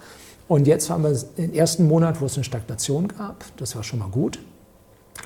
Und 0.47 0.67
jetzt 0.67 0.89
haben 0.89 1.03
wir 1.03 1.13
den 1.37 1.53
ersten 1.53 1.87
Monat, 1.87 2.21
wo 2.21 2.25
es 2.25 2.35
eine 2.35 2.43
Stagnation 2.43 3.09
gab. 3.09 3.43
Das 3.57 3.75
war 3.75 3.83
schon 3.83 3.99
mal 3.99 4.09
gut. 4.09 4.39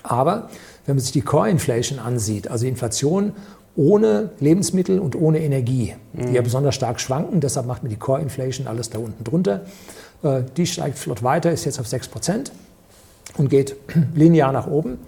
Aber 0.04 0.50
wenn 0.86 0.96
man 0.96 1.02
sich 1.02 1.12
die 1.12 1.22
Core 1.22 1.50
Inflation 1.50 2.00
ansieht, 2.00 2.48
also 2.48 2.66
Inflation 2.66 3.34
ohne 3.76 4.32
Lebensmittel 4.40 5.00
und 5.00 5.16
ohne 5.16 5.40
Energie, 5.40 5.96
mhm. 6.14 6.28
die 6.28 6.34
ja 6.34 6.42
besonders 6.42 6.76
stark 6.76 7.00
schwanken, 7.00 7.40
deshalb 7.40 7.68
macht 7.68 7.84
man 7.84 7.90
die 7.90 7.98
Core 7.98 8.22
Inflation 8.22 8.68
alles 8.68 8.90
da 8.90 9.00
unten 9.00 9.24
drunter. 9.24 9.62
Äh, 10.24 10.42
die 10.58 10.66
steigt 10.66 10.98
flott 10.98 11.24
weiter, 11.24 11.52
ist 11.52 11.66
jetzt 11.66 11.80
auf 11.80 11.88
6 11.88 12.08
Prozent 12.08 12.52
und 13.38 13.50
geht 13.50 13.76
linear 14.16 14.52
nach 14.52 14.68
oben. 14.68 15.00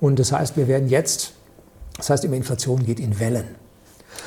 Und 0.00 0.18
das 0.18 0.32
heißt, 0.32 0.56
wir 0.56 0.68
werden 0.68 0.88
jetzt 0.88 1.32
das 1.96 2.10
heißt, 2.10 2.24
immer 2.24 2.36
Inflation 2.36 2.84
geht 2.84 3.00
in 3.00 3.18
Wellen. 3.20 3.64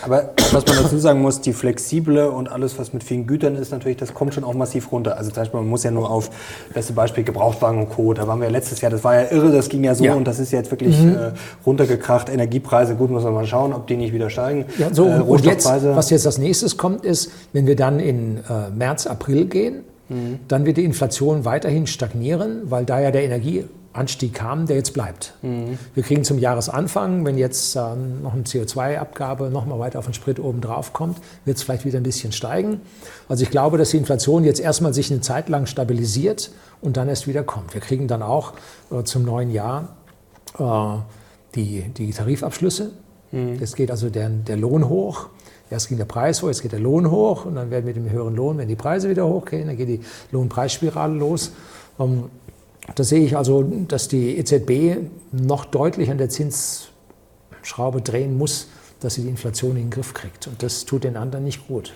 Aber 0.03 0.33
was 0.51 0.65
man 0.65 0.75
dazu 0.83 0.97
sagen 0.97 1.21
muss, 1.21 1.41
die 1.41 1.53
flexible 1.53 2.29
und 2.29 2.49
alles, 2.49 2.77
was 2.77 2.93
mit 2.93 3.03
vielen 3.03 3.27
Gütern 3.27 3.55
ist, 3.55 3.71
natürlich, 3.71 3.97
das 3.97 4.13
kommt 4.13 4.33
schon 4.33 4.43
auch 4.43 4.53
massiv 4.53 4.91
runter. 4.91 5.17
Also 5.17 5.31
zum 5.31 5.41
Beispiel, 5.41 5.59
man 5.59 5.69
muss 5.69 5.83
ja 5.83 5.91
nur 5.91 6.09
auf, 6.09 6.29
beste 6.73 6.93
Beispiel, 6.93 7.23
Gebrauchtwagen 7.23 7.81
und 7.81 7.89
Co. 7.89 8.13
Da 8.13 8.27
waren 8.27 8.39
wir 8.39 8.45
ja 8.45 8.51
letztes 8.51 8.81
Jahr, 8.81 8.91
das 8.91 9.03
war 9.03 9.15
ja 9.15 9.31
irre, 9.31 9.51
das 9.51 9.69
ging 9.69 9.83
ja 9.83 9.95
so 9.95 10.05
ja. 10.05 10.13
und 10.13 10.25
das 10.25 10.39
ist 10.39 10.51
jetzt 10.51 10.71
wirklich 10.71 10.99
mhm. 11.01 11.15
äh, 11.15 11.31
runtergekracht. 11.65 12.29
Energiepreise, 12.29 12.95
gut, 12.95 13.09
muss 13.09 13.23
man 13.23 13.33
mal 13.33 13.45
schauen, 13.45 13.73
ob 13.73 13.87
die 13.87 13.97
nicht 13.97 14.13
wieder 14.13 14.29
steigen. 14.29 14.65
Ja, 14.77 14.93
so, 14.93 15.07
äh, 15.07 15.19
und 15.19 15.45
jetzt, 15.45 15.65
was 15.65 16.09
jetzt 16.09 16.25
als 16.25 16.37
nächstes 16.37 16.77
kommt, 16.77 17.03
ist, 17.03 17.31
wenn 17.53 17.67
wir 17.67 17.75
dann 17.75 17.99
in 17.99 18.37
äh, 18.37 18.69
März, 18.75 19.07
April 19.07 19.45
gehen, 19.45 19.83
mhm. 20.09 20.39
dann 20.47 20.65
wird 20.65 20.77
die 20.77 20.85
Inflation 20.85 21.45
weiterhin 21.45 21.87
stagnieren, 21.87 22.61
weil 22.65 22.85
da 22.85 22.99
ja 22.99 23.11
der 23.11 23.23
Energie 23.23 23.65
Anstieg 23.93 24.33
kam, 24.33 24.67
der 24.67 24.75
jetzt 24.75 24.93
bleibt. 24.93 25.33
Mhm. 25.41 25.77
Wir 25.93 26.03
kriegen 26.03 26.23
zum 26.23 26.39
Jahresanfang, 26.39 27.25
wenn 27.25 27.37
jetzt 27.37 27.75
äh, 27.75 27.79
noch 28.21 28.33
eine 28.33 28.43
CO2-Abgabe 28.43 29.49
noch 29.49 29.65
mal 29.65 29.79
weiter 29.79 29.99
auf 29.99 30.05
den 30.05 30.13
Sprit 30.13 30.39
oben 30.39 30.61
drauf 30.61 30.93
kommt, 30.93 31.19
wird 31.45 31.57
es 31.57 31.63
vielleicht 31.63 31.85
wieder 31.85 31.99
ein 31.99 32.03
bisschen 32.03 32.31
steigen. 32.31 32.81
Also 33.27 33.43
ich 33.43 33.49
glaube, 33.49 33.77
dass 33.77 33.91
die 33.91 33.97
Inflation 33.97 34.43
jetzt 34.43 34.59
erstmal 34.59 34.93
sich 34.93 35.11
eine 35.11 35.21
Zeit 35.21 35.49
lang 35.49 35.65
stabilisiert 35.65 36.51
und 36.81 36.97
dann 36.97 37.09
erst 37.09 37.27
wieder 37.27 37.43
kommt. 37.43 37.73
Wir 37.73 37.81
kriegen 37.81 38.07
dann 38.07 38.21
auch 38.21 38.53
äh, 38.91 39.03
zum 39.03 39.23
neuen 39.23 39.51
Jahr 39.51 39.95
äh, 40.59 40.97
die, 41.55 41.83
die 41.97 42.11
Tarifabschlüsse. 42.11 42.91
Mhm. 43.31 43.59
Jetzt 43.59 43.75
geht 43.75 43.91
also 43.91 44.09
der, 44.09 44.29
der 44.29 44.57
Lohn 44.57 44.87
hoch. 44.87 45.29
Erst 45.69 45.89
ging 45.89 45.97
der 45.97 46.05
Preis 46.05 46.41
hoch, 46.41 46.47
jetzt 46.47 46.61
geht 46.61 46.71
der 46.71 46.79
Lohn 46.79 47.11
hoch 47.11 47.45
und 47.45 47.55
dann 47.55 47.71
werden 47.71 47.85
mit 47.85 47.97
dem 47.97 48.09
höheren 48.09 48.35
Lohn, 48.35 48.57
wenn 48.57 48.69
die 48.69 48.77
Preise 48.77 49.09
wieder 49.09 49.27
hochgehen, 49.27 49.67
dann 49.67 49.75
geht 49.75 49.89
die 49.89 49.99
Lohnpreisspirale 50.31 51.13
los. 51.13 51.51
Ähm, 51.99 52.25
da 52.95 53.03
sehe 53.03 53.23
ich 53.23 53.37
also, 53.37 53.63
dass 53.63 54.07
die 54.07 54.37
EZB 54.37 54.97
noch 55.31 55.65
deutlich 55.65 56.09
an 56.09 56.17
der 56.17 56.29
Zinsschraube 56.29 58.01
drehen 58.01 58.37
muss, 58.37 58.69
dass 58.99 59.15
sie 59.15 59.23
die 59.23 59.29
Inflation 59.29 59.71
in 59.71 59.83
den 59.83 59.89
Griff 59.89 60.13
kriegt. 60.13 60.47
Und 60.47 60.63
das 60.63 60.85
tut 60.85 61.03
den 61.03 61.17
anderen 61.17 61.43
nicht 61.43 61.67
gut. 61.67 61.93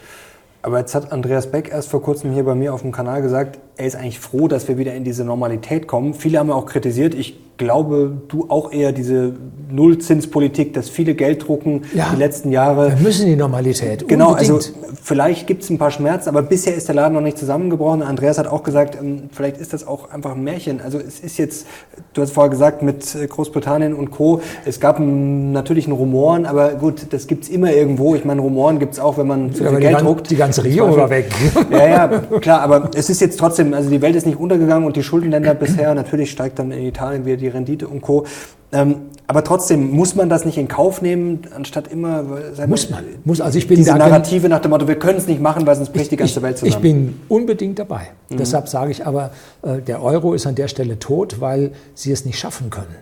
Aber 0.63 0.77
jetzt 0.77 0.93
hat 0.93 1.11
Andreas 1.11 1.49
Beck 1.49 1.69
erst 1.71 1.89
vor 1.89 2.03
kurzem 2.03 2.33
hier 2.33 2.43
bei 2.43 2.53
mir 2.53 2.73
auf 2.73 2.81
dem 2.81 2.91
Kanal 2.91 3.21
gesagt, 3.21 3.59
er 3.77 3.87
ist 3.87 3.95
eigentlich 3.95 4.19
froh, 4.19 4.47
dass 4.47 4.67
wir 4.67 4.77
wieder 4.77 4.93
in 4.93 5.03
diese 5.03 5.23
Normalität 5.23 5.87
kommen. 5.87 6.13
Viele 6.13 6.37
haben 6.37 6.49
ja 6.49 6.55
auch 6.55 6.67
kritisiert, 6.67 7.15
ich 7.15 7.39
glaube, 7.57 8.17
du 8.27 8.49
auch 8.49 8.71
eher 8.71 8.91
diese 8.91 9.33
Nullzinspolitik, 9.71 10.73
dass 10.73 10.89
viele 10.89 11.15
Geld 11.15 11.47
drucken 11.47 11.83
ja, 11.93 12.09
die 12.13 12.17
letzten 12.17 12.51
Jahre. 12.51 12.89
Wir 12.89 13.03
müssen 13.03 13.25
die 13.25 13.35
Normalität. 13.35 14.07
Genau, 14.07 14.33
also 14.33 14.55
unbedingt. 14.55 14.83
also 14.83 14.95
vielleicht 15.03 15.47
gibt 15.47 15.63
es 15.63 15.69
ein 15.69 15.77
paar 15.77 15.91
Schmerzen, 15.91 16.29
aber 16.29 16.41
bisher 16.41 16.75
ist 16.75 16.87
der 16.87 16.95
Laden 16.95 17.13
noch 17.13 17.21
nicht 17.21 17.37
zusammengebrochen. 17.37 18.01
Andreas 18.01 18.37
hat 18.37 18.47
auch 18.47 18.63
gesagt, 18.63 18.97
ähm, 18.99 19.29
vielleicht 19.31 19.57
ist 19.57 19.73
das 19.73 19.87
auch 19.87 20.11
einfach 20.11 20.35
ein 20.35 20.43
Märchen. 20.43 20.81
Also 20.81 20.97
es 20.97 21.19
ist 21.19 21.37
jetzt, 21.37 21.67
du 22.13 22.21
hast 22.21 22.31
vorher 22.31 22.49
gesagt, 22.49 22.83
mit 22.83 23.15
äh, 23.15 23.27
Großbritannien 23.27 23.93
und 23.93 24.11
Co. 24.11 24.41
Es 24.65 24.79
gab 24.79 24.99
natürlich 24.99 25.85
einen 25.85 25.95
Rumoren, 25.95 26.45
aber 26.45 26.71
gut, 26.71 27.07
das 27.11 27.27
gibt 27.27 27.45
es 27.45 27.49
immer 27.49 27.71
irgendwo. 27.71 28.15
Ich 28.15 28.25
meine, 28.25 28.41
Rumoren 28.41 28.79
gibt 28.79 28.93
es 28.93 28.99
auch, 28.99 29.17
wenn 29.17 29.27
man 29.27 29.53
zu 29.53 29.63
viel 29.63 29.79
Geld 29.79 30.01
druckt. 30.01 30.29
Die 30.29 30.35
ganze 30.35 30.63
Rio 30.63 30.95
war 30.95 31.09
weg. 31.09 31.29
Ja, 31.71 31.87
ja, 31.87 32.07
klar, 32.39 32.61
aber 32.61 32.89
es 32.95 33.09
ist 33.09 33.21
jetzt 33.21 33.39
trotzdem, 33.39 33.73
also 33.73 33.89
die 33.89 34.01
Welt 34.01 34.15
ist 34.15 34.25
nicht 34.25 34.37
untergegangen 34.37 34.85
und 34.85 34.95
die 34.95 35.03
Schuldenländer 35.03 35.53
bisher, 35.53 35.93
natürlich 35.93 36.31
steigt 36.31 36.59
dann 36.59 36.71
in 36.71 36.85
Italien 36.85 37.25
wieder 37.25 37.37
die 37.41 37.49
Rendite 37.49 37.87
und 37.87 38.01
Co. 38.01 38.25
Ähm, 38.73 38.95
aber 39.27 39.43
trotzdem 39.43 39.91
muss 39.91 40.15
man 40.15 40.29
das 40.29 40.45
nicht 40.45 40.57
in 40.57 40.69
Kauf 40.69 41.01
nehmen, 41.01 41.41
anstatt 41.55 41.89
immer 41.89 42.23
muss 42.67 42.89
man 42.89 43.03
muss 43.25 43.41
also 43.41 43.57
ich 43.57 43.67
bin 43.67 43.75
diese 43.77 43.95
Narrative 43.95 44.47
nach 44.47 44.61
dem 44.61 44.71
Motto 44.71 44.87
wir 44.87 44.95
können 44.95 45.17
es 45.17 45.27
nicht 45.27 45.41
machen, 45.41 45.65
weil 45.67 45.75
sonst 45.75 45.91
bricht 45.91 46.11
die 46.11 46.15
ganze 46.15 46.39
ich, 46.39 46.43
Welt 46.43 46.57
zusammen. 46.57 46.75
Ich 46.75 46.81
bin 46.81 47.19
unbedingt 47.27 47.79
dabei. 47.79 48.11
Mhm. 48.29 48.37
Deshalb 48.37 48.69
sage 48.69 48.91
ich 48.91 49.05
aber, 49.05 49.31
äh, 49.61 49.81
der 49.81 50.01
Euro 50.01 50.33
ist 50.33 50.47
an 50.47 50.55
der 50.55 50.69
Stelle 50.69 50.99
tot, 50.99 51.41
weil 51.41 51.71
sie 51.95 52.11
es 52.11 52.23
nicht 52.23 52.39
schaffen 52.39 52.69
können. 52.69 52.95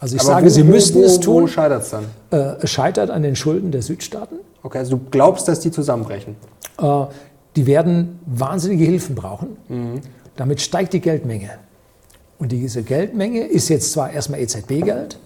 Also 0.00 0.16
ich 0.16 0.22
aber 0.22 0.30
sage, 0.30 0.46
wo, 0.46 0.50
sie 0.50 0.64
müssten 0.64 1.02
es 1.02 1.20
tun. 1.20 1.42
Wo 1.44 1.46
scheitert 1.46 1.82
es 1.82 1.90
dann? 1.90 2.04
Äh, 2.30 2.62
es 2.62 2.70
scheitert 2.70 3.10
an 3.10 3.22
den 3.22 3.36
Schulden 3.36 3.70
der 3.70 3.82
Südstaaten. 3.82 4.36
Okay, 4.62 4.78
also 4.78 4.96
du 4.96 5.04
glaubst, 5.10 5.46
dass 5.48 5.60
die 5.60 5.70
zusammenbrechen? 5.70 6.36
Äh, 6.80 7.04
die 7.54 7.66
werden 7.66 8.18
wahnsinnige 8.26 8.84
Hilfen 8.84 9.14
brauchen. 9.14 9.56
Mhm. 9.68 10.00
Damit 10.36 10.60
steigt 10.60 10.92
die 10.92 11.00
Geldmenge. 11.00 11.50
Und 12.38 12.52
diese 12.52 12.82
Geldmenge 12.82 13.44
ist 13.46 13.68
jetzt 13.68 13.92
zwar 13.92 14.12
erstmal 14.12 14.40
EZB-Geld, 14.40 15.18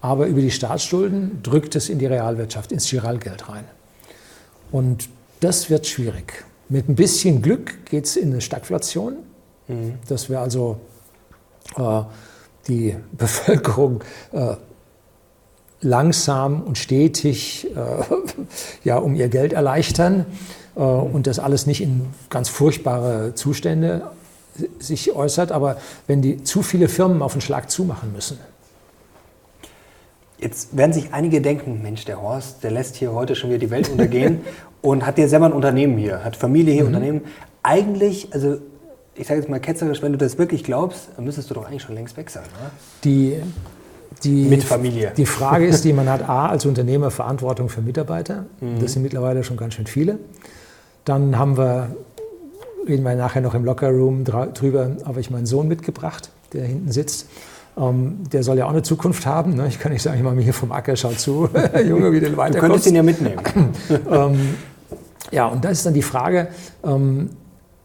aber 0.00 0.26
über 0.26 0.40
die 0.40 0.50
Staatsschulden 0.50 1.42
drückt 1.42 1.76
es 1.76 1.88
in 1.88 1.98
die 1.98 2.06
Realwirtschaft, 2.06 2.72
ins 2.72 2.88
Giralgeld 2.88 3.48
rein. 3.48 3.64
Und 4.72 5.08
Das 5.40 5.68
wird 5.68 5.86
schwierig. 5.86 6.44
Mit 6.68 6.88
ein 6.88 6.96
bisschen 6.96 7.42
Glück 7.42 7.84
geht 7.86 8.06
es 8.06 8.16
in 8.16 8.32
eine 8.32 8.40
Stagflation, 8.40 9.16
mhm. 9.68 9.94
dass 10.08 10.30
wir 10.30 10.40
also 10.40 10.78
äh, 11.76 12.02
die 12.68 12.96
Bevölkerung 13.12 14.02
äh, 14.32 14.56
langsam 15.82 16.62
und 16.62 16.78
stetig 16.78 17.68
äh, 17.76 17.78
ja, 18.82 18.96
um 18.96 19.14
ihr 19.14 19.28
Geld 19.28 19.52
erleichtern 19.52 20.24
äh, 20.74 20.80
und 20.80 21.26
das 21.26 21.38
alles 21.38 21.66
nicht 21.66 21.82
in 21.82 22.06
ganz 22.30 22.48
furchtbare 22.48 23.34
Zustände 23.34 24.10
sich 24.78 25.14
äußert. 25.14 25.52
Aber 25.52 25.76
wenn 26.06 26.22
die 26.22 26.42
zu 26.42 26.62
viele 26.62 26.88
Firmen 26.88 27.22
auf 27.22 27.32
den 27.32 27.40
Schlag 27.40 27.70
zumachen 27.70 28.12
müssen, 28.12 28.38
Jetzt 30.38 30.76
werden 30.76 30.92
sich 30.92 31.14
einige 31.14 31.40
denken, 31.40 31.80
Mensch, 31.82 32.04
der 32.04 32.20
Horst, 32.20 32.62
der 32.62 32.70
lässt 32.70 32.96
hier 32.96 33.12
heute 33.12 33.34
schon 33.34 33.48
wieder 33.48 33.58
die 33.58 33.70
Welt 33.70 33.88
untergehen 33.88 34.40
und 34.82 35.06
hat 35.06 35.16
ja 35.18 35.28
selber 35.28 35.46
ein 35.46 35.52
Unternehmen 35.52 35.96
hier, 35.96 36.22
hat 36.24 36.36
Familie 36.36 36.74
hier, 36.74 36.82
mhm. 36.82 36.88
Unternehmen. 36.88 37.20
Eigentlich, 37.62 38.28
also 38.32 38.58
ich 39.14 39.26
sage 39.26 39.40
jetzt 39.40 39.48
mal 39.48 39.60
ketzerisch, 39.60 40.02
wenn 40.02 40.12
du 40.12 40.18
das 40.18 40.36
wirklich 40.36 40.62
glaubst, 40.62 41.08
dann 41.16 41.24
müsstest 41.24 41.48
du 41.48 41.54
doch 41.54 41.66
eigentlich 41.66 41.82
schon 41.82 41.94
längst 41.94 42.18
weg 42.18 42.28
sein, 42.28 42.42
oder? 42.60 42.70
Die, 43.04 43.38
die, 44.24 44.44
Mit 44.44 44.62
Familie. 44.62 45.12
Die 45.16 45.24
Frage 45.24 45.66
ist 45.66 45.84
die, 45.84 45.94
man 45.94 46.08
hat 46.08 46.22
A, 46.28 46.48
als 46.48 46.66
Unternehmer 46.66 47.10
Verantwortung 47.10 47.70
für 47.70 47.80
Mitarbeiter. 47.80 48.44
Mhm. 48.60 48.80
Das 48.80 48.92
sind 48.92 49.02
mittlerweile 49.02 49.42
schon 49.42 49.56
ganz 49.56 49.74
schön 49.74 49.86
viele. 49.86 50.18
Dann 51.06 51.38
haben 51.38 51.56
wir, 51.56 51.96
reden 52.88 53.02
wir 53.02 53.14
nachher 53.14 53.40
noch 53.40 53.54
im 53.54 53.64
Lockerroom 53.64 54.24
drüber, 54.24 54.96
habe 55.04 55.20
ich 55.20 55.30
meinen 55.30 55.46
Sohn 55.46 55.68
mitgebracht, 55.68 56.30
der 56.52 56.64
hinten 56.64 56.92
sitzt. 56.92 57.28
Ähm, 57.78 58.20
der 58.32 58.42
soll 58.42 58.58
ja 58.58 58.66
auch 58.66 58.70
eine 58.70 58.82
Zukunft 58.82 59.26
haben. 59.26 59.54
Ne? 59.54 59.68
Ich 59.68 59.78
kann 59.78 59.92
nicht 59.92 60.02
sagen, 60.02 60.16
ich 60.16 60.22
mache 60.22 60.34
mir 60.34 60.42
hier 60.42 60.54
vom 60.54 60.72
Acker, 60.72 60.96
schau 60.96 61.10
zu, 61.10 61.48
Junge, 61.86 62.12
wie 62.12 62.20
du 62.20 62.36
weiterkommst. 62.36 62.54
Du 62.54 62.60
könntest 62.60 62.86
ihn 62.86 62.94
ja 62.94 63.02
mitnehmen. 63.02 63.42
ähm, 64.10 64.54
ja, 65.30 65.46
und 65.46 65.64
da 65.64 65.68
ist 65.68 65.84
dann 65.84 65.94
die 65.94 66.02
Frage, 66.02 66.48
ähm, 66.84 67.30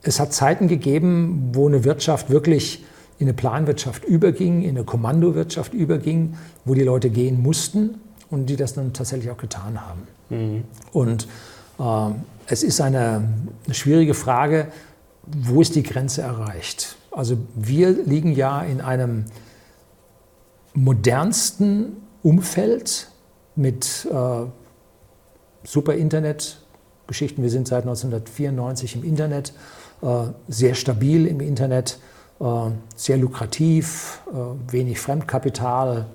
es 0.04 0.20
hat 0.20 0.34
Zeiten 0.34 0.68
gegeben, 0.68 1.50
wo 1.54 1.68
eine 1.68 1.84
Wirtschaft 1.84 2.30
wirklich 2.30 2.86
in 3.20 3.28
eine 3.28 3.34
Planwirtschaft 3.34 4.04
überging, 4.04 4.64
in 4.64 4.72
eine 4.72 4.84
Kommandowirtschaft 4.84 5.74
überging, 5.74 6.38
wo 6.66 6.74
die 6.74 6.84
Leute 6.84 7.10
gehen 7.10 7.42
mussten 7.42 8.00
und 8.30 8.48
die 8.48 8.56
das 8.56 8.74
dann 8.74 8.94
tatsächlich 8.94 9.30
auch 9.30 9.38
getan 9.38 9.80
haben. 9.80 10.02
Mhm. 10.30 10.64
Und 10.92 11.28
äh, 11.80 11.84
es 12.48 12.64
ist 12.64 12.82
eine, 12.82 13.24
eine 13.66 13.74
schwierige 13.74 14.14
Frage, 14.14 14.68
wo 15.24 15.62
ist 15.62 15.76
die 15.76 15.84
Grenze 15.84 16.22
erreicht? 16.22 16.96
Also 17.12 17.38
wir 17.56 17.92
liegen 17.92 18.34
ja 18.34 18.62
in 18.62 18.82
einem 18.82 19.26
modernsten 20.74 21.98
Umfeld 22.24 23.10
mit 23.56 24.08
äh, 24.12 24.46
super 25.64 25.94
Internet-Geschichten. 25.94 27.44
Wir 27.44 27.50
sind 27.50 27.68
seit 27.68 27.84
1994 27.84 28.96
im 28.96 29.04
Internet, 29.04 29.54
äh, 30.02 30.08
sehr 30.48 30.76
stabil 30.76 31.28
im 31.28 31.42
Internet, 31.42 32.00
äh, 32.40 32.46
sehr 32.96 33.18
lukrativ, 33.18 34.22
äh, 34.32 34.72
wenig 34.72 35.00
Fremdkapital. 35.00 36.06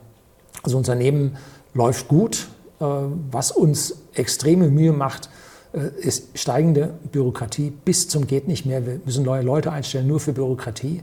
Also 0.63 0.79
Unternehmen 0.79 1.37
läuft 1.75 2.09
gut. 2.09 2.49
Äh, 2.79 2.85
was 3.31 3.53
uns 3.53 4.03
extreme 4.15 4.69
Mühe 4.69 4.93
macht, 4.93 5.31
ist 5.77 6.39
steigende 6.39 6.95
Bürokratie 7.13 7.71
bis 7.85 8.09
zum 8.09 8.27
geht 8.27 8.49
nicht 8.49 8.65
mehr. 8.65 8.87
Wir 8.87 9.01
müssen 9.05 9.25
neue 9.25 9.43
Leute 9.43 9.71
einstellen, 9.73 10.07
nur 10.07 10.21
für 10.21 10.33
Bürokratie, 10.33 11.03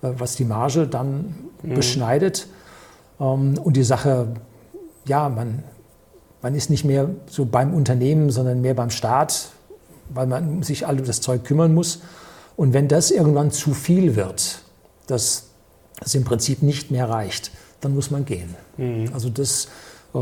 was 0.00 0.36
die 0.36 0.44
Marge 0.44 0.86
dann 0.86 1.34
mhm. 1.62 1.74
beschneidet. 1.74 2.46
Ähm, 3.20 3.58
und 3.62 3.76
die 3.76 3.82
Sache, 3.82 4.28
ja, 5.06 5.28
man, 5.28 5.62
man 6.40 6.54
ist 6.54 6.70
nicht 6.70 6.84
mehr 6.84 7.10
so 7.26 7.44
beim 7.44 7.74
Unternehmen, 7.74 8.30
sondern 8.30 8.62
mehr 8.62 8.74
beim 8.74 8.90
Staat, 8.90 9.48
weil 10.08 10.26
man 10.26 10.62
sich 10.62 10.86
all 10.86 10.96
das 10.96 11.20
Zeug 11.20 11.44
kümmern 11.44 11.74
muss. 11.74 12.00
Und 12.56 12.72
wenn 12.72 12.88
das 12.88 13.10
irgendwann 13.10 13.50
zu 13.50 13.74
viel 13.74 14.16
wird, 14.16 14.62
dass 15.06 15.48
es 16.00 16.14
im 16.14 16.24
Prinzip 16.24 16.62
nicht 16.62 16.90
mehr 16.90 17.10
reicht, 17.10 17.50
dann 17.80 17.94
muss 17.94 18.10
man 18.10 18.24
gehen. 18.24 18.54
Mhm. 18.78 19.10
Also 19.12 19.28
das. 19.28 19.68
Äh, 20.14 20.18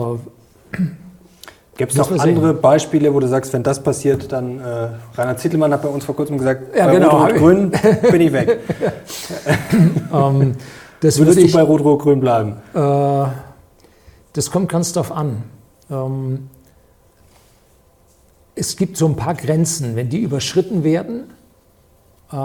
Gibt 1.76 1.92
es 1.92 1.98
noch 1.98 2.10
andere 2.10 2.52
sehen. 2.52 2.60
Beispiele, 2.60 3.14
wo 3.14 3.20
du 3.20 3.28
sagst, 3.28 3.52
wenn 3.54 3.62
das 3.62 3.82
passiert, 3.82 4.30
dann 4.30 4.60
äh, 4.60 4.88
Rainer 5.14 5.36
Zittelmann 5.38 5.72
hat 5.72 5.82
bei 5.82 5.88
uns 5.88 6.04
vor 6.04 6.14
kurzem 6.14 6.36
gesagt, 6.36 6.76
ja, 6.76 6.86
bei 6.86 6.94
genau. 6.94 7.22
Rot-Rot-Grün 7.22 7.72
bin 8.10 8.20
ich 8.20 8.32
weg. 8.32 8.60
ähm, 10.12 10.54
das 11.00 11.18
Würdest 11.18 11.18
würde 11.18 11.40
ich, 11.40 11.52
du 11.52 11.58
bei 11.58 11.62
Rot-Rot-Grün 11.62 12.20
bleiben? 12.20 12.56
Äh, 12.74 13.26
das 14.34 14.50
kommt 14.50 14.68
ganz 14.68 14.92
darauf 14.92 15.12
an. 15.12 15.44
Ähm, 15.90 16.50
es 18.54 18.76
gibt 18.76 18.98
so 18.98 19.06
ein 19.06 19.16
paar 19.16 19.34
Grenzen. 19.34 19.96
Wenn 19.96 20.10
die 20.10 20.20
überschritten 20.20 20.84
werden, 20.84 21.30
äh, 22.30 22.36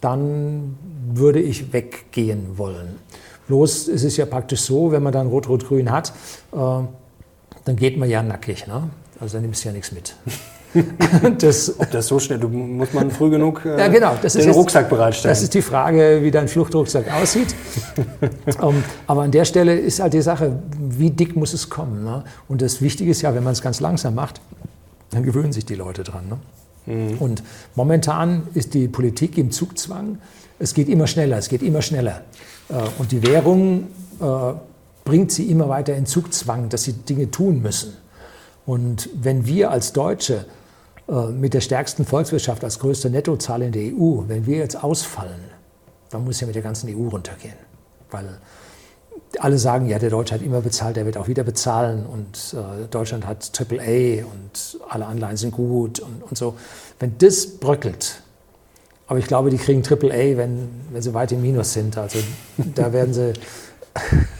dann 0.00 0.78
würde 1.12 1.40
ich 1.40 1.72
weggehen 1.72 2.58
wollen. 2.58 2.96
Bloß 3.48 3.88
es 3.88 4.04
ist 4.04 4.16
ja 4.16 4.26
praktisch 4.26 4.60
so, 4.60 4.92
wenn 4.92 5.02
man 5.02 5.12
dann 5.12 5.26
Rot-Rot-Grün 5.26 5.90
hat, 5.90 6.12
äh, 6.52 6.82
dann 7.64 7.76
geht 7.76 7.96
man 7.96 8.08
ja 8.08 8.22
nackig. 8.22 8.66
Ne? 8.66 8.90
Also 9.20 9.34
dann 9.34 9.42
nimmst 9.42 9.64
du 9.64 9.68
ja 9.68 9.74
nichts 9.74 9.92
mit. 9.92 10.14
das, 11.38 11.78
Ob 11.78 11.90
das 11.90 12.06
so 12.06 12.18
schnell, 12.20 12.38
du, 12.38 12.48
muss 12.48 12.92
man 12.92 13.10
früh 13.10 13.30
genug 13.30 13.64
äh, 13.64 13.76
ja, 13.76 13.88
genau, 13.88 14.14
den 14.14 14.26
ist 14.26 14.54
Rucksack 14.54 14.88
bereitstellen. 14.88 15.32
Das 15.32 15.42
ist 15.42 15.52
die 15.52 15.62
Frage, 15.62 16.20
wie 16.22 16.30
dein 16.30 16.46
Fluchtrucksack 16.46 17.12
aussieht. 17.12 17.54
um, 18.60 18.74
ähm, 18.76 18.84
aber 19.06 19.22
an 19.22 19.32
der 19.32 19.44
Stelle 19.44 19.76
ist 19.76 20.00
halt 20.00 20.12
die 20.12 20.22
Sache, 20.22 20.60
wie 20.78 21.10
dick 21.10 21.34
muss 21.34 21.52
es 21.54 21.68
kommen? 21.70 22.04
Ne? 22.04 22.22
Und 22.48 22.62
das 22.62 22.80
Wichtige 22.80 23.10
ist 23.10 23.22
ja, 23.22 23.34
wenn 23.34 23.42
man 23.42 23.52
es 23.52 23.62
ganz 23.62 23.80
langsam 23.80 24.14
macht, 24.14 24.40
dann 25.10 25.24
gewöhnen 25.24 25.52
sich 25.52 25.66
die 25.66 25.74
Leute 25.74 26.04
dran. 26.04 26.28
Ne? 26.28 26.38
Mhm. 26.94 27.18
Und 27.18 27.42
momentan 27.74 28.46
ist 28.54 28.74
die 28.74 28.86
Politik 28.86 29.38
im 29.38 29.50
Zugzwang. 29.50 30.18
Es 30.60 30.74
geht 30.74 30.88
immer 30.88 31.08
schneller, 31.08 31.38
es 31.38 31.48
geht 31.48 31.62
immer 31.62 31.82
schneller. 31.82 32.22
Äh, 32.68 32.74
und 32.98 33.10
die 33.10 33.26
Währung 33.26 33.88
äh, 34.20 34.24
bringt 35.04 35.32
sie 35.32 35.50
immer 35.50 35.68
weiter 35.68 35.94
in 35.94 36.06
Zugzwang, 36.06 36.68
dass 36.68 36.84
sie 36.84 36.92
Dinge 36.92 37.30
tun 37.30 37.62
müssen. 37.62 37.96
Und 38.66 39.08
wenn 39.14 39.46
wir 39.46 39.70
als 39.70 39.92
Deutsche 39.92 40.44
äh, 41.08 41.26
mit 41.26 41.54
der 41.54 41.60
stärksten 41.60 42.04
Volkswirtschaft 42.04 42.62
als 42.62 42.78
größte 42.78 43.10
Nettozahl 43.10 43.62
in 43.62 43.72
der 43.72 43.82
EU, 43.82 44.22
wenn 44.28 44.46
wir 44.46 44.58
jetzt 44.58 44.82
ausfallen, 44.82 45.40
dann 46.10 46.24
muss 46.24 46.40
ja 46.40 46.46
mit 46.46 46.54
der 46.54 46.62
ganzen 46.62 46.88
EU 46.88 47.08
runtergehen. 47.08 47.56
Weil 48.10 48.38
alle 49.38 49.58
sagen, 49.58 49.88
ja, 49.88 49.98
der 49.98 50.10
Deutsche 50.10 50.34
hat 50.34 50.42
immer 50.42 50.60
bezahlt, 50.60 50.96
der 50.96 51.06
wird 51.06 51.16
auch 51.16 51.28
wieder 51.28 51.44
bezahlen 51.44 52.04
und 52.04 52.54
äh, 52.54 52.86
Deutschland 52.88 53.26
hat 53.26 53.50
AAA 53.58 54.24
und 54.24 54.80
alle 54.88 55.06
Anleihen 55.06 55.36
sind 55.36 55.52
gut 55.52 56.00
und, 56.00 56.22
und 56.22 56.36
so. 56.36 56.56
Wenn 56.98 57.16
das 57.18 57.46
bröckelt, 57.58 58.22
aber 59.06 59.18
ich 59.18 59.26
glaube, 59.26 59.50
die 59.50 59.58
kriegen 59.58 59.82
AAA, 59.82 60.36
wenn, 60.36 60.68
wenn 60.90 61.02
sie 61.02 61.14
weit 61.14 61.32
im 61.32 61.42
Minus 61.42 61.72
sind. 61.72 61.96
Also 61.96 62.18
da 62.76 62.92
werden 62.92 63.12
sie 63.14 63.32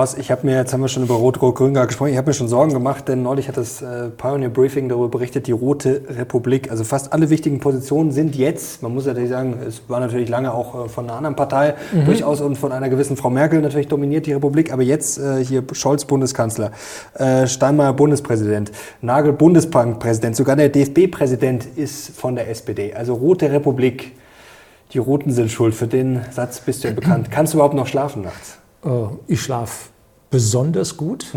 Horst, 0.00 0.18
ich 0.18 0.30
habe 0.30 0.46
mir, 0.46 0.56
jetzt 0.56 0.72
haben 0.72 0.80
wir 0.80 0.88
schon 0.88 1.02
über 1.02 1.16
Rot-Rot-Grün 1.16 1.74
gesprochen, 1.74 2.08
ich 2.08 2.16
habe 2.16 2.30
mir 2.30 2.32
schon 2.32 2.48
Sorgen 2.48 2.72
gemacht, 2.72 3.06
denn 3.06 3.22
neulich 3.22 3.48
hat 3.48 3.58
das 3.58 3.82
äh, 3.82 4.08
Pioneer 4.08 4.48
Briefing 4.48 4.88
darüber 4.88 5.10
berichtet, 5.10 5.46
die 5.46 5.52
Rote 5.52 6.00
Republik. 6.08 6.70
Also 6.70 6.84
fast 6.84 7.12
alle 7.12 7.28
wichtigen 7.28 7.60
Positionen 7.60 8.10
sind 8.10 8.34
jetzt, 8.34 8.82
man 8.82 8.94
muss 8.94 9.04
natürlich 9.04 9.28
sagen, 9.28 9.58
es 9.68 9.82
war 9.88 10.00
natürlich 10.00 10.30
lange 10.30 10.54
auch 10.54 10.86
äh, 10.86 10.88
von 10.88 11.04
einer 11.04 11.18
anderen 11.18 11.36
Partei 11.36 11.74
mhm. 11.92 12.06
durchaus 12.06 12.40
und 12.40 12.56
von 12.56 12.72
einer 12.72 12.88
gewissen 12.88 13.18
Frau 13.18 13.28
Merkel 13.28 13.60
natürlich 13.60 13.88
dominiert 13.88 14.24
die 14.24 14.32
Republik, 14.32 14.72
aber 14.72 14.82
jetzt 14.82 15.18
äh, 15.18 15.44
hier 15.44 15.64
Scholz 15.72 16.06
Bundeskanzler, 16.06 16.70
Steinmeier 17.44 17.92
Bundespräsident, 17.92 18.72
Nagel 19.02 19.34
Bundesbankpräsident, 19.34 20.34
sogar 20.34 20.56
der 20.56 20.70
DFB-Präsident 20.70 21.66
ist 21.76 22.16
von 22.16 22.36
der 22.36 22.48
SPD. 22.48 22.94
Also 22.94 23.12
Rote 23.12 23.52
Republik. 23.52 24.12
Die 24.92 24.98
Roten 24.98 25.30
sind 25.30 25.50
schuld. 25.50 25.74
Für 25.74 25.86
den 25.86 26.20
Satz 26.30 26.60
bist 26.60 26.84
du 26.84 26.88
ja 26.88 26.94
bekannt. 26.94 27.30
Kannst 27.30 27.52
du 27.52 27.58
überhaupt 27.58 27.74
noch 27.74 27.86
schlafen 27.86 28.22
nachts? 28.22 28.59
Äh, 28.84 28.88
ich 29.26 29.42
schlafe 29.42 29.90
besonders 30.30 30.96
gut. 30.96 31.26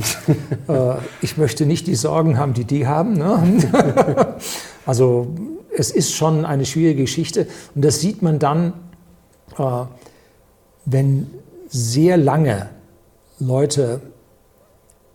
Äh, 0.66 0.96
ich 1.22 1.36
möchte 1.36 1.66
nicht 1.66 1.88
die 1.88 1.96
Sorgen 1.96 2.38
haben, 2.38 2.54
die 2.54 2.64
die 2.64 2.88
haben. 2.88 3.16
Ne? 3.16 4.38
also 4.86 5.28
es 5.76 5.92
ist 5.92 6.14
schon 6.14 6.46
eine 6.46 6.66
schwierige 6.66 7.02
Geschichte. 7.02 7.48
Und 7.76 7.84
das 7.84 8.00
sieht 8.00 8.22
man 8.22 8.40
dann, 8.40 8.72
äh, 9.58 9.84
wenn 10.86 11.28
sehr 11.68 12.16
lange 12.16 12.70
Leute 13.40 14.00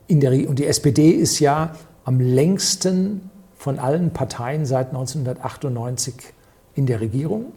in 0.06 0.20
der 0.20 0.32
und 0.48 0.58
die 0.58 0.66
SPD 0.66 1.10
ist 1.10 1.38
ja 1.38 1.74
am 2.04 2.20
längsten 2.20 3.30
von 3.56 3.78
allen 3.78 4.12
Parteien 4.12 4.66
seit 4.66 4.88
1998 4.88 6.14
in 6.74 6.86
der 6.86 7.00
Regierung. 7.00 7.52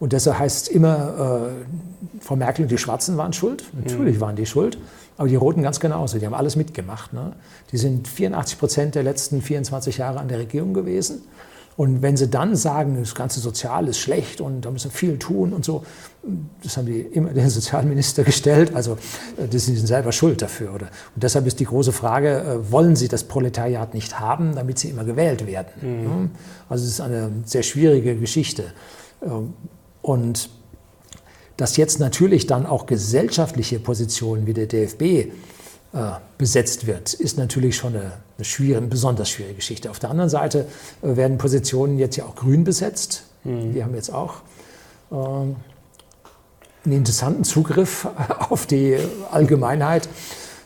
Und 0.00 0.12
deshalb 0.12 0.38
heißt 0.38 0.68
es 0.68 0.68
immer, 0.68 1.50
äh, 1.50 2.20
Frau 2.20 2.36
Merkel 2.36 2.64
und 2.64 2.70
die 2.70 2.78
Schwarzen 2.78 3.16
waren 3.16 3.32
schuld. 3.32 3.64
Natürlich 3.72 4.16
mhm. 4.16 4.20
waren 4.20 4.36
die 4.36 4.46
schuld, 4.46 4.78
aber 5.16 5.28
die 5.28 5.36
Roten 5.36 5.62
ganz 5.62 5.80
genauso. 5.80 6.18
Die 6.18 6.26
haben 6.26 6.34
alles 6.34 6.56
mitgemacht. 6.56 7.12
Ne? 7.12 7.32
Die 7.72 7.78
sind 7.78 8.06
84 8.06 8.58
Prozent 8.58 8.94
der 8.94 9.02
letzten 9.02 9.42
24 9.42 9.98
Jahre 9.98 10.20
an 10.20 10.28
der 10.28 10.38
Regierung 10.38 10.72
gewesen. 10.74 11.22
Und 11.78 12.02
wenn 12.02 12.16
sie 12.16 12.28
dann 12.28 12.56
sagen, 12.56 12.96
das 12.98 13.14
ganze 13.14 13.38
Sozial 13.38 13.86
ist 13.86 14.00
schlecht 14.00 14.40
und 14.40 14.62
da 14.62 14.70
müssen 14.72 14.90
wir 14.90 14.96
viel 14.98 15.16
tun 15.16 15.52
und 15.52 15.64
so, 15.64 15.84
das 16.60 16.76
haben 16.76 16.86
die 16.86 17.02
immer 17.02 17.30
den 17.30 17.48
Sozialminister 17.48 18.24
gestellt, 18.24 18.74
also 18.74 18.94
äh, 19.36 19.46
das 19.48 19.66
sind 19.66 19.86
selber 19.86 20.10
schuld 20.10 20.42
dafür. 20.42 20.74
Oder? 20.74 20.88
Und 21.14 21.22
deshalb 21.22 21.46
ist 21.46 21.60
die 21.60 21.66
große 21.66 21.92
Frage, 21.92 22.40
äh, 22.40 22.72
wollen 22.72 22.96
sie 22.96 23.06
das 23.06 23.22
Proletariat 23.22 23.94
nicht 23.94 24.18
haben, 24.18 24.56
damit 24.56 24.80
sie 24.80 24.88
immer 24.88 25.04
gewählt 25.04 25.46
werden? 25.46 25.68
Mhm. 25.80 26.30
Also 26.68 26.82
es 26.84 26.90
ist 26.90 27.00
eine 27.00 27.30
sehr 27.44 27.62
schwierige 27.62 28.16
Geschichte. 28.16 28.64
Und 30.02 30.50
dass 31.58 31.76
jetzt 31.76 31.98
natürlich 31.98 32.46
dann 32.46 32.66
auch 32.66 32.86
gesellschaftliche 32.86 33.80
Positionen 33.80 34.46
wie 34.46 34.54
der 34.54 34.66
DFB 34.66 35.02
äh, 35.02 35.30
besetzt 36.38 36.86
wird, 36.86 37.14
ist 37.14 37.36
natürlich 37.36 37.76
schon 37.76 37.96
eine, 37.96 38.12
eine, 38.36 38.44
schwierige, 38.44 38.86
besonders 38.86 39.28
schwierige 39.28 39.56
Geschichte. 39.56 39.90
Auf 39.90 39.98
der 39.98 40.10
anderen 40.10 40.30
Seite 40.30 40.66
äh, 41.02 41.16
werden 41.16 41.36
Positionen 41.36 41.98
jetzt 41.98 42.16
ja 42.16 42.26
auch 42.26 42.36
grün 42.36 42.62
besetzt. 42.62 43.24
Mhm. 43.42 43.74
Die 43.74 43.82
haben 43.82 43.94
jetzt 43.94 44.14
auch 44.14 44.34
äh, 45.10 45.14
einen 45.14 45.56
interessanten 46.84 47.42
Zugriff 47.42 48.06
auf 48.50 48.66
die 48.66 48.96
Allgemeinheit. 49.32 50.08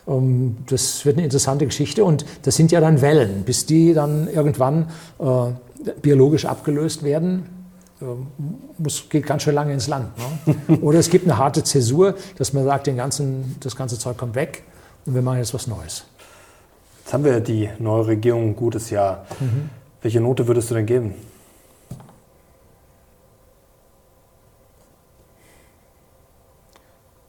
Ähm, 0.07 0.59
das 0.69 1.07
wird 1.07 1.17
eine 1.17 1.25
interessante 1.25 1.65
Geschichte 1.65 2.05
und 2.05 2.27
das 2.43 2.57
sind 2.57 2.71
ja 2.71 2.81
dann 2.81 3.01
Wellen, 3.01 3.45
bis 3.45 3.65
die 3.65 3.95
dann 3.95 4.29
irgendwann 4.29 4.91
äh, 5.19 5.93
biologisch 6.03 6.45
abgelöst 6.45 7.03
werden 7.03 7.62
muss, 8.79 9.09
geht 9.09 9.27
ganz 9.27 9.43
schön 9.43 9.55
lange 9.55 9.73
ins 9.73 9.89
Land. 9.89 10.11
Ne? 10.47 10.79
Oder 10.81 10.99
es 10.99 11.11
gibt 11.11 11.25
eine 11.25 11.39
harte 11.39 11.63
Zäsur, 11.65 12.15
dass 12.37 12.53
man 12.53 12.65
sagt, 12.65 12.87
den 12.87 12.97
ganzen, 12.97 13.57
das 13.61 13.77
ganze 13.77 13.99
Zeug 13.99 14.17
kommt 14.17 14.35
weg 14.35 14.65
und 15.07 15.15
wir 15.15 15.23
machen 15.23 15.39
jetzt 15.39 15.55
was 15.55 15.67
Neues. 15.67 16.05
Jetzt 17.05 17.13
haben 17.13 17.25
wir 17.25 17.41
die 17.41 17.69
neue 17.79 18.07
Regierung 18.07 18.51
ein 18.51 18.57
gutes 18.57 18.91
Jahr. 18.91 19.27
Mhm. 19.41 19.71
Welche 20.03 20.21
Note 20.21 20.47
würdest 20.47 20.71
du 20.71 20.75
denn 20.75 20.87
geben? 20.87 21.15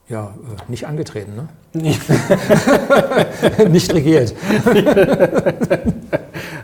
Ja, 0.10 0.26
äh, 0.26 0.70
nicht 0.70 0.86
angetreten, 0.86 1.34
ne? 1.36 1.48
nicht 3.70 3.94
regiert. 3.94 4.36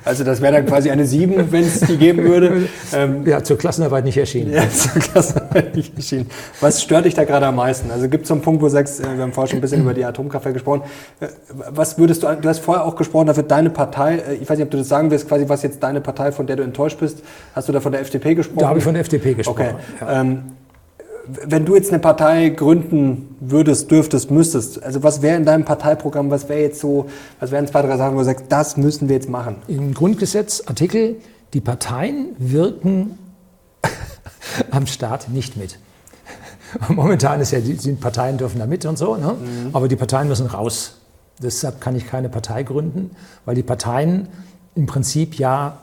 Also 0.06 0.24
das 0.24 0.42
wäre 0.42 0.54
dann 0.54 0.66
quasi 0.66 0.90
eine 0.90 1.06
7, 1.06 1.52
wenn 1.52 1.64
es 1.64 1.82
die 1.82 1.98
geben 1.98 2.24
würde. 2.24 2.68
Ähm, 2.94 3.28
ja, 3.28 3.44
zur 3.44 3.58
Klassenarbeit 3.60 4.06
nicht 4.06 4.18
erschienen. 4.18 4.54
Ja, 4.54 4.68
zur 4.74 5.02
Klassenarbeit 5.02 5.76
nicht 5.76 5.96
erschienen. 5.96 6.30
Was 6.62 6.82
stört 6.82 7.06
dich 7.06 7.14
da 7.14 7.26
gerade 7.26 7.46
am 7.46 7.56
meisten? 7.56 7.92
Also 7.92 8.10
gibt 8.10 8.24
es 8.24 8.30
so 8.30 8.34
einen 8.34 8.42
Punkt, 8.42 8.62
wo 8.62 8.66
du 8.66 8.72
sagst, 8.72 9.02
äh, 9.02 9.16
wir 9.16 9.24
haben 9.24 9.34
vorher 9.34 9.50
schon 9.50 9.60
ein 9.60 9.62
bisschen 9.62 9.82
über 9.82 9.94
die 9.94 10.06
Atomkraftwerke 10.06 10.54
gesprochen. 10.54 10.82
Äh, 11.20 11.28
was 11.70 12.00
würdest 12.00 12.24
du, 12.24 12.28
du 12.36 12.50
hast 12.50 12.60
vorher 12.60 12.86
auch 12.86 12.96
gesprochen, 12.96 13.28
dafür 13.28 13.44
deine 13.44 13.70
Partei, 13.70 14.20
ich 14.42 14.50
weiß 14.50 14.58
nicht, 14.58 14.66
ob 14.66 14.72
du 14.72 14.78
das 14.78 14.88
sagen 14.88 15.12
willst, 15.12 15.28
quasi 15.28 15.48
was 15.48 15.62
jetzt 15.64 15.84
deine 15.84 16.02
Partei, 16.02 16.32
von 16.32 16.48
der 16.48 16.56
du 16.56 16.64
enttäuscht 16.64 17.00
bist, 17.00 17.22
hast 17.54 17.68
du 17.68 17.72
da 17.74 17.80
von 17.80 17.92
der 17.92 18.02
FDP 18.02 18.36
gesprochen? 18.36 18.60
Da 18.60 18.70
habe 18.70 18.80
ich 18.80 18.84
von 18.84 18.94
der 18.94 19.02
FDP 19.02 19.36
gesprochen. 19.36 19.62
Okay. 19.62 19.76
Ja. 20.02 20.22
Ähm, 20.22 20.44
wenn 21.46 21.66
du 21.66 21.76
jetzt 21.76 21.90
eine 21.92 22.00
Partei 22.00 22.50
gründen 22.50 23.36
würdest, 23.40 23.92
dürftest, 23.92 24.32
müsstest, 24.32 24.82
also 24.82 25.04
was 25.04 25.22
wäre 25.22 25.38
in 25.38 25.46
deinem 25.46 25.66
Parteiprogramm, 25.66 26.32
was 26.32 26.50
wäre 26.50 26.62
jetzt 26.62 26.80
so, 26.80 27.08
was 27.40 27.52
wären 27.52 27.68
zwei, 27.68 27.82
drei 27.82 27.98
Sachen, 27.98 28.16
wo 28.16 28.20
du 28.20 28.26
sagst, 28.26 28.46
das 28.50 28.78
müssen 28.78 29.10
wir 29.10 29.16
jetzt 29.16 29.30
machen? 29.30 29.58
Im 29.68 29.94
Grundgesetz, 29.94 30.64
Artikel, 30.66 31.18
die 31.54 31.62
Parteien 31.62 32.36
wirken 32.38 33.18
am 34.72 34.88
Staat 34.88 35.30
nicht 35.30 35.58
mit. 35.58 35.78
Momentan 36.90 37.42
ist 37.42 37.52
ja, 37.52 37.60
die 37.60 37.92
Parteien 37.94 38.38
dürfen 38.38 38.60
da 38.60 38.66
mit 38.66 38.86
und 38.86 38.98
so, 38.98 39.16
ne? 39.16 39.34
Mhm. 39.34 39.70
aber 39.74 39.88
die 39.88 39.96
Parteien 39.96 40.28
müssen 40.28 40.48
raus. 40.48 40.96
Deshalb 41.42 41.80
kann 41.80 41.96
ich 41.96 42.06
keine 42.06 42.30
Partei 42.30 42.64
gründen, 42.64 43.12
weil 43.46 43.56
die 43.56 43.64
Parteien 43.64 44.28
im 44.76 44.86
Prinzip 44.86 45.36
ja 45.36 45.80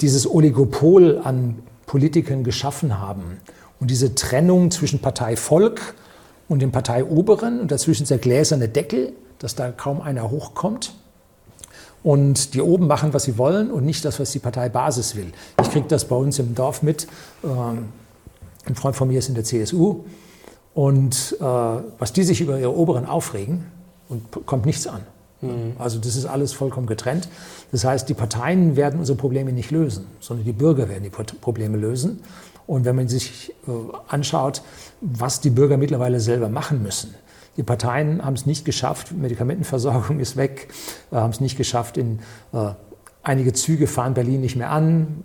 dieses 0.00 0.28
Oligopol 0.28 1.20
an 1.22 1.58
Politikern 1.86 2.44
geschaffen 2.44 2.98
haben. 2.98 3.38
Und 3.80 3.90
diese 3.90 4.14
Trennung 4.14 4.70
zwischen 4.70 5.00
Parteivolk 5.00 5.94
und 6.48 6.60
dem 6.60 6.70
Parteioberen 6.70 7.60
und 7.60 7.70
dazwischen 7.70 8.06
der 8.06 8.18
gläserne 8.18 8.68
Deckel, 8.68 9.12
dass 9.38 9.54
da 9.54 9.72
kaum 9.72 10.00
einer 10.00 10.30
hochkommt. 10.30 10.92
Und 12.02 12.54
die 12.54 12.62
oben 12.62 12.86
machen, 12.86 13.12
was 13.12 13.24
sie 13.24 13.36
wollen 13.36 13.70
und 13.70 13.84
nicht 13.84 14.04
das, 14.04 14.20
was 14.20 14.30
die 14.30 14.38
Parteibasis 14.38 15.16
will. 15.16 15.32
Ich 15.60 15.70
kriege 15.70 15.86
das 15.86 16.06
bei 16.06 16.16
uns 16.16 16.38
im 16.38 16.54
Dorf 16.54 16.82
mit. 16.82 17.06
Ähm, 17.44 17.88
ein 18.66 18.74
Freund 18.74 18.96
von 18.96 19.08
mir 19.08 19.18
ist 19.18 19.28
in 19.28 19.34
der 19.34 19.44
CSU. 19.44 20.04
Und 20.72 21.36
äh, 21.40 21.44
was 21.44 22.12
die 22.12 22.22
sich 22.22 22.40
über 22.40 22.58
ihre 22.58 22.74
Oberen 22.74 23.04
aufregen, 23.04 23.66
und 24.10 24.44
kommt 24.44 24.66
nichts 24.66 24.86
an. 24.86 25.02
Mhm. 25.40 25.72
Also 25.78 25.98
das 25.98 26.16
ist 26.16 26.26
alles 26.26 26.52
vollkommen 26.52 26.86
getrennt. 26.86 27.28
Das 27.72 27.84
heißt, 27.84 28.08
die 28.08 28.14
Parteien 28.14 28.76
werden 28.76 28.98
unsere 28.98 29.16
Probleme 29.16 29.52
nicht 29.52 29.70
lösen, 29.70 30.06
sondern 30.20 30.44
die 30.44 30.52
Bürger 30.52 30.88
werden 30.88 31.04
die 31.04 31.10
Probleme 31.10 31.78
lösen. 31.78 32.20
Und 32.70 32.84
wenn 32.84 32.94
man 32.94 33.08
sich 33.08 33.52
äh, 33.66 33.70
anschaut, 34.06 34.62
was 35.00 35.40
die 35.40 35.50
Bürger 35.50 35.76
mittlerweile 35.76 36.20
selber 36.20 36.48
machen 36.48 36.84
müssen, 36.84 37.16
die 37.56 37.64
Parteien 37.64 38.24
haben 38.24 38.34
es 38.34 38.46
nicht 38.46 38.64
geschafft, 38.64 39.10
Medikamentenversorgung 39.10 40.20
ist 40.20 40.36
weg, 40.36 40.68
äh, 41.10 41.16
haben 41.16 41.32
es 41.32 41.40
nicht 41.40 41.58
geschafft, 41.58 41.96
in, 41.96 42.20
äh, 42.52 42.68
einige 43.24 43.54
Züge 43.54 43.88
fahren 43.88 44.14
Berlin 44.14 44.40
nicht 44.40 44.54
mehr 44.54 44.70
an, 44.70 45.24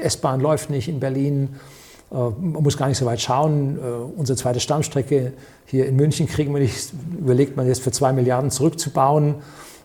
S-Bahn 0.00 0.40
läuft 0.40 0.68
nicht 0.68 0.88
in 0.88 0.98
Berlin, 0.98 1.60
äh, 2.10 2.16
man 2.16 2.64
muss 2.64 2.76
gar 2.76 2.88
nicht 2.88 2.98
so 2.98 3.06
weit 3.06 3.20
schauen. 3.20 3.78
Äh, 3.78 3.80
unsere 4.18 4.36
zweite 4.36 4.58
Stammstrecke 4.58 5.32
hier 5.66 5.86
in 5.86 5.94
München 5.94 6.26
kriegen 6.26 6.52
wir 6.52 6.60
nicht, 6.60 6.92
überlegt 7.16 7.56
man 7.56 7.68
jetzt 7.68 7.82
für 7.82 7.92
zwei 7.92 8.12
Milliarden 8.12 8.50
zurückzubauen. 8.50 9.36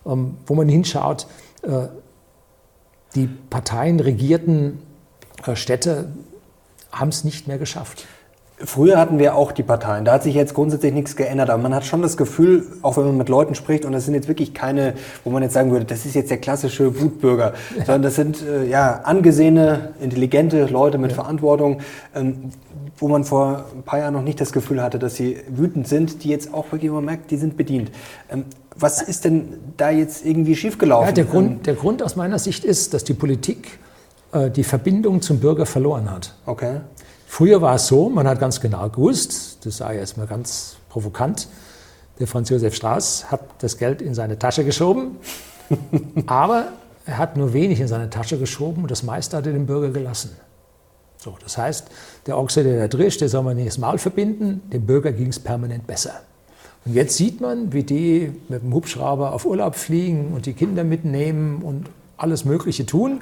Ähm, 0.04 0.38
wo 0.44 0.56
man 0.56 0.68
hinschaut, 0.68 1.28
äh, 1.62 1.86
die 3.14 3.28
Parteien 3.48 4.00
regierten 4.00 4.80
Städte 5.54 6.08
haben 6.92 7.08
es 7.08 7.24
nicht 7.24 7.48
mehr 7.48 7.58
geschafft. 7.58 8.06
Früher 8.62 8.98
hatten 8.98 9.18
wir 9.18 9.36
auch 9.36 9.52
die 9.52 9.62
Parteien. 9.62 10.04
Da 10.04 10.12
hat 10.12 10.22
sich 10.22 10.34
jetzt 10.34 10.52
grundsätzlich 10.52 10.92
nichts 10.92 11.16
geändert. 11.16 11.48
Aber 11.48 11.62
man 11.62 11.74
hat 11.74 11.86
schon 11.86 12.02
das 12.02 12.18
Gefühl, 12.18 12.66
auch 12.82 12.98
wenn 12.98 13.06
man 13.06 13.16
mit 13.16 13.30
Leuten 13.30 13.54
spricht, 13.54 13.86
und 13.86 13.92
das 13.92 14.04
sind 14.04 14.12
jetzt 14.12 14.28
wirklich 14.28 14.52
keine, 14.52 14.94
wo 15.24 15.30
man 15.30 15.42
jetzt 15.42 15.54
sagen 15.54 15.70
würde, 15.70 15.86
das 15.86 16.04
ist 16.04 16.14
jetzt 16.14 16.30
der 16.30 16.38
klassische 16.38 17.00
Wutbürger, 17.00 17.54
ja. 17.76 17.84
sondern 17.86 18.02
das 18.02 18.16
sind 18.16 18.42
äh, 18.42 18.68
ja 18.68 19.00
angesehene, 19.04 19.94
intelligente 20.00 20.66
Leute 20.66 20.98
mit 20.98 21.12
ja. 21.12 21.14
Verantwortung, 21.14 21.80
ähm, 22.14 22.50
wo 22.98 23.08
man 23.08 23.24
vor 23.24 23.64
ein 23.74 23.82
paar 23.82 24.00
Jahren 24.00 24.12
noch 24.12 24.22
nicht 24.22 24.40
das 24.42 24.52
Gefühl 24.52 24.82
hatte, 24.82 24.98
dass 24.98 25.14
sie 25.14 25.38
wütend 25.48 25.88
sind, 25.88 26.22
die 26.22 26.28
jetzt 26.28 26.52
auch 26.52 26.70
wirklich 26.70 26.90
immer 26.90 27.00
merkt, 27.00 27.30
die 27.30 27.38
sind 27.38 27.56
bedient. 27.56 27.90
Ähm, 28.30 28.44
was 28.76 29.00
ist 29.00 29.24
denn 29.24 29.54
da 29.78 29.90
jetzt 29.90 30.24
irgendwie 30.24 30.54
schiefgelaufen? 30.54 31.08
Ja, 31.08 31.12
der, 31.12 31.24
Grund, 31.24 31.50
ähm, 31.50 31.62
der 31.62 31.74
Grund 31.74 32.02
aus 32.02 32.14
meiner 32.16 32.38
Sicht 32.38 32.64
ist, 32.64 32.92
dass 32.92 33.04
die 33.04 33.14
Politik 33.14 33.78
äh, 34.32 34.50
die 34.50 34.64
Verbindung 34.64 35.22
zum 35.22 35.40
Bürger 35.40 35.66
verloren 35.66 36.10
hat. 36.10 36.34
Okay. 36.46 36.80
Früher 37.26 37.62
war 37.62 37.76
es 37.76 37.86
so, 37.86 38.08
man 38.08 38.26
hat 38.26 38.40
ganz 38.40 38.60
genau 38.60 38.88
gewusst, 38.88 39.64
das 39.64 39.76
sei 39.76 39.96
jetzt 39.96 40.16
mal 40.16 40.26
ganz 40.26 40.76
provokant, 40.88 41.48
der 42.18 42.26
Franz 42.26 42.50
Josef 42.50 42.74
Strauß 42.74 43.30
hat 43.30 43.40
das 43.58 43.78
Geld 43.78 44.02
in 44.02 44.14
seine 44.14 44.38
Tasche 44.38 44.64
geschoben, 44.64 45.16
aber 46.26 46.72
er 47.06 47.18
hat 47.18 47.36
nur 47.36 47.52
wenig 47.52 47.80
in 47.80 47.88
seine 47.88 48.10
Tasche 48.10 48.38
geschoben 48.38 48.82
und 48.82 48.90
das 48.90 49.02
meiste 49.02 49.36
hat 49.36 49.46
er 49.46 49.52
dem 49.52 49.66
Bürger 49.66 49.90
gelassen. 49.90 50.30
So, 51.16 51.36
das 51.42 51.58
heißt, 51.58 51.88
der 52.26 52.38
Ochse, 52.38 52.64
der 52.64 52.78
da 52.80 52.88
drischt, 52.88 53.20
der 53.20 53.28
soll 53.28 53.42
man 53.42 53.56
nicht 53.56 53.68
das 53.68 53.78
Maul 53.78 53.98
verbinden, 53.98 54.62
dem 54.72 54.86
Bürger 54.86 55.12
ging 55.12 55.28
es 55.28 55.38
permanent 55.38 55.86
besser. 55.86 56.22
Und 56.84 56.94
jetzt 56.94 57.16
sieht 57.16 57.40
man, 57.40 57.72
wie 57.72 57.82
die 57.82 58.32
mit 58.48 58.62
dem 58.62 58.72
Hubschrauber 58.72 59.34
auf 59.34 59.44
Urlaub 59.44 59.74
fliegen 59.74 60.32
und 60.32 60.46
die 60.46 60.54
Kinder 60.54 60.82
mitnehmen 60.82 61.62
und 61.62 61.90
alles 62.16 62.44
Mögliche 62.44 62.86
tun. 62.86 63.20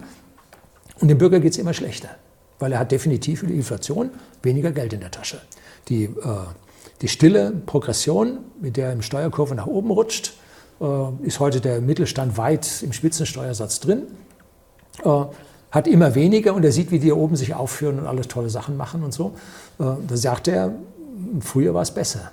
Und 1.01 1.09
dem 1.09 1.18
Bürger 1.18 1.40
geht 1.40 1.53
es 1.53 1.59
immer 1.59 1.74
schlechter, 1.74 2.11
weil 2.59 2.72
er 2.72 2.78
hat 2.78 2.92
definitiv 2.92 3.40
für 3.40 3.46
die 3.46 3.55
Inflation 3.55 4.11
weniger 4.42 4.72
Geld 4.72 4.92
in 4.92 5.01
der 5.01 5.11
Tasche. 5.11 5.40
Die, 5.88 6.05
äh, 6.05 6.11
die 7.01 7.09
stille 7.09 7.53
Progression, 7.66 8.38
mit 8.61 8.76
der 8.76 8.92
im 8.92 9.03
Steuerkurve 9.03 9.55
nach 9.55 9.66
oben 9.66 9.90
rutscht, 9.90 10.34
äh, 10.80 10.84
ist 11.22 11.40
heute 11.40 11.61
der 11.61 11.80
Mittelstand 11.80 12.36
weit 12.36 12.82
im 12.82 12.92
Spitzensteuersatz 12.92 13.80
drin, 13.80 14.03
äh, 15.05 15.24
hat 15.70 15.86
immer 15.86 16.14
weniger 16.14 16.55
und 16.55 16.64
er 16.64 16.72
sieht, 16.72 16.90
wie 16.90 16.99
die 16.99 17.05
hier 17.05 17.16
oben 17.16 17.36
sich 17.36 17.55
aufführen 17.55 17.99
und 17.99 18.07
alles 18.07 18.28
tolle 18.28 18.51
Sachen 18.51 18.76
machen 18.76 19.03
und 19.03 19.12
so. 19.12 19.34
Äh, 19.78 19.84
da 20.07 20.16
sagt 20.16 20.49
er, 20.49 20.74
früher 21.40 21.74
war 21.74 21.82
es 21.82 21.90
besser. 21.90 22.32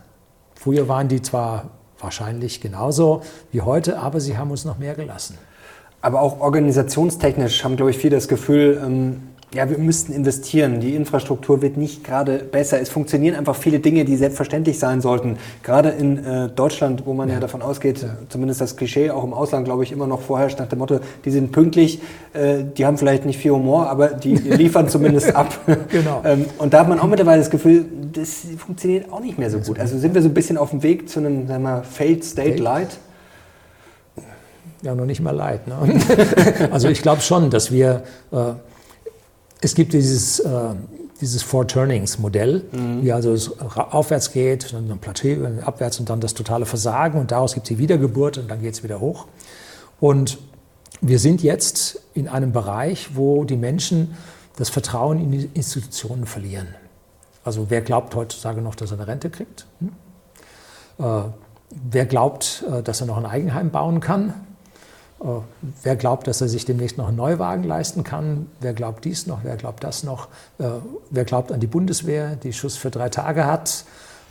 Früher 0.56 0.88
waren 0.88 1.08
die 1.08 1.22
zwar 1.22 1.70
wahrscheinlich 2.00 2.62
genauso 2.62 3.22
wie 3.52 3.62
heute, 3.62 4.00
aber 4.00 4.20
sie 4.20 4.38
haben 4.38 4.52
uns 4.52 4.66
noch 4.66 4.78
mehr 4.78 4.96
gelassen. 4.96 5.38
Aber 6.06 6.22
auch 6.22 6.40
organisationstechnisch 6.40 7.64
haben, 7.64 7.78
glaube 7.78 7.90
ich, 7.90 7.98
viele 7.98 8.16
das 8.16 8.28
Gefühl, 8.28 8.80
ähm, 8.86 9.24
ja, 9.56 9.68
wir 9.72 9.80
müssten 9.80 10.14
investieren. 10.14 10.80
Die 10.80 10.94
Infrastruktur 10.94 11.64
wird 11.64 11.78
nicht 11.78 12.04
gerade 12.04 12.38
besser. 12.38 12.80
Es 12.80 12.90
funktionieren 12.90 13.36
einfach 13.36 13.56
viele 13.56 13.80
Dinge, 13.80 14.06
die 14.06 14.16
selbstverständlich 14.16 14.78
sein 14.78 15.02
sollten. 15.02 15.38
Gerade 15.64 15.90
in 15.90 16.24
äh, 16.24 16.50
Deutschland, 16.50 17.08
wo 17.08 17.16
man 17.16 17.30
ja. 17.30 17.36
ja 17.36 17.40
davon 17.40 17.64
ausgeht, 17.64 18.04
ja. 18.04 18.18
zumindest 18.30 18.62
das 18.62 18.78
Klischee 18.78 19.10
auch 19.10 19.24
im 19.24 19.34
Ausland, 19.34 19.66
glaube 19.66 19.84
ich, 19.84 19.92
immer 19.92 20.06
noch 20.06 20.22
vorherrscht 20.22 20.60
nach 20.60 20.68
dem 20.68 20.78
Motto, 20.78 21.00
die 21.26 21.32
sind 21.32 21.52
pünktlich, 21.52 22.00
äh, 22.34 22.58
die 22.78 22.86
haben 22.86 23.00
vielleicht 23.00 23.26
nicht 23.26 23.40
viel 23.40 23.52
Humor, 23.52 23.90
aber 23.90 24.10
die 24.10 24.36
liefern 24.36 24.88
zumindest 24.88 25.36
ab. 25.36 25.60
Genau. 25.90 26.22
ähm, 26.24 26.46
und 26.60 26.74
da 26.74 26.82
hat 26.82 26.90
man 26.90 27.00
auch 27.00 27.08
mittlerweile 27.08 27.40
das 27.40 27.50
Gefühl, 27.50 27.86
das 28.14 28.44
funktioniert 28.58 29.12
auch 29.12 29.22
nicht 29.22 29.40
mehr 29.40 29.50
so 29.50 29.58
gut. 29.58 29.80
Also 29.80 29.98
sind 29.98 30.14
wir 30.14 30.22
so 30.22 30.28
ein 30.28 30.36
bisschen 30.36 30.58
auf 30.58 30.70
dem 30.70 30.84
Weg 30.84 31.10
zu 31.10 31.20
einem, 31.20 31.48
sagen 31.48 31.64
wir 31.64 31.70
mal, 31.72 31.84
Failed 31.84 32.24
State 32.24 32.62
Light? 32.62 33.00
Ja 34.86 34.96
noch 34.96 35.06
nicht 35.06 35.22
mal 35.22 35.36
leid. 35.36 35.68
Ne? 35.68 36.02
also 36.72 36.88
ich 36.88 37.02
glaube 37.02 37.22
schon, 37.22 37.50
dass 37.50 37.72
wir, 37.72 38.04
äh, 38.32 38.54
es 39.62 39.76
gibt 39.76 39.94
dieses, 39.94 40.40
äh, 40.40 40.76
dieses 41.22 41.44
Four 41.44 41.68
Turnings 41.68 42.20
Modell, 42.20 42.64
mhm. 42.72 43.04
wie 43.04 43.12
also 43.12 43.34
es 43.34 43.52
aufwärts 43.60 44.32
geht, 44.32 44.74
dann 44.74 44.90
ein 44.90 45.00
Plateau, 45.00 45.46
abwärts 45.66 46.00
und 46.00 46.10
dann 46.10 46.20
das 46.20 46.34
totale 46.34 46.66
Versagen 46.66 47.20
und 47.20 47.32
daraus 47.32 47.54
gibt 47.54 47.66
es 47.66 47.70
die 47.70 47.78
Wiedergeburt 47.78 48.38
und 48.38 48.50
dann 48.50 48.62
geht 48.62 48.74
es 48.74 48.84
wieder 48.84 49.00
hoch. 49.00 49.28
Und 50.00 50.38
wir 51.02 51.20
sind 51.20 51.44
jetzt 51.44 52.02
in 52.14 52.28
einem 52.28 52.52
Bereich, 52.52 53.16
wo 53.16 53.44
die 53.44 53.58
Menschen 53.58 54.16
das 54.58 54.70
Vertrauen 54.70 55.20
in 55.20 55.32
die 55.32 55.50
Institutionen 55.54 56.26
verlieren. 56.26 56.68
Also 57.44 57.70
wer 57.70 57.82
glaubt 57.82 58.16
heutzutage 58.16 58.62
noch, 58.62 58.76
dass 58.76 58.92
er 58.92 58.98
eine 58.98 59.08
Rente 59.08 59.30
kriegt? 59.30 59.68
Hm? 59.80 59.92
Äh, 61.00 61.30
wer 61.70 62.06
glaubt, 62.06 62.64
äh, 62.72 62.82
dass 62.82 63.02
er 63.02 63.08
noch 63.08 63.18
ein 63.18 63.26
Eigenheim 63.26 63.70
bauen 63.72 64.00
kann? 64.00 64.34
Äh, 65.26 65.42
wer 65.84 65.96
glaubt, 65.96 66.28
dass 66.28 66.42
er 66.42 66.48
sich 66.48 66.66
demnächst 66.66 66.98
noch 66.98 67.08
einen 67.08 67.18
Neuwagen 67.18 67.64
leisten 67.64 68.04
kann? 68.04 68.48
Wer 68.60 68.74
glaubt 68.74 69.06
dies 69.06 69.28
noch? 69.28 69.40
Wer 69.44 69.58
glaubt 69.58 69.84
das 69.84 70.04
noch? 70.04 70.28
Äh, 70.60 70.70
wer 71.10 71.26
glaubt 71.26 71.52
an 71.52 71.60
die 71.60 71.68
Bundeswehr, 71.68 72.36
die 72.36 72.54
Schuss 72.54 72.78
für 72.78 72.92
drei 72.92 73.10
Tage 73.10 73.46
hat? 73.46 73.86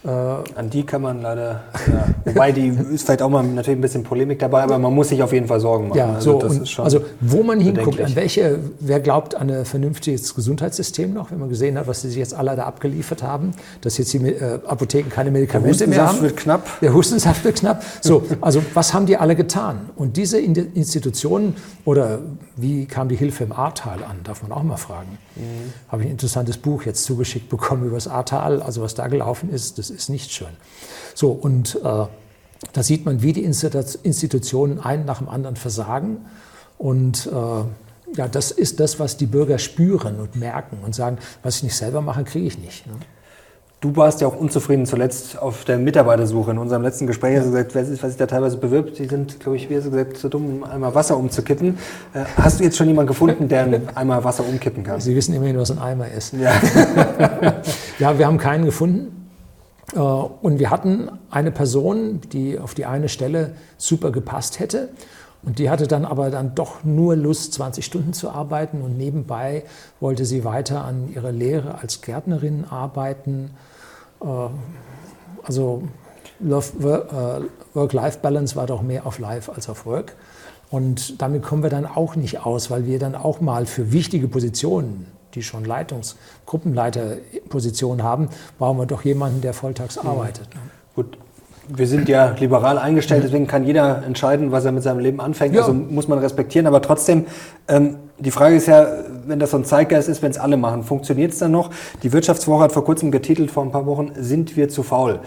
Äh, 0.05 0.09
An 0.09 0.69
die 0.69 0.85
kann 0.85 1.01
man 1.01 1.23
leider, 1.23 1.63
ja. 1.87 2.05
wobei 2.27 2.53
die 2.53 2.69
ist 2.93 3.07
vielleicht 3.07 3.23
auch 3.23 3.31
mal 3.31 3.43
natürlich 3.43 3.79
ein 3.79 3.81
bisschen 3.81 4.03
Polemik 4.03 4.39
dabei, 4.39 4.63
aber 4.63 4.79
man 4.79 4.93
muss 4.93 5.09
sich 5.09 5.23
auf 5.23 5.33
jeden 5.33 5.47
Fall 5.47 5.61
Sorgen 5.61 5.89
machen. 5.89 5.99
Ja, 5.99 6.15
also, 6.15 6.41
so, 6.65 6.83
also 6.83 7.01
wo 7.21 7.43
man 7.43 7.59
hinguckt, 7.59 8.01
an 8.03 8.15
welche, 8.15 8.59
wer 8.81 9.01
glaubt 9.01 9.35
an 9.35 9.51
ein 9.51 9.65
vernünftiges 9.65 10.35
Gesundheitssystem 10.35 11.15
noch, 11.15 11.31
wenn 11.31 11.39
man 11.39 11.49
gesehen 11.49 11.79
hat, 11.79 11.87
was 11.87 12.03
sie 12.03 12.09
sich 12.09 12.19
jetzt 12.19 12.35
alle 12.35 12.55
da 12.55 12.65
abgeliefert 12.65 13.23
haben, 13.23 13.53
dass 13.81 13.97
jetzt 13.97 14.13
die 14.13 14.19
äh, 14.19 14.59
Apotheken 14.67 15.09
keine 15.09 15.31
Medikamente 15.31 15.87
mehr 15.87 16.07
haben. 16.07 16.21
Der 16.21 16.21
Hustensaft 16.21 16.23
wird 16.23 16.37
knapp. 16.37 16.81
Der 16.83 16.95
Hustensaft 16.95 17.45
wird 17.45 17.57
knapp. 17.61 17.83
So, 18.03 18.25
also 18.43 18.63
was 18.75 18.93
haben 18.93 19.07
die 19.07 19.17
alle 19.17 19.35
getan? 19.37 19.89
Und 19.97 20.19
diese 20.19 20.39
Institutionen, 20.39 21.57
oder 21.87 22.19
wie 22.57 22.85
kam 22.85 23.09
die 23.09 23.17
Hilfe 23.17 23.45
im 23.45 23.53
Ahrtal 23.53 24.05
an, 24.05 24.19
darf 24.25 24.43
man 24.43 24.53
auch 24.53 24.63
mal 24.63 24.77
fragen. 24.77 25.19
Mhm. 25.37 25.73
Habe 25.89 26.03
ich 26.03 26.09
ein 26.09 26.13
interessantes 26.13 26.59
Buch 26.59 26.83
jetzt 26.83 27.05
zugeschickt 27.05 27.49
bekommen 27.49 27.87
über 27.87 27.97
das 27.97 28.07
Ahrtal, 28.07 28.61
also 28.61 28.83
was 28.83 28.95
da 28.95 29.09
gelaufen 29.09 29.51
ist, 29.51 29.79
das 29.79 29.94
ist 29.95 30.09
nicht 30.11 30.33
schön. 30.33 30.49
So, 31.15 31.31
und 31.31 31.77
äh, 31.77 32.07
da 32.73 32.83
sieht 32.83 33.05
man, 33.05 33.23
wie 33.23 33.33
die 33.33 33.45
Institutionen 33.45 34.81
einen 34.81 35.05
nach 35.05 35.19
dem 35.19 35.29
anderen 35.29 35.57
versagen. 35.57 36.19
Und 36.79 37.27
äh, 37.27 38.17
ja, 38.17 38.29
das 38.29 38.51
ist 38.51 38.81
das, 38.81 39.01
was 39.01 39.17
die 39.17 39.27
Bürger 39.27 39.59
spüren 39.59 40.21
und 40.21 40.37
merken 40.37 40.79
und 40.85 40.95
sagen, 40.95 41.19
was 41.43 41.57
ich 41.57 41.63
nicht 41.65 41.77
selber 41.77 42.01
mache, 42.01 42.25
kriege 42.25 42.47
ich 42.47 42.59
nicht. 42.59 42.87
Ne? 42.87 42.95
Du 43.81 43.95
warst 43.97 44.23
ja 44.23 44.27
auch 44.27 44.37
unzufrieden 44.37 44.87
zuletzt 44.87 45.39
auf 45.39 45.65
der 45.67 45.77
Mitarbeitersuche. 45.77 46.53
In 46.53 46.59
unserem 46.59 46.83
letzten 46.83 47.07
Gespräch 47.07 47.37
hast 47.37 47.47
du 47.47 47.51
gesagt, 47.51 47.75
was 47.75 47.89
sich 47.89 48.17
da 48.17 48.27
teilweise 48.27 48.57
bewirbt, 48.57 48.99
die 48.99 49.05
sind, 49.05 49.41
glaube 49.41 49.57
ich, 49.57 49.69
wie 49.69 49.77
hast 49.77 49.85
du 49.85 49.91
gesagt, 49.91 50.17
zu 50.17 50.31
dumm, 50.31 50.47
um 50.47 50.65
einmal 50.65 50.95
Wasser 50.95 51.19
umzukippen. 51.19 51.79
Äh, 52.15 52.25
hast 52.37 52.61
du 52.61 52.65
jetzt 52.65 52.79
schon 52.79 52.89
jemanden 52.89 53.09
gefunden, 53.09 53.47
der 53.47 53.83
einmal 53.95 54.25
Wasser 54.25 54.45
umkippen 54.49 54.85
kann? 54.85 55.01
Sie 55.01 55.15
wissen 55.15 55.35
immerhin, 55.35 55.59
was 55.59 55.71
ein 55.71 55.79
Eimer 55.79 56.11
ist. 56.11 56.33
Ja, 56.33 56.53
ja 57.99 58.19
wir 58.19 58.27
haben 58.27 58.39
keinen 58.39 58.65
gefunden. 58.65 59.24
Äh, 59.95 59.99
und 59.99 60.59
wir 60.59 60.71
hatten 60.71 61.11
eine 61.31 61.51
Person, 61.51 62.21
die 62.33 62.59
auf 62.59 62.75
die 62.75 62.87
eine 62.87 63.09
Stelle 63.09 63.55
super 63.77 64.11
gepasst 64.11 64.59
hätte. 64.61 64.91
Und 65.43 65.59
die 65.59 65.69
hatte 65.69 65.87
dann 65.87 66.07
aber 66.07 66.31
dann 66.31 66.55
doch 66.55 66.85
nur 66.85 67.17
Lust, 67.17 67.53
20 67.55 67.85
Stunden 67.85 68.13
zu 68.13 68.31
arbeiten. 68.31 68.81
Und 68.81 68.97
nebenbei 68.97 69.65
wollte 70.01 70.25
sie 70.25 70.45
weiter 70.45 70.85
an 70.85 71.13
ihrer 71.13 71.33
Lehre 71.33 71.79
als 71.81 72.01
Gärtnerin 72.01 72.65
arbeiten. 72.65 73.51
Äh, 74.23 74.27
also 75.43 75.83
äh, 76.41 77.41
Work-Life-Balance 77.75 78.57
war 78.57 78.67
doch 78.67 78.83
mehr 78.83 79.07
auf 79.07 79.19
Life 79.19 79.53
als 79.53 79.69
auf 79.69 79.87
Work. 79.87 80.17
Und 80.71 81.21
damit 81.23 81.43
kommen 81.43 81.63
wir 81.63 81.71
dann 81.71 81.87
auch 81.87 82.17
nicht 82.17 82.45
aus, 82.45 82.71
weil 82.71 82.87
wir 82.87 82.99
dann 82.99 83.15
auch 83.15 83.41
mal 83.41 83.67
für 83.67 83.93
wichtige 83.93 84.27
Positionen 84.27 85.07
die 85.35 85.43
schon 85.43 85.64
Leitungs-, 85.64 86.16
Gruppenleiterpositionen 86.47 88.05
haben, 88.05 88.28
brauchen 88.59 88.78
wir 88.78 88.87
doch 88.87 89.05
jemanden, 89.05 89.41
der 89.41 89.55
volltags 89.55 90.03
mhm. 90.03 90.09
arbeitet. 90.09 90.55
Ne? 90.55 90.61
Gut. 90.95 91.18
Wir 91.66 91.87
sind 91.87 92.11
ja 92.11 92.35
liberal 92.39 92.76
eingestellt, 92.76 93.24
deswegen 93.24 93.47
kann 93.47 93.64
jeder 93.64 94.03
entscheiden, 94.05 94.53
was 94.53 94.66
er 94.66 94.72
mit 94.72 94.82
seinem 94.82 94.99
Leben 94.99 95.18
anfängt. 95.18 95.55
Ja. 95.55 95.62
Also 95.62 95.72
muss 95.72 96.09
man 96.09 96.18
respektieren. 96.18 96.66
Aber 96.66 96.82
trotzdem, 96.82 97.24
ähm, 97.68 97.97
die 98.18 98.30
Frage 98.30 98.57
ist 98.57 98.66
ja, 98.66 98.87
wenn 99.26 99.39
das 99.39 99.51
so 99.51 99.57
ein 99.57 99.64
Zeitgeist 99.64 100.11
ist, 100.11 100.20
wenn 100.20 100.30
es 100.30 100.39
alle 100.39 100.59
machen, 100.59 100.82
funktioniert 100.82 101.32
es 101.32 101.39
dann 101.39 101.53
noch? 101.53 101.70
Die 102.03 102.12
Wirtschaftswoche 102.12 102.64
hat 102.64 102.72
vor 102.72 102.85
kurzem 102.85 103.11
getitelt, 103.11 103.51
vor 103.51 103.62
ein 103.62 103.72
paar 103.72 103.87
Wochen, 103.87 104.12
sind 104.14 104.57
wir 104.57 104.68
zu 104.68 104.82
faul? 104.82 105.20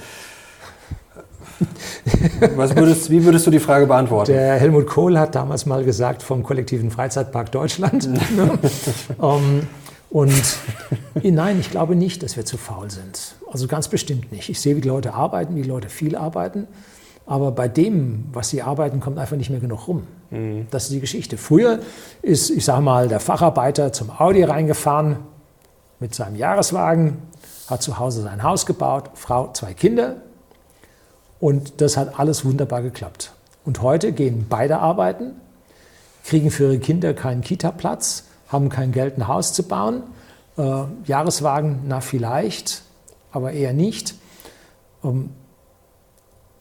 Würdest, 2.55 3.09
wie 3.09 3.23
würdest 3.25 3.47
du 3.47 3.51
die 3.51 3.59
Frage 3.59 3.87
beantworten? 3.87 4.31
Der 4.31 4.53
Helmut 4.55 4.87
Kohl 4.87 5.17
hat 5.17 5.35
damals 5.35 5.65
mal 5.65 5.83
gesagt 5.83 6.21
vom 6.21 6.43
kollektiven 6.43 6.91
Freizeitpark 6.91 7.51
Deutschland. 7.51 8.07
um, 9.17 9.31
ähm, 9.31 9.67
und 10.09 10.33
nein, 11.23 11.59
ich 11.59 11.69
glaube 11.69 11.95
nicht, 11.95 12.23
dass 12.23 12.37
wir 12.37 12.45
zu 12.45 12.57
faul 12.57 12.89
sind. 12.89 13.35
Also 13.51 13.67
ganz 13.67 13.87
bestimmt 13.87 14.31
nicht. 14.31 14.49
Ich 14.49 14.59
sehe, 14.61 14.75
wie 14.75 14.81
die 14.81 14.87
Leute 14.87 15.13
arbeiten, 15.13 15.55
wie 15.55 15.61
die 15.61 15.67
Leute 15.67 15.89
viel 15.89 16.15
arbeiten. 16.15 16.67
Aber 17.25 17.51
bei 17.51 17.67
dem, 17.67 18.25
was 18.31 18.49
sie 18.49 18.61
arbeiten, 18.61 19.01
kommt 19.01 19.17
einfach 19.17 19.35
nicht 19.35 19.49
mehr 19.49 19.59
genug 19.59 19.87
rum. 19.87 20.07
Mhm. 20.31 20.67
Das 20.71 20.83
ist 20.83 20.93
die 20.93 21.01
Geschichte. 21.01 21.37
Früher 21.37 21.79
ist, 22.21 22.49
ich 22.49 22.63
sage 22.63 22.81
mal, 22.81 23.09
der 23.09 23.19
Facharbeiter 23.19 23.91
zum 23.91 24.09
Audi 24.09 24.43
reingefahren 24.43 25.17
mit 25.99 26.15
seinem 26.15 26.35
Jahreswagen, 26.35 27.17
hat 27.67 27.81
zu 27.81 27.99
Hause 27.99 28.21
sein 28.21 28.43
Haus 28.43 28.65
gebaut, 28.65 29.11
Frau, 29.15 29.51
zwei 29.51 29.73
Kinder. 29.73 30.17
Und 31.39 31.81
das 31.81 31.97
hat 31.97 32.17
alles 32.17 32.45
wunderbar 32.45 32.81
geklappt. 32.81 33.33
Und 33.65 33.81
heute 33.81 34.13
gehen 34.13 34.45
beide 34.47 34.79
arbeiten, 34.79 35.33
kriegen 36.23 36.49
für 36.49 36.63
ihre 36.63 36.79
Kinder 36.79 37.13
keinen 37.13 37.41
Kita-Platz, 37.41 38.23
haben 38.47 38.69
kein 38.69 38.91
Geld, 38.91 39.17
ein 39.17 39.27
Haus 39.27 39.53
zu 39.53 39.63
bauen. 39.63 40.03
Äh, 40.57 40.83
Jahreswagen, 41.05 41.81
na 41.87 42.01
vielleicht, 42.01 42.83
aber 43.31 43.51
eher 43.51 43.73
nicht. 43.73 44.15
Ähm, 45.03 45.29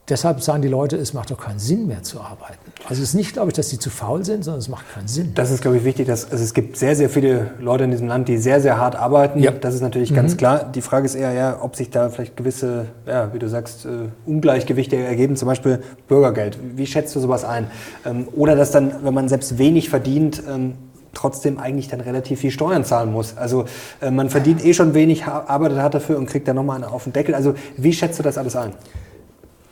deshalb 0.09 0.41
sagen 0.41 0.61
die 0.61 0.67
Leute, 0.67 0.95
es 0.97 1.13
macht 1.13 1.31
doch 1.31 1.39
keinen 1.39 1.59
Sinn 1.59 1.87
mehr 1.87 2.03
zu 2.03 2.21
arbeiten. 2.21 2.71
Also 2.87 3.01
es 3.01 3.09
ist 3.09 3.15
nicht, 3.15 3.33
glaube 3.33 3.49
ich, 3.49 3.55
dass 3.55 3.69
sie 3.69 3.79
zu 3.79 3.89
faul 3.89 4.23
sind, 4.23 4.43
sondern 4.43 4.59
es 4.59 4.69
macht 4.69 4.85
keinen 4.93 5.07
Sinn. 5.07 5.33
Das 5.33 5.51
ist, 5.51 5.61
glaube 5.61 5.77
ich, 5.77 5.83
wichtig. 5.83 6.07
Dass, 6.07 6.31
also 6.31 6.43
es 6.43 6.53
gibt 6.53 6.77
sehr, 6.77 6.95
sehr 6.95 7.09
viele 7.09 7.51
Leute 7.59 7.83
in 7.83 7.91
diesem 7.91 8.07
Land, 8.07 8.27
die 8.27 8.37
sehr, 8.37 8.61
sehr 8.61 8.77
hart 8.77 8.95
arbeiten. 8.95 9.39
Ja. 9.39 9.51
Das 9.51 9.73
ist 9.73 9.81
natürlich 9.81 10.11
mhm. 10.11 10.15
ganz 10.15 10.37
klar. 10.37 10.71
Die 10.71 10.81
Frage 10.81 11.05
ist 11.05 11.15
eher, 11.15 11.33
ja, 11.33 11.61
ob 11.61 11.75
sich 11.75 11.89
da 11.89 12.09
vielleicht 12.09 12.37
gewisse, 12.37 12.85
ja, 13.05 13.33
wie 13.33 13.39
du 13.39 13.49
sagst, 13.49 13.85
äh, 13.85 14.09
Ungleichgewichte 14.25 14.95
ergeben, 14.95 15.35
zum 15.35 15.47
Beispiel 15.47 15.81
Bürgergeld. 16.07 16.57
Wie 16.75 16.85
schätzt 16.85 17.15
du 17.15 17.19
sowas 17.19 17.43
ein? 17.43 17.67
Ähm, 18.05 18.27
oder 18.35 18.55
dass 18.55 18.71
dann, 18.71 19.03
wenn 19.03 19.13
man 19.13 19.27
selbst 19.27 19.57
wenig 19.57 19.89
verdient, 19.89 20.41
ähm, 20.47 20.75
trotzdem 21.17 21.57
eigentlich 21.57 21.87
dann 21.87 21.99
relativ 21.99 22.41
viel 22.41 22.51
Steuern 22.51 22.85
zahlen 22.85 23.11
muss. 23.11 23.35
Also 23.35 23.65
äh, 24.01 24.11
man 24.11 24.29
verdient 24.29 24.63
eh 24.63 24.73
schon 24.73 24.93
wenig, 24.93 25.25
arbeitet 25.25 25.79
hart 25.79 25.95
dafür 25.95 26.17
und 26.17 26.27
kriegt 26.27 26.47
dann 26.47 26.55
nochmal 26.55 26.77
einen 26.77 26.85
auf 26.85 27.05
den 27.05 27.13
Deckel. 27.13 27.33
Also 27.33 27.55
wie 27.75 27.91
schätzt 27.91 28.19
du 28.19 28.23
das 28.23 28.37
alles 28.37 28.55
ein? 28.55 28.73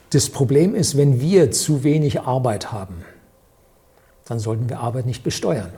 Das 0.10 0.30
Problem 0.30 0.76
ist, 0.76 0.98
wenn 0.98 1.22
wir 1.22 1.52
zu 1.52 1.84
wenig 1.84 2.22
Arbeit 2.22 2.72
haben, 2.72 3.04
dann 4.26 4.40
sollten 4.40 4.70
wir 4.70 4.80
Arbeit 4.80 5.06
nicht 5.06 5.24
besteuern. 5.24 5.72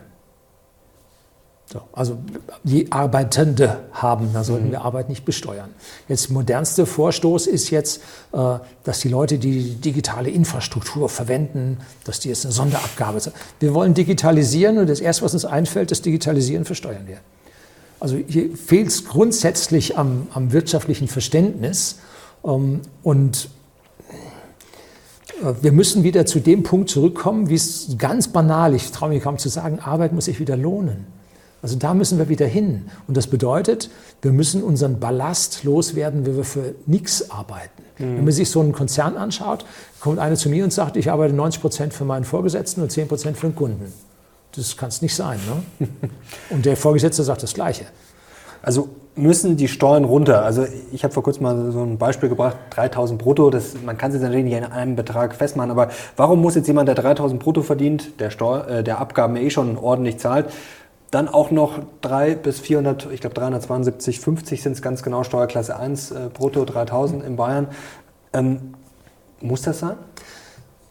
So, 1.69 1.81
also 1.91 2.17
die 2.63 2.93
Arbeitende 2.93 3.79
haben, 3.91 4.29
da 4.31 4.45
sollten 4.45 4.67
mhm. 4.67 4.71
wir 4.71 4.81
Arbeit 4.85 5.09
nicht 5.09 5.25
besteuern. 5.25 5.69
Jetzt 6.07 6.29
modernste 6.29 6.85
Vorstoß 6.85 7.45
ist 7.45 7.71
jetzt, 7.71 8.01
äh, 8.31 8.59
dass 8.85 9.01
die 9.01 9.09
Leute 9.09 9.37
die 9.37 9.75
digitale 9.75 10.29
Infrastruktur 10.29 11.09
verwenden, 11.09 11.79
dass 12.05 12.21
die 12.21 12.29
jetzt 12.29 12.45
eine 12.45 12.53
Sonderabgabe 12.53 13.19
sind. 13.19 13.35
Wir 13.59 13.73
wollen 13.73 13.93
digitalisieren 13.93 14.77
und 14.77 14.87
das 14.87 15.01
erste, 15.01 15.25
was 15.25 15.33
uns 15.33 15.43
einfällt, 15.43 15.91
das 15.91 16.01
Digitalisieren 16.01 16.63
versteuern 16.63 17.05
wir. 17.05 17.17
Also 17.99 18.15
hier 18.15 18.55
fehlt 18.55 18.87
es 18.87 19.03
grundsätzlich 19.03 19.97
am, 19.97 20.27
am, 20.33 20.53
wirtschaftlichen 20.53 21.09
Verständnis 21.09 21.99
ähm, 22.45 22.79
und 23.03 23.49
äh, 25.43 25.53
wir 25.61 25.73
müssen 25.73 26.03
wieder 26.03 26.25
zu 26.25 26.39
dem 26.39 26.63
Punkt 26.63 26.89
zurückkommen, 26.89 27.49
wie 27.49 27.55
es 27.55 27.97
ganz 27.97 28.29
banal, 28.29 28.73
ich 28.73 28.89
traue 28.93 29.09
mich 29.09 29.21
kaum 29.21 29.37
zu 29.37 29.49
sagen, 29.49 29.79
Arbeit 29.79 30.13
muss 30.13 30.25
sich 30.25 30.39
wieder 30.39 30.55
lohnen. 30.55 31.16
Also 31.67 31.79
da 31.79 31.93
müssen 31.93 32.17
wir 32.17 32.29
wieder 32.29 32.45
hin. 32.45 32.89
Und 33.09 33.17
das 33.17 33.27
bedeutet, 33.27 33.89
wir 34.21 34.31
müssen 34.31 34.63
unseren 34.63 35.01
Ballast 35.01 35.65
loswerden, 35.65 36.25
wenn 36.25 36.37
wir 36.37 36.45
für 36.45 36.75
nichts 36.85 37.29
arbeiten. 37.29 37.83
Mhm. 37.97 38.03
Wenn 38.15 38.23
man 38.23 38.31
sich 38.31 38.49
so 38.49 38.61
einen 38.61 38.71
Konzern 38.71 39.17
anschaut, 39.17 39.65
kommt 39.99 40.17
einer 40.17 40.37
zu 40.37 40.47
mir 40.47 40.63
und 40.63 40.71
sagt, 40.71 40.95
ich 40.95 41.11
arbeite 41.11 41.33
90 41.33 41.61
Prozent 41.61 41.93
für 41.93 42.05
meinen 42.05 42.23
Vorgesetzten 42.23 42.81
und 42.81 42.89
10 42.89 43.09
Prozent 43.09 43.35
für 43.35 43.47
den 43.47 43.55
Kunden. 43.55 43.91
Das 44.55 44.77
kann 44.77 44.87
es 44.87 45.01
nicht 45.01 45.13
sein. 45.13 45.41
Ne? 45.79 45.89
und 46.51 46.65
der 46.65 46.77
Vorgesetzte 46.77 47.21
sagt 47.25 47.43
das 47.43 47.53
Gleiche. 47.53 47.83
Also 48.61 48.87
müssen 49.17 49.57
die 49.57 49.67
Steuern 49.67 50.03
runter. 50.03 50.43
Also 50.43 50.65
ich 50.91 51.03
habe 51.03 51.13
vor 51.13 51.23
kurzem 51.23 51.43
mal 51.43 51.71
so 51.71 51.81
ein 51.81 51.97
Beispiel 51.97 52.29
gebracht, 52.29 52.57
3000 52.71 53.21
brutto, 53.21 53.49
das, 53.49 53.75
man 53.83 53.97
kann 53.97 54.09
es 54.09 54.15
jetzt 54.15 54.23
natürlich 54.23 54.45
nicht 54.45 54.57
in 54.57 54.63
einem 54.63 54.95
Betrag 54.95 55.35
festmachen, 55.35 55.71
aber 55.71 55.89
warum 56.15 56.41
muss 56.41 56.55
jetzt 56.55 56.67
jemand, 56.67 56.87
der 56.87 56.95
3000 56.95 57.41
brutto 57.41 57.61
verdient, 57.61 58.19
der, 58.19 58.29
Steuer, 58.29 58.67
äh, 58.67 58.83
der 58.83 58.99
Abgaben 58.99 59.35
eh 59.35 59.49
schon 59.49 59.77
ordentlich 59.77 60.19
zahlt, 60.19 60.47
dann 61.11 61.27
auch 61.27 61.51
noch 61.51 61.79
3 62.01 62.35
bis 62.35 62.59
400, 62.59 63.07
ich 63.11 63.21
glaube 63.21 63.35
372, 63.35 64.19
50 64.19 64.61
sind 64.61 64.73
es 64.73 64.81
ganz 64.81 65.03
genau, 65.03 65.23
Steuerklasse 65.23 65.77
1, 65.77 66.11
äh, 66.11 66.29
brutto 66.33 66.65
3000 66.65 67.23
in 67.23 67.35
Bayern. 67.35 67.67
Ähm, 68.33 68.73
muss 69.41 69.61
das 69.61 69.79
sein? 69.79 69.95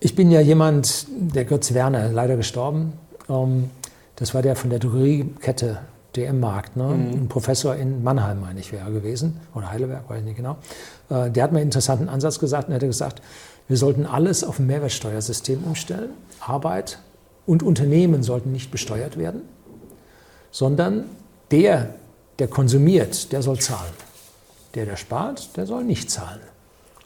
Ich 0.01 0.14
bin 0.14 0.31
ja 0.31 0.41
jemand, 0.41 1.07
der 1.11 1.45
Götz 1.45 1.75
Werner, 1.75 2.11
leider 2.11 2.37
gestorben. 2.37 2.93
Ähm, 3.29 3.71
das 4.17 4.35
war 4.35 4.43
der 4.43 4.57
von 4.57 4.71
der 4.71 4.79
Drogeriekette 4.79 5.79
DM-Markt. 6.17 6.77
Ne? 6.77 6.85
Mhm. 6.85 7.23
Ein 7.23 7.29
Professor 7.29 7.77
in 7.77 8.03
Mannheim, 8.03 8.41
meine 8.41 8.61
ich, 8.61 8.73
wäre 8.73 8.91
gewesen, 8.91 9.41
oder 9.55 9.71
Heidelberg, 9.71 10.09
weiß 10.09 10.21
ich 10.21 10.25
nicht 10.25 10.37
genau. 10.37 10.57
Äh, 11.11 11.31
der 11.31 11.45
hat 11.45 11.53
mir 11.53 11.59
einen 11.59 11.69
interessanten 11.69 12.09
Ansatz 12.09 12.39
gesagt 12.39 12.69
und 12.69 12.73
er 12.73 12.77
hat 12.77 12.87
gesagt, 12.87 13.23
wir 13.69 13.77
sollten 13.77 14.07
alles 14.07 14.45
auf 14.45 14.59
ein 14.59 14.67
Mehrwertsteuersystem 14.67 15.64
umstellen. 15.64 16.11
Arbeit 16.41 17.01
und 17.47 17.62
Unternehmen 17.62 18.23
sollten 18.23 18.53
nicht 18.53 18.71
besteuert 18.71 19.19
werden, 19.19 19.43
sondern 20.57 21.04
der, 21.50 21.90
der 22.38 22.48
konsumiert, 22.48 23.30
der 23.30 23.42
soll 23.42 23.59
zahlen. 23.59 23.92
Der, 24.74 24.86
der 24.86 24.96
spart, 24.96 25.54
der 25.59 25.66
soll 25.66 25.84
nicht 25.84 26.11
zahlen. 26.11 26.40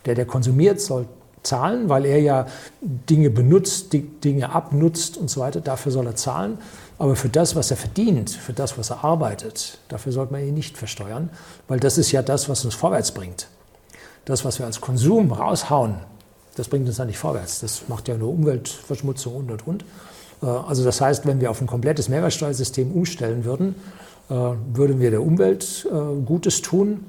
Der, 0.07 0.15
der 0.15 0.25
konsumiert, 0.25 0.81
soll 0.81 1.07
zahlen, 1.43 1.89
weil 1.89 2.05
er 2.05 2.21
ja 2.21 2.47
Dinge 2.81 3.29
benutzt, 3.29 3.93
Dinge 3.93 4.51
abnutzt 4.55 5.17
und 5.17 5.31
so 5.31 5.41
weiter. 5.41 5.61
Dafür 5.61 5.91
soll 5.91 6.07
er 6.07 6.15
zahlen. 6.15 6.59
Aber 6.97 7.17
für 7.17 7.29
das, 7.29 7.57
was 7.57 7.73
er 7.73 7.77
verdient, 7.77 8.31
für 8.31 8.53
das, 8.53 8.79
was 8.79 8.91
er 8.91 9.03
arbeitet, 9.03 9.79
dafür 9.89 10.13
sollte 10.13 10.33
man 10.33 10.47
ihn 10.47 10.55
nicht 10.55 10.79
versteuern, 10.79 11.29
weil 11.67 11.81
das 11.81 11.99
ist 11.99 12.13
ja 12.13 12.23
das, 12.23 12.49
was 12.49 12.65
uns 12.65 12.77
vorwärts 12.77 13.11
bringt. 13.11 13.49
Das, 14.27 14.45
was 14.45 14.61
wir 14.61 14.67
als 14.67 14.81
Konsum 14.81 15.33
raushauen, 15.33 15.97
das 16.55 16.69
bringt 16.69 16.87
uns 16.87 16.99
ja 16.99 17.05
nicht 17.05 17.19
vorwärts. 17.19 17.59
Das 17.59 17.89
macht 17.89 18.07
ja 18.07 18.17
nur 18.17 18.31
Umweltverschmutzung 18.31 19.35
und 19.35 19.51
und 19.51 19.67
und. 19.67 19.85
Äh, 20.43 20.47
also 20.47 20.85
das 20.85 21.01
heißt, 21.01 21.27
wenn 21.27 21.41
wir 21.41 21.51
auf 21.51 21.61
ein 21.61 21.67
komplettes 21.67 22.09
Mehrwertsteuersystem 22.09 22.93
umstellen 22.93 23.45
würden, 23.45 23.75
äh, 24.29 24.35
würden 24.35 25.01
wir 25.01 25.11
der 25.11 25.23
Umwelt 25.23 25.87
äh, 25.91 26.23
Gutes 26.25 26.63
tun 26.63 27.05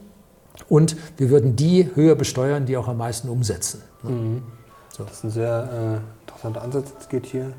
und 0.70 0.96
wir 1.18 1.30
würden 1.30 1.56
die 1.56 1.90
höher 1.96 2.16
besteuern, 2.16 2.66
die 2.66 2.78
auch 2.78 2.88
am 2.88 2.98
meisten 2.98 3.30
umsetzen. 3.30 3.82
Mhm. 4.04 4.44
So. 4.90 5.04
Das 5.04 5.14
ist 5.14 5.24
ein 5.24 5.32
sehr 5.32 6.02
äh, 6.02 6.28
interessanter 6.28 6.62
Ansatz. 6.62 6.94
Es 7.00 7.10
geht 7.10 7.26
hier 7.26 7.54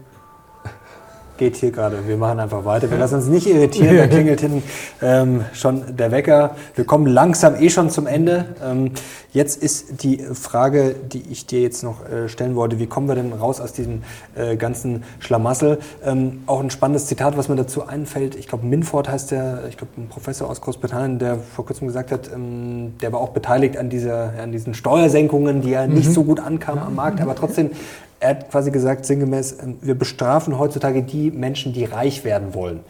geht 1.43 1.57
hier 1.57 1.73
gerade. 1.73 2.07
Wir 2.07 2.17
machen 2.17 2.39
einfach 2.39 2.65
weiter. 2.65 2.89
Wir 2.89 2.99
lassen 2.99 3.17
uns 3.17 3.27
nicht 3.27 3.49
irritieren. 3.49 3.97
Da 3.97 4.07
klingelt 4.07 4.41
hinten 4.41 4.63
ähm, 5.03 5.45
schon 5.53 5.97
der 5.97 6.13
Wecker. 6.13 6.55
Wir 6.77 6.85
kommen 6.85 7.09
langsam 7.09 7.57
eh 7.57 7.69
schon 7.69 7.91
zum 7.91 8.07
Ende. 8.07 8.45
Ähm, 8.65 8.93
jetzt 9.33 9.61
ist 9.61 10.05
die 10.05 10.19
Frage, 10.19 10.95
die 10.95 11.25
ich 11.33 11.47
dir 11.47 11.61
jetzt 11.61 11.83
noch 11.83 12.09
äh, 12.09 12.29
stellen 12.29 12.55
wollte, 12.55 12.79
wie 12.79 12.87
kommen 12.87 13.09
wir 13.09 13.17
denn 13.17 13.33
raus 13.33 13.61
aus 13.61 13.73
diesem 13.73 14.03
äh, 14.37 14.55
ganzen 14.55 15.03
Schlamassel? 15.19 15.81
Ähm, 16.05 16.45
auch 16.47 16.61
ein 16.61 16.71
spannendes 16.71 17.07
Zitat, 17.07 17.37
was 17.37 17.49
mir 17.49 17.57
dazu 17.57 17.89
einfällt. 17.89 18.37
Ich 18.37 18.47
glaube, 18.47 18.65
Minford 18.65 19.09
heißt 19.09 19.33
der, 19.33 19.65
ich 19.69 19.77
glaube, 19.77 19.95
ein 19.99 20.09
Professor 20.09 20.49
aus 20.49 20.61
Großbritannien, 20.61 21.19
der 21.19 21.39
vor 21.41 21.67
kurzem 21.67 21.89
gesagt 21.89 22.13
hat, 22.13 22.31
ähm, 22.33 22.95
der 23.01 23.13
war 23.13 23.19
auch 23.19 23.31
beteiligt 23.31 23.77
an, 23.79 23.91
dieser, 23.91 24.35
an 24.41 24.53
diesen 24.53 24.75
Steuersenkungen, 24.75 25.61
die 25.61 25.71
ja 25.71 25.89
nicht 25.89 26.09
mhm. 26.09 26.13
so 26.13 26.23
gut 26.23 26.39
ankamen 26.39 26.85
am 26.85 26.95
Markt, 26.95 27.21
aber 27.21 27.35
trotzdem 27.35 27.73
er 28.23 28.31
hat 28.31 28.51
quasi 28.51 28.71
gesagt, 28.71 29.05
sinngemäß, 29.05 29.57
ähm, 29.61 29.79
wir 29.83 29.97
bestrafen 29.97 30.59
heutzutage 30.59 31.03
die 31.03 31.31
Menschen, 31.31 31.73
die 31.73 31.85
reich 31.85 32.25
werden 32.25 32.55
wollen. 32.55 32.81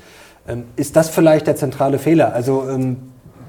Ähm, 0.47 0.65
ist 0.77 0.95
das 0.95 1.09
vielleicht 1.09 1.47
der 1.47 1.57
zentrale 1.57 1.99
Fehler? 1.99 2.35
Also, 2.35 2.69
ähm, 2.69 2.99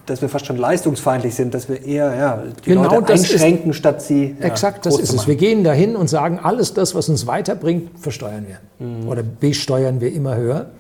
dass 0.06 0.22
wir 0.22 0.30
fast 0.30 0.46
schon 0.46 0.58
leistungsfeindlich 0.58 1.36
sind, 1.36 1.54
dass 1.54 1.70
wir 1.70 1.84
eher 1.86 2.16
ja, 2.16 2.44
die 2.66 2.70
genau 2.70 2.84
Leute 2.84 3.14
einschränken, 3.14 3.72
ist, 3.72 3.78
statt 3.78 4.02
sie. 4.02 4.36
Ja, 4.40 4.48
exakt, 4.48 4.86
das 4.86 5.00
ist 5.00 5.14
es. 5.14 5.28
Wir 5.28 5.36
gehen 5.36 5.64
dahin 5.64 5.96
und 5.96 6.10
sagen, 6.10 6.40
alles 6.40 6.74
das, 6.74 6.94
was 6.94 7.08
uns 7.08 7.26
weiterbringt, 7.26 8.00
versteuern 8.00 8.46
wir. 8.48 8.86
Mhm. 8.86 9.08
Oder 9.08 9.24
besteuern 9.24 10.02
wir 10.02 10.12
immer 10.12 10.36
höher. 10.36 10.72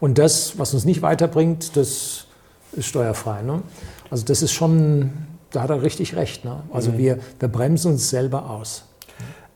Und 0.00 0.18
das, 0.18 0.58
was 0.58 0.74
uns 0.74 0.84
nicht 0.84 1.02
weiterbringt, 1.02 1.76
das 1.76 2.26
ist 2.72 2.86
steuerfrei. 2.86 3.42
Ne? 3.42 3.62
Also 4.10 4.24
das 4.24 4.42
ist 4.42 4.52
schon, 4.52 5.12
da 5.52 5.62
hat 5.62 5.70
er 5.70 5.82
richtig 5.82 6.16
recht. 6.16 6.44
Ne? 6.44 6.62
Also 6.72 6.92
mhm. 6.92 6.98
wir, 6.98 7.18
wir 7.38 7.48
bremsen 7.48 7.92
uns 7.92 8.10
selber 8.10 8.50
aus. 8.50 8.84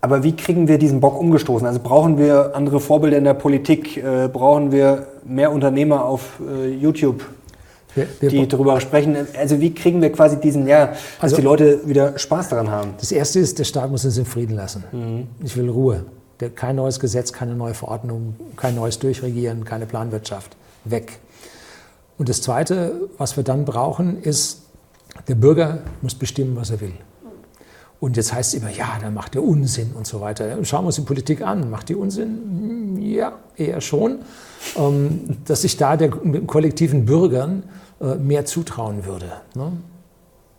Aber 0.07 0.23
wie 0.23 0.37
kriegen 0.37 0.69
wir 0.69 0.79
diesen 0.79 1.01
Bock 1.01 1.19
umgestoßen? 1.19 1.67
Also 1.67 1.81
brauchen 1.81 2.17
wir 2.17 2.55
andere 2.55 2.79
Vorbilder 2.79 3.19
in 3.19 3.25
der 3.25 3.35
Politik? 3.35 3.97
Äh, 3.97 4.29
brauchen 4.33 4.71
wir 4.71 5.09
mehr 5.25 5.51
Unternehmer 5.51 6.05
auf 6.05 6.39
äh, 6.49 6.69
YouTube, 6.69 7.25
wir, 7.97 8.07
wir 8.21 8.29
die 8.29 8.47
darüber 8.47 8.81
sprechen? 8.81 9.17
Also 9.37 9.61
wie 9.61 9.75
kriegen 9.75 10.01
wir 10.01 10.13
quasi 10.13 10.39
diesen, 10.39 10.69
ja, 10.69 10.87
dass 10.87 10.99
also, 11.19 11.37
die 11.37 11.43
Leute 11.43 11.89
wieder 11.89 12.17
Spaß 12.17 12.51
daran 12.51 12.71
haben? 12.71 12.91
Das 13.01 13.11
Erste 13.11 13.41
ist, 13.41 13.59
der 13.59 13.65
Staat 13.65 13.91
muss 13.91 14.05
uns 14.05 14.17
in 14.17 14.27
Frieden 14.27 14.55
lassen. 14.55 14.85
Mhm. 14.93 15.27
Ich 15.45 15.57
will 15.57 15.69
Ruhe. 15.69 16.05
Kein 16.55 16.77
neues 16.77 17.01
Gesetz, 17.01 17.33
keine 17.33 17.57
neue 17.57 17.75
Verordnung, 17.75 18.37
kein 18.57 18.77
neues 18.77 19.01
Durchregieren, 19.01 19.65
keine 19.65 19.87
Planwirtschaft. 19.87 20.57
Weg. 20.85 21.19
Und 22.17 22.29
das 22.29 22.43
Zweite, 22.43 23.09
was 23.19 23.37
wir 23.37 23.43
dann 23.43 23.65
brauchen, 23.65 24.23
ist, 24.23 24.63
der 25.27 25.35
Bürger 25.35 25.79
muss 26.01 26.15
bestimmen, 26.15 26.55
was 26.55 26.71
er 26.71 26.81
will. 26.81 26.93
Und 27.99 28.17
jetzt 28.17 28.33
heißt 28.33 28.55
es 28.55 28.61
immer, 28.61 28.71
ja, 28.71 28.99
dann 29.01 29.15
macht 29.15 29.35
der 29.35 29.43
Unsinn 29.43 29.93
und 29.95 30.07
so 30.07 30.21
weiter. 30.21 30.63
Schauen 30.65 30.83
wir 30.85 30.89
uns 30.89 30.97
die 30.97 31.03
Politik 31.03 31.43
an. 31.43 31.71
Macht 31.71 31.89
die 31.89 31.95
Unsinn? 31.95 32.99
Ja, 33.01 33.39
eher 33.57 33.81
schon. 33.81 34.19
Ähm, 34.77 35.39
dass 35.47 35.63
sich 35.63 35.77
da 35.77 35.97
der 35.97 36.11
kollektiven 36.11 37.07
Bürgern 37.07 37.63
äh, 38.01 38.17
mehr 38.17 38.45
zutrauen 38.45 39.07
würde. 39.07 39.33
Ne? 39.55 39.73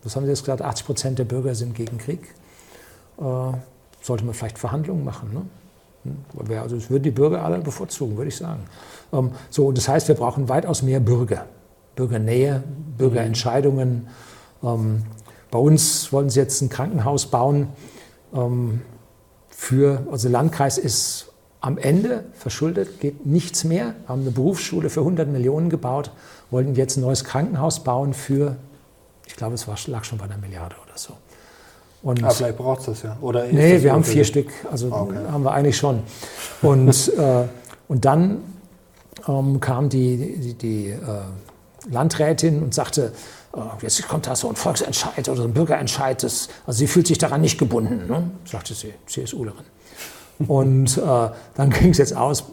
Was 0.03 0.15
haben 0.15 0.23
Sie 0.23 0.29
jetzt 0.29 0.41
gesagt? 0.41 0.61
80 0.61 0.85
Prozent 0.85 1.19
der 1.19 1.25
Bürger 1.25 1.53
sind 1.53 1.75
gegen 1.75 1.97
Krieg. 1.99 2.21
Äh, 3.19 3.23
sollte 4.01 4.25
man 4.25 4.33
vielleicht 4.33 4.57
Verhandlungen 4.57 5.03
machen. 5.03 5.29
Ne? 5.33 5.41
Hm? 6.03 6.57
Also 6.57 6.75
das 6.75 6.89
würden 6.89 7.03
die 7.03 7.11
Bürger 7.11 7.43
alle 7.43 7.59
bevorzugen, 7.59 8.17
würde 8.17 8.29
ich 8.29 8.37
sagen. 8.37 8.61
Ähm, 9.13 9.31
so, 9.49 9.71
das 9.71 9.87
heißt, 9.87 10.07
wir 10.07 10.15
brauchen 10.15 10.49
weitaus 10.49 10.81
mehr 10.81 10.99
Bürger. 10.99 11.45
Bürgernähe, 11.95 12.63
Bürgerentscheidungen. 12.97 14.07
Ähm, 14.63 15.03
bei 15.51 15.59
uns 15.59 16.11
wollen 16.11 16.29
sie 16.29 16.39
jetzt 16.39 16.61
ein 16.61 16.69
Krankenhaus 16.69 17.27
bauen. 17.27 17.69
Ähm, 18.33 18.81
für, 19.49 20.03
also 20.11 20.29
Landkreis 20.29 20.77
ist 20.77 21.31
am 21.61 21.77
Ende 21.77 22.25
verschuldet, 22.33 22.99
geht 22.99 23.25
nichts 23.25 23.63
mehr. 23.63 23.95
Haben 24.07 24.21
eine 24.21 24.31
Berufsschule 24.31 24.89
für 24.89 25.01
100 25.01 25.27
Millionen 25.27 25.69
gebaut, 25.69 26.11
wollten 26.51 26.75
jetzt 26.75 26.97
ein 26.97 27.01
neues 27.01 27.23
Krankenhaus 27.23 27.83
bauen 27.83 28.13
für, 28.13 28.57
ich 29.25 29.35
glaube, 29.35 29.55
es 29.55 29.67
war, 29.67 29.75
lag 29.87 30.03
schon 30.03 30.17
bei 30.17 30.25
einer 30.25 30.37
Milliarde 30.37 30.75
oder 30.85 30.97
so. 30.97 31.13
Und 32.03 32.23
Aber 32.23 32.31
vielleicht 32.31 32.57
braucht 32.57 32.81
es 32.81 32.85
das 32.85 33.03
ja. 33.03 33.17
Oder 33.21 33.45
nee, 33.47 33.81
wir 33.81 33.91
haben 33.91 34.03
vier 34.03 34.23
Stück, 34.23 34.49
also 34.69 34.93
ah, 34.93 35.01
okay. 35.01 35.17
haben 35.31 35.43
wir 35.43 35.51
eigentlich 35.51 35.77
schon. 35.77 36.03
Und, 36.61 37.11
äh, 37.17 37.43
und 37.87 38.05
dann 38.05 38.43
ähm, 39.27 39.59
kam 39.59 39.89
die, 39.89 40.37
die, 40.37 40.53
die 40.53 40.89
äh, 40.89 40.97
Landrätin 41.89 42.61
und 42.61 42.73
sagte, 42.73 43.11
jetzt 43.81 44.07
kommt 44.07 44.27
da 44.27 44.35
so 44.35 44.49
ein 44.49 44.55
Volksentscheid 44.55 45.27
oder 45.29 45.37
so 45.37 45.43
ein 45.43 45.53
Bürgerentscheid, 45.53 46.21
das, 46.23 46.49
also 46.65 46.77
sie 46.79 46.87
fühlt 46.87 47.07
sich 47.07 47.17
daran 47.17 47.41
nicht 47.41 47.57
gebunden, 47.57 48.07
ne? 48.07 48.31
sagte 48.45 48.73
sie, 48.73 48.93
CSUlerin. 49.05 49.65
Und 50.47 50.97
äh, 50.97 51.29
dann 51.55 51.69
ging 51.71 51.91
es 51.91 51.97
jetzt 51.97 52.15
aus, 52.15 52.45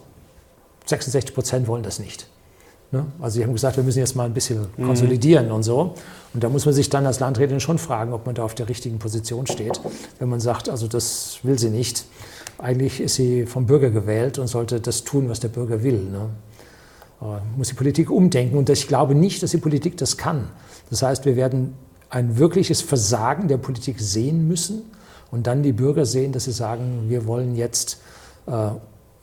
66 0.85 1.33
Prozent 1.33 1.67
wollen 1.67 1.83
das 1.83 1.99
nicht. 1.99 2.27
Ne? 2.91 3.05
Also 3.19 3.35
sie 3.35 3.43
haben 3.43 3.53
gesagt, 3.53 3.77
wir 3.77 3.83
müssen 3.83 3.99
jetzt 3.99 4.15
mal 4.15 4.25
ein 4.25 4.33
bisschen 4.33 4.67
mhm. 4.77 4.85
konsolidieren 4.85 5.47
mhm. 5.47 5.53
und 5.53 5.63
so. 5.63 5.95
Und 6.33 6.43
da 6.43 6.49
muss 6.49 6.65
man 6.65 6.73
sich 6.73 6.89
dann 6.89 7.05
als 7.05 7.19
Landrätin 7.19 7.59
schon 7.59 7.77
fragen, 7.77 8.13
ob 8.13 8.25
man 8.25 8.35
da 8.35 8.43
auf 8.43 8.55
der 8.55 8.69
richtigen 8.69 8.99
Position 8.99 9.47
steht. 9.47 9.79
Wenn 10.19 10.29
man 10.29 10.39
sagt, 10.39 10.69
also 10.69 10.87
das 10.87 11.39
will 11.43 11.57
sie 11.57 11.69
nicht. 11.69 12.05
Eigentlich 12.57 13.01
ist 13.01 13.15
sie 13.15 13.45
vom 13.45 13.65
Bürger 13.65 13.89
gewählt 13.89 14.39
und 14.39 14.47
sollte 14.47 14.79
das 14.79 15.03
tun, 15.03 15.29
was 15.29 15.39
der 15.39 15.49
Bürger 15.49 15.83
will. 15.83 15.99
Ne? 15.99 16.29
Äh, 17.21 17.25
muss 17.57 17.69
die 17.69 17.75
Politik 17.75 18.09
umdenken. 18.11 18.57
Und 18.57 18.69
ich 18.69 18.87
glaube 18.87 19.15
nicht, 19.15 19.41
dass 19.43 19.51
die 19.51 19.57
Politik 19.57 19.97
das 19.97 20.17
kann. 20.17 20.49
Das 20.89 21.01
heißt, 21.01 21.25
wir 21.25 21.35
werden 21.35 21.73
ein 22.09 22.37
wirkliches 22.37 22.81
Versagen 22.81 23.47
der 23.47 23.57
Politik 23.57 23.99
sehen 23.99 24.47
müssen 24.47 24.83
und 25.31 25.47
dann 25.47 25.63
die 25.63 25.73
Bürger 25.73 26.05
sehen, 26.05 26.31
dass 26.31 26.45
sie 26.45 26.51
sagen, 26.51 27.05
wir 27.07 27.25
wollen 27.25 27.55
jetzt, 27.55 28.01
äh, 28.47 28.51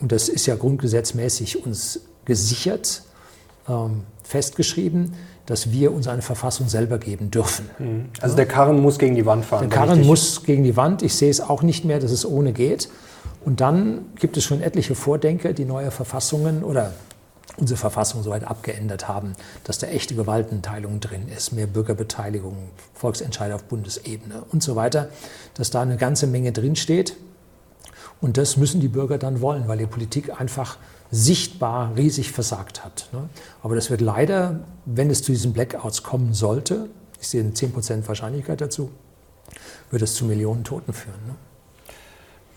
und 0.01 0.12
das 0.12 0.28
ist 0.28 0.47
ja 0.47 0.57
grundgesetzmäßig 0.57 1.64
uns 1.64 2.01
gesichert, 2.24 3.03
ähm, 3.68 4.03
festgeschrieben, 4.22 5.14
dass 5.47 5.70
wir 5.70 5.93
uns 5.93 6.09
eine 6.09 6.22
Verfassung 6.22 6.68
selber 6.68 6.99
geben 6.99 7.30
dürfen. 7.30 7.68
Mhm. 7.78 8.05
Also 8.20 8.36
der 8.36 8.47
Karren 8.47 8.80
muss 8.80 8.99
gegen 8.99 9.14
die 9.14 9.26
Wand 9.26 9.45
fahren. 9.45 9.68
Der 9.68 9.78
Karren 9.78 10.07
muss 10.07 10.45
gegen 10.45 10.64
die 10.64 10.76
Wand. 10.76 11.03
Ich 11.03 11.14
sehe 11.14 11.30
es 11.30 11.40
auch 11.40 11.62
nicht 11.62 11.84
mehr, 11.84 11.99
dass 11.99 12.11
es 12.11 12.24
ohne 12.24 12.53
geht. 12.53 12.88
Und 13.45 13.61
dann 13.61 14.07
gibt 14.18 14.36
es 14.36 14.45
schon 14.45 14.61
etliche 14.61 14.95
Vordenker, 14.95 15.53
die 15.53 15.64
neue 15.64 15.90
Verfassungen 15.90 16.62
oder 16.62 16.93
unsere 17.57 17.78
Verfassung 17.78 18.22
soweit 18.22 18.44
abgeändert 18.44 19.09
haben, 19.09 19.34
dass 19.64 19.78
da 19.78 19.86
echte 19.86 20.14
Gewaltenteilung 20.14 21.00
drin 21.00 21.28
ist, 21.28 21.53
mehr 21.53 21.66
Bürgerbeteiligung, 21.66 22.57
Volksentscheide 22.94 23.55
auf 23.55 23.64
Bundesebene 23.64 24.44
und 24.50 24.62
so 24.62 24.76
weiter, 24.76 25.09
dass 25.55 25.70
da 25.70 25.82
eine 25.82 25.96
ganze 25.96 26.26
Menge 26.26 26.53
drinsteht. 26.53 27.16
Und 28.20 28.36
das 28.38 28.57
müssen 28.57 28.80
die 28.80 28.88
Bürger 28.88 29.18
dann 29.18 29.40
wollen, 29.40 29.68
weil 29.68 29.78
die 29.78 29.86
Politik 29.86 30.40
einfach 30.40 30.78
sichtbar 31.11 31.94
riesig 31.96 32.32
versagt 32.32 32.84
hat. 32.84 33.09
Ne? 33.12 33.28
Aber 33.62 33.74
das 33.74 33.90
wird 33.90 34.00
leider, 34.00 34.61
wenn 34.86 35.11
es 35.11 35.22
zu 35.22 35.32
diesen 35.32 35.53
Blackouts 35.53 36.03
kommen 36.03 36.32
sollte, 36.32 36.88
ich 37.20 37.28
sehe 37.28 37.40
eine 37.42 37.50
10% 37.50 38.09
Wahrscheinlichkeit 38.09 38.61
dazu, 38.61 38.90
wird 39.90 40.03
es 40.03 40.14
zu 40.14 40.24
Millionen 40.24 40.64
Toten 40.64 40.92
führen. 40.92 41.20
Ne? 41.26 41.34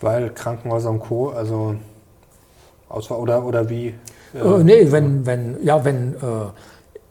Weil 0.00 0.30
Krankenhäuser 0.30 0.90
und 0.90 1.00
Co., 1.00 1.30
also 1.30 1.76
oder, 2.88 3.44
oder 3.44 3.68
wie? 3.68 3.94
Äh, 4.34 4.62
nee, 4.62 4.90
wenn, 4.92 5.26
wenn, 5.26 5.62
ja, 5.64 5.84
wenn, 5.84 6.14
äh, 6.14 6.46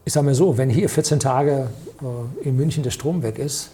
ich 0.04 0.14
sage 0.14 0.26
mal 0.26 0.36
so, 0.36 0.58
wenn 0.58 0.70
hier 0.70 0.90
14 0.90 1.20
Tage 1.20 1.70
äh, 2.02 2.48
in 2.48 2.56
München 2.56 2.84
der 2.84 2.92
Strom 2.92 3.24
weg 3.24 3.40
ist, 3.40 3.72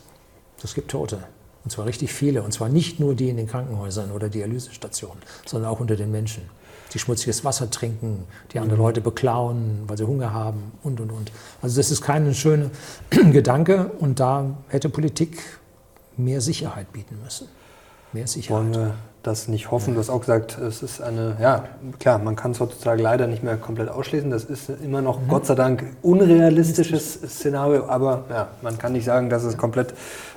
das 0.61 0.73
gibt 0.73 0.91
Tote. 0.91 1.19
Und 1.63 1.71
zwar 1.71 1.85
richtig 1.85 2.11
viele. 2.13 2.41
Und 2.43 2.53
zwar 2.53 2.69
nicht 2.69 2.99
nur 2.99 3.15
die 3.15 3.29
in 3.29 3.37
den 3.37 3.47
Krankenhäusern 3.47 4.11
oder 4.11 4.29
Dialysestationen, 4.29 5.21
sondern 5.45 5.69
auch 5.69 5.79
unter 5.79 5.95
den 5.95 6.11
Menschen. 6.11 6.43
Die 6.93 6.99
schmutziges 6.99 7.45
Wasser 7.45 7.69
trinken, 7.69 8.25
die 8.51 8.59
andere 8.59 8.77
mhm. 8.77 8.83
Leute 8.83 9.01
beklauen, 9.01 9.83
weil 9.87 9.97
sie 9.97 10.05
Hunger 10.05 10.33
haben 10.33 10.71
und, 10.83 10.99
und, 10.99 11.11
und. 11.11 11.31
Also 11.61 11.77
das 11.77 11.91
ist 11.91 12.01
kein 12.01 12.33
schöner 12.33 12.69
Gedanke. 13.09 13.91
Und 13.99 14.19
da 14.19 14.57
hätte 14.67 14.89
Politik 14.89 15.41
mehr 16.17 16.41
Sicherheit 16.41 16.91
bieten 16.91 17.19
müssen. 17.23 17.47
Mehr 18.11 18.27
Sicherheit. 18.27 18.63
Wollen 18.63 18.73
wir 18.73 18.95
das 19.24 19.47
nicht 19.47 19.69
hoffen. 19.69 19.93
Du 19.93 19.99
hast 19.99 20.09
auch 20.09 20.22
gesagt, 20.22 20.57
es 20.57 20.82
ist 20.82 21.01
eine, 21.01 21.38
ja, 21.39 21.65
klar, 21.99 22.17
man 22.17 22.36
kann 22.36 22.51
es 22.51 22.59
heutzutage 22.59 23.01
leider 23.01 23.28
nicht 23.28 23.43
mehr 23.43 23.55
komplett 23.57 23.89
ausschließen. 23.89 24.32
Das 24.32 24.45
ist 24.45 24.69
immer 24.84 25.01
noch, 25.01 25.19
mhm. 25.19 25.28
Gott 25.28 25.45
sei 25.45 25.55
Dank, 25.55 25.86
unrealistisches 26.01 27.13
Szenario, 27.13 27.86
aber 27.86 28.24
ja, 28.30 28.47
man 28.61 28.78
kann 28.78 28.93
nicht 28.93 29.05
sagen, 29.05 29.30
dass 29.30 29.43
es 29.43 29.57
komplett, 29.57 29.93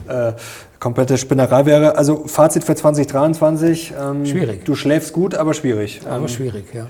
äh, 0.06 0.32
komplette 0.80 1.16
Spinnerei 1.16 1.64
wäre. 1.64 1.96
Also 1.96 2.26
Fazit 2.26 2.64
für 2.64 2.74
2023. 2.74 3.94
Ähm, 3.98 4.26
schwierig. 4.26 4.64
Du 4.64 4.74
schläfst 4.74 5.12
gut, 5.14 5.34
aber 5.34 5.54
schwierig. 5.54 6.02
Aber 6.04 6.16
ähm, 6.16 6.28
schwierig, 6.28 6.66
ja. 6.74 6.86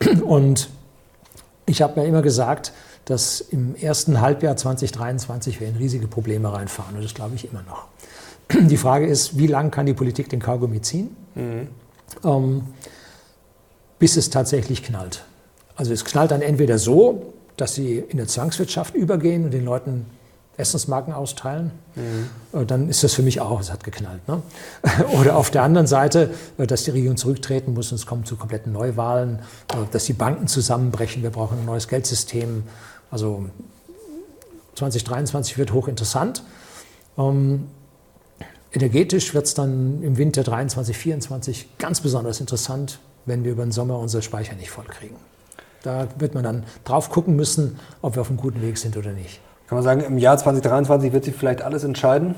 Und 0.24 0.68
ich 1.66 1.80
habe 1.80 2.00
mir 2.00 2.06
immer 2.06 2.22
gesagt, 2.22 2.72
dass 3.04 3.40
im 3.40 3.76
ersten 3.76 4.20
Halbjahr 4.20 4.56
2023 4.56 5.60
wir 5.60 5.68
in 5.68 5.76
riesige 5.76 6.08
Probleme 6.08 6.52
reinfahren. 6.52 6.96
Und 6.96 7.04
das 7.04 7.14
glaube 7.14 7.36
ich 7.36 7.48
immer 7.48 7.62
noch. 7.62 7.86
Die 8.52 8.76
Frage 8.76 9.06
ist, 9.06 9.38
wie 9.38 9.46
lange 9.46 9.70
kann 9.70 9.86
die 9.86 9.94
Politik 9.94 10.28
den 10.28 10.40
Kaugummi 10.40 10.80
ziehen, 10.80 11.16
mhm. 11.34 11.68
ähm, 12.24 12.62
bis 13.98 14.16
es 14.16 14.30
tatsächlich 14.30 14.82
knallt. 14.82 15.24
Also 15.74 15.92
es 15.92 16.04
knallt 16.04 16.30
dann 16.30 16.42
entweder 16.42 16.78
so, 16.78 17.32
dass 17.56 17.74
sie 17.74 17.98
in 17.98 18.18
eine 18.18 18.26
Zwangswirtschaft 18.26 18.94
übergehen 18.94 19.44
und 19.44 19.50
den 19.52 19.64
Leuten 19.64 20.06
Essensmarken 20.58 21.12
austeilen, 21.12 21.70
mhm. 21.94 22.58
Äh, 22.58 22.64
dann 22.64 22.88
ist 22.88 23.04
das 23.04 23.12
für 23.14 23.22
mich 23.22 23.40
auch, 23.40 23.60
es 23.60 23.70
hat 23.70 23.84
geknallt. 23.84 24.26
Ne? 24.26 24.42
Oder 25.20 25.36
auf 25.36 25.50
der 25.50 25.62
anderen 25.62 25.86
Seite, 25.86 26.30
äh, 26.56 26.66
dass 26.66 26.84
die 26.84 26.92
Regierung 26.92 27.16
zurücktreten 27.16 27.74
muss 27.74 27.92
und 27.92 27.96
es 27.96 28.06
kommt 28.06 28.26
zu 28.26 28.36
kompletten 28.36 28.72
Neuwahlen, 28.72 29.40
äh, 29.72 29.76
dass 29.90 30.04
die 30.04 30.14
Banken 30.14 30.46
zusammenbrechen, 30.46 31.22
wir 31.22 31.30
brauchen 31.30 31.58
ein 31.58 31.66
neues 31.66 31.88
Geldsystem. 31.88 32.62
Also 33.10 33.46
2023 34.76 35.58
wird 35.58 35.72
hochinteressant. 35.72 36.42
Energetisch 38.76 39.32
wird 39.32 39.46
es 39.46 39.54
dann 39.54 40.02
im 40.02 40.18
Winter 40.18 40.42
23, 40.42 40.98
24 40.98 41.78
ganz 41.78 42.02
besonders 42.02 42.40
interessant, 42.40 42.98
wenn 43.24 43.42
wir 43.42 43.52
über 43.52 43.64
den 43.64 43.72
Sommer 43.72 43.98
unsere 43.98 44.22
Speicher 44.22 44.54
nicht 44.54 44.70
voll 44.70 44.84
kriegen. 44.84 45.16
Da 45.82 46.08
wird 46.18 46.34
man 46.34 46.44
dann 46.44 46.64
drauf 46.84 47.08
gucken 47.08 47.36
müssen, 47.36 47.78
ob 48.02 48.16
wir 48.16 48.20
auf 48.20 48.28
einem 48.28 48.36
guten 48.36 48.60
Weg 48.60 48.76
sind 48.76 48.98
oder 48.98 49.12
nicht. 49.12 49.40
Kann 49.66 49.76
man 49.76 49.82
sagen, 49.82 50.02
im 50.02 50.18
Jahr 50.18 50.36
2023 50.36 51.10
wird 51.14 51.24
sich 51.24 51.34
vielleicht 51.34 51.62
alles 51.62 51.84
entscheiden? 51.84 52.34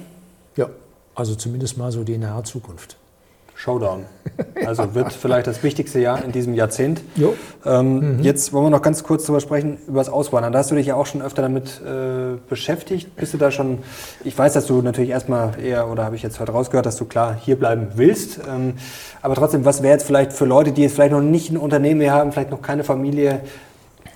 Ja, 0.55 0.69
also 1.17 1.35
zumindest 1.35 1.77
mal 1.77 1.91
so 1.91 2.05
die 2.05 2.19
nahe 2.19 2.45
Zukunft. 2.45 2.97
Showdown. 3.59 4.05
Also 4.65 4.95
wird 4.95 5.13
vielleicht 5.13 5.49
das 5.49 5.65
wichtigste 5.65 5.99
Jahr 5.99 6.25
in 6.25 6.31
diesem 6.31 6.55
Jahrzehnt. 6.55 7.01
Ähm, 7.65 8.19
mhm. 8.19 8.23
Jetzt 8.23 8.53
wollen 8.53 8.67
wir 8.67 8.71
noch 8.71 8.83
ganz 8.83 9.03
kurz 9.03 9.25
darüber 9.25 9.41
sprechen, 9.41 9.79
über 9.89 9.99
das 9.99 10.09
Auswandern. 10.09 10.53
Da 10.53 10.61
hast 10.61 10.71
du 10.71 10.77
dich 10.77 10.87
ja 10.87 10.95
auch 10.95 11.07
schon 11.07 11.23
öfter 11.23 11.43
damit 11.43 11.81
äh, 11.81 12.37
beschäftigt. 12.49 13.17
Bist 13.17 13.35
du 13.35 13.39
da 13.39 13.51
schon, 13.51 13.79
ich 14.23 14.39
weiß, 14.39 14.53
dass 14.53 14.67
du 14.67 14.81
natürlich 14.81 15.11
erstmal 15.11 15.59
eher, 15.59 15.89
oder 15.89 16.05
habe 16.05 16.15
ich 16.15 16.23
jetzt 16.23 16.39
heute 16.39 16.53
rausgehört, 16.53 16.87
dass 16.87 16.97
du 16.97 17.05
klar 17.05 17.35
hier 17.35 17.59
bleiben 17.59 17.89
willst. 17.97 18.39
Ähm, 18.49 18.75
aber 19.23 19.35
trotzdem, 19.35 19.65
was 19.65 19.83
wäre 19.83 19.95
jetzt 19.95 20.07
vielleicht 20.07 20.33
für 20.33 20.45
Leute, 20.45 20.71
die 20.71 20.83
jetzt 20.83 20.95
vielleicht 20.95 21.13
noch 21.13 21.23
nicht 21.23 21.51
ein 21.51 21.57
Unternehmen 21.57 21.99
mehr 21.99 22.13
haben, 22.13 22.31
vielleicht 22.31 22.51
noch 22.51 22.63
keine 22.63 22.85
Familie, 22.85 23.41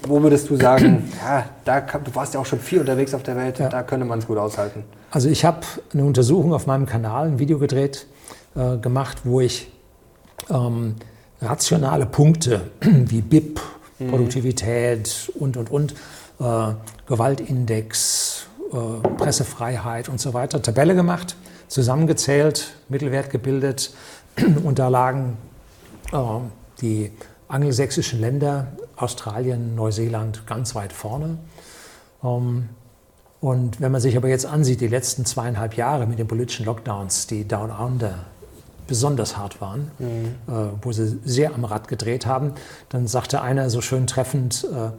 wo 0.07 0.23
würdest 0.23 0.51
du 0.51 0.57
sagen, 0.57 1.11
ja, 1.25 1.47
da, 1.65 1.81
du 1.81 2.15
warst 2.15 2.35
ja 2.35 2.41
auch 2.41 2.47
schon 2.47 2.61
viel 2.61 2.79
unterwegs 2.79 3.13
auf 3.13 3.25
der 3.25 3.37
Welt, 3.37 3.59
ja. 3.59 3.69
da 3.69 3.83
könnte 3.83 4.07
man 4.07 4.21
es 4.21 4.27
gut 4.27 4.39
aushalten? 4.39 4.85
Also 5.11 5.29
ich 5.29 5.45
habe 5.45 5.61
eine 5.93 6.05
Untersuchung 6.05 6.55
auf 6.55 6.67
meinem 6.67 6.87
Kanal, 6.87 7.27
ein 7.27 7.39
Video 7.41 7.59
gedreht, 7.59 8.07
äh, 8.55 8.77
gemacht, 8.79 9.19
wo 9.25 9.41
ich 9.41 9.71
ähm, 10.51 10.97
rationale 11.41 12.07
Punkte 12.07 12.71
wie 12.81 13.23
BIP, 13.23 13.61
mhm. 13.99 14.09
Produktivität 14.09 15.33
und, 15.39 15.57
und, 15.57 15.71
und, 15.71 15.95
äh, 16.41 16.75
Gewaltindex, 17.07 18.47
äh, 18.73 19.09
Pressefreiheit 19.17 20.09
und 20.09 20.21
so 20.21 20.35
weiter, 20.35 20.61
Tabelle 20.61 20.95
gemacht, 20.95 21.37
zusammengezählt, 21.69 22.75
Mittelwert 22.89 23.31
gebildet 23.31 23.95
und 24.65 24.79
da 24.79 24.89
lagen 24.89 25.37
die 26.83 27.11
angelsächsischen 27.49 28.21
Länder, 28.21 28.69
Australien, 28.97 29.75
Neuseeland 29.75 30.47
ganz 30.47 30.75
weit 30.75 30.93
vorne. 30.93 31.39
Ähm, 32.23 32.69
und 33.41 33.81
wenn 33.81 33.91
man 33.91 34.01
sich 34.01 34.17
aber 34.17 34.29
jetzt 34.29 34.47
ansieht, 34.47 34.81
die 34.81 34.89
letzten 34.89 35.25
zweieinhalb 35.25 35.75
Jahre 35.77 36.07
mit 36.07 36.19
den 36.19 36.29
politischen 36.29 36.65
Lockdowns, 36.65 37.27
die 37.27 37.47
Down 37.47 37.71
Under 37.71 38.27
besonders 38.93 39.39
hart 39.39 39.63
waren, 39.63 39.91
mhm. 39.99 40.35
äh, 40.47 40.53
wo 40.83 40.93
sie 40.93 41.19
sehr 41.25 41.55
am 41.55 41.65
Rad 41.65 41.89
gedreht 41.89 42.27
haben. 42.27 42.53
Dann 42.91 43.07
sagte 43.07 43.41
einer 43.41 43.71
so 43.71 43.81
schön 43.81 44.07
treffend, 44.07 44.67
äh, 44.71 44.91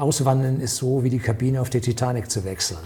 Auswandern 0.00 0.62
ist 0.62 0.76
so 0.76 1.04
wie 1.04 1.10
die 1.10 1.18
Kabine 1.18 1.60
auf 1.60 1.68
der 1.68 1.82
Titanic 1.82 2.30
zu 2.30 2.46
wechseln. 2.46 2.78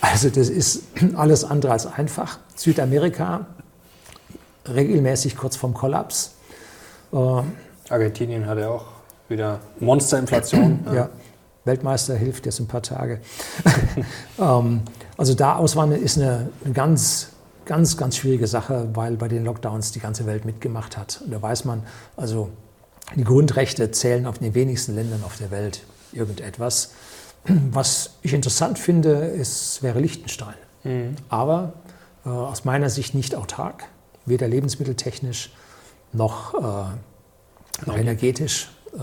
Also 0.00 0.30
das 0.30 0.48
ist 0.48 0.84
alles 1.16 1.42
andere 1.42 1.72
als 1.72 1.86
einfach. 1.86 2.38
Südamerika 2.54 3.46
regelmäßig 4.68 5.36
kurz 5.36 5.56
vorm 5.56 5.74
Kollaps. 5.74 6.36
Äh, 7.12 7.42
Argentinien 7.88 8.46
hat 8.46 8.58
ja 8.58 8.68
auch 8.68 8.84
wieder 9.28 9.58
Monsterinflation. 9.80 10.84
ja. 10.86 10.94
ja. 10.94 11.08
Weltmeister 11.64 12.14
hilft 12.14 12.46
jetzt 12.46 12.60
ein 12.60 12.68
paar 12.68 12.82
Tage. 12.82 13.20
ähm, 14.38 14.82
also 15.16 15.34
da 15.34 15.56
auswandern 15.56 16.00
ist 16.00 16.16
eine, 16.16 16.48
eine 16.64 16.74
ganz 16.74 17.29
ganz, 17.70 17.96
ganz 17.96 18.16
schwierige 18.16 18.48
Sache, 18.48 18.88
weil 18.94 19.16
bei 19.16 19.28
den 19.28 19.44
Lockdowns 19.44 19.92
die 19.92 20.00
ganze 20.00 20.26
Welt 20.26 20.44
mitgemacht 20.44 20.96
hat. 20.96 21.22
Und 21.24 21.30
da 21.30 21.40
weiß 21.40 21.66
man, 21.66 21.84
also 22.16 22.50
die 23.14 23.22
Grundrechte 23.22 23.92
zählen 23.92 24.26
auf 24.26 24.40
den 24.40 24.56
wenigsten 24.56 24.96
Ländern 24.96 25.22
auf 25.22 25.36
der 25.36 25.52
Welt 25.52 25.84
irgendetwas. 26.10 26.94
Was 27.70 28.14
ich 28.22 28.34
interessant 28.34 28.76
finde, 28.76 29.10
ist, 29.12 29.84
wäre 29.84 30.00
Liechtenstein. 30.00 30.56
Mhm. 30.82 31.14
Aber 31.28 31.74
äh, 32.26 32.30
aus 32.30 32.64
meiner 32.64 32.90
Sicht 32.90 33.14
nicht 33.14 33.36
autark, 33.36 33.84
weder 34.26 34.48
lebensmitteltechnisch 34.48 35.52
noch, 36.12 36.54
äh, 36.54 37.86
noch 37.86 37.96
energetisch. 37.96 38.68
Äh, 38.96 38.98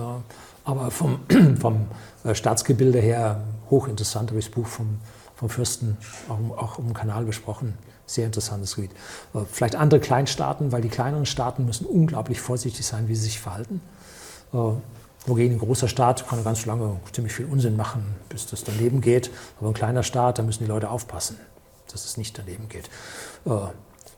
aber 0.65 0.91
vom, 0.91 1.21
vom 1.57 1.87
äh, 2.25 2.35
Staatsgebilde 2.35 2.99
her 2.99 3.45
hochinteressant, 3.69 4.31
habe 4.31 4.39
ich 4.39 4.47
das 4.47 4.53
Buch 4.53 4.67
vom, 4.67 4.99
vom 5.37 5.49
Fürsten 5.49 5.95
auch, 6.27 6.57
auch 6.57 6.79
im 6.79 6.93
Kanal 6.93 7.23
besprochen 7.23 7.77
sehr 8.07 8.25
interessantes 8.25 8.75
Gebiet. 8.75 8.91
Äh, 9.35 9.41
vielleicht 9.51 9.75
andere 9.75 9.99
Kleinstaaten, 9.99 10.71
weil 10.71 10.81
die 10.81 10.89
kleineren 10.89 11.27
Staaten 11.27 11.65
müssen 11.65 11.85
unglaublich 11.85 12.41
vorsichtig 12.41 12.85
sein, 12.85 13.07
wie 13.07 13.15
sie 13.15 13.25
sich 13.25 13.39
verhalten. 13.39 13.81
Äh, 14.53 14.57
wogegen 15.27 15.57
ein 15.57 15.59
großer 15.59 15.87
Staat 15.87 16.27
kann 16.27 16.43
ganz 16.43 16.65
lange 16.65 16.99
ziemlich 17.11 17.33
viel 17.33 17.45
Unsinn 17.45 17.75
machen, 17.75 18.15
bis 18.29 18.47
das 18.47 18.63
daneben 18.63 19.01
geht. 19.01 19.29
Aber 19.59 19.69
ein 19.69 19.73
kleiner 19.73 20.03
Staat, 20.03 20.39
da 20.39 20.43
müssen 20.43 20.63
die 20.63 20.69
Leute 20.69 20.89
aufpassen, 20.89 21.37
dass 21.91 22.05
es 22.05 22.17
nicht 22.17 22.37
daneben 22.37 22.69
geht. 22.69 22.89
Äh, 23.45 23.67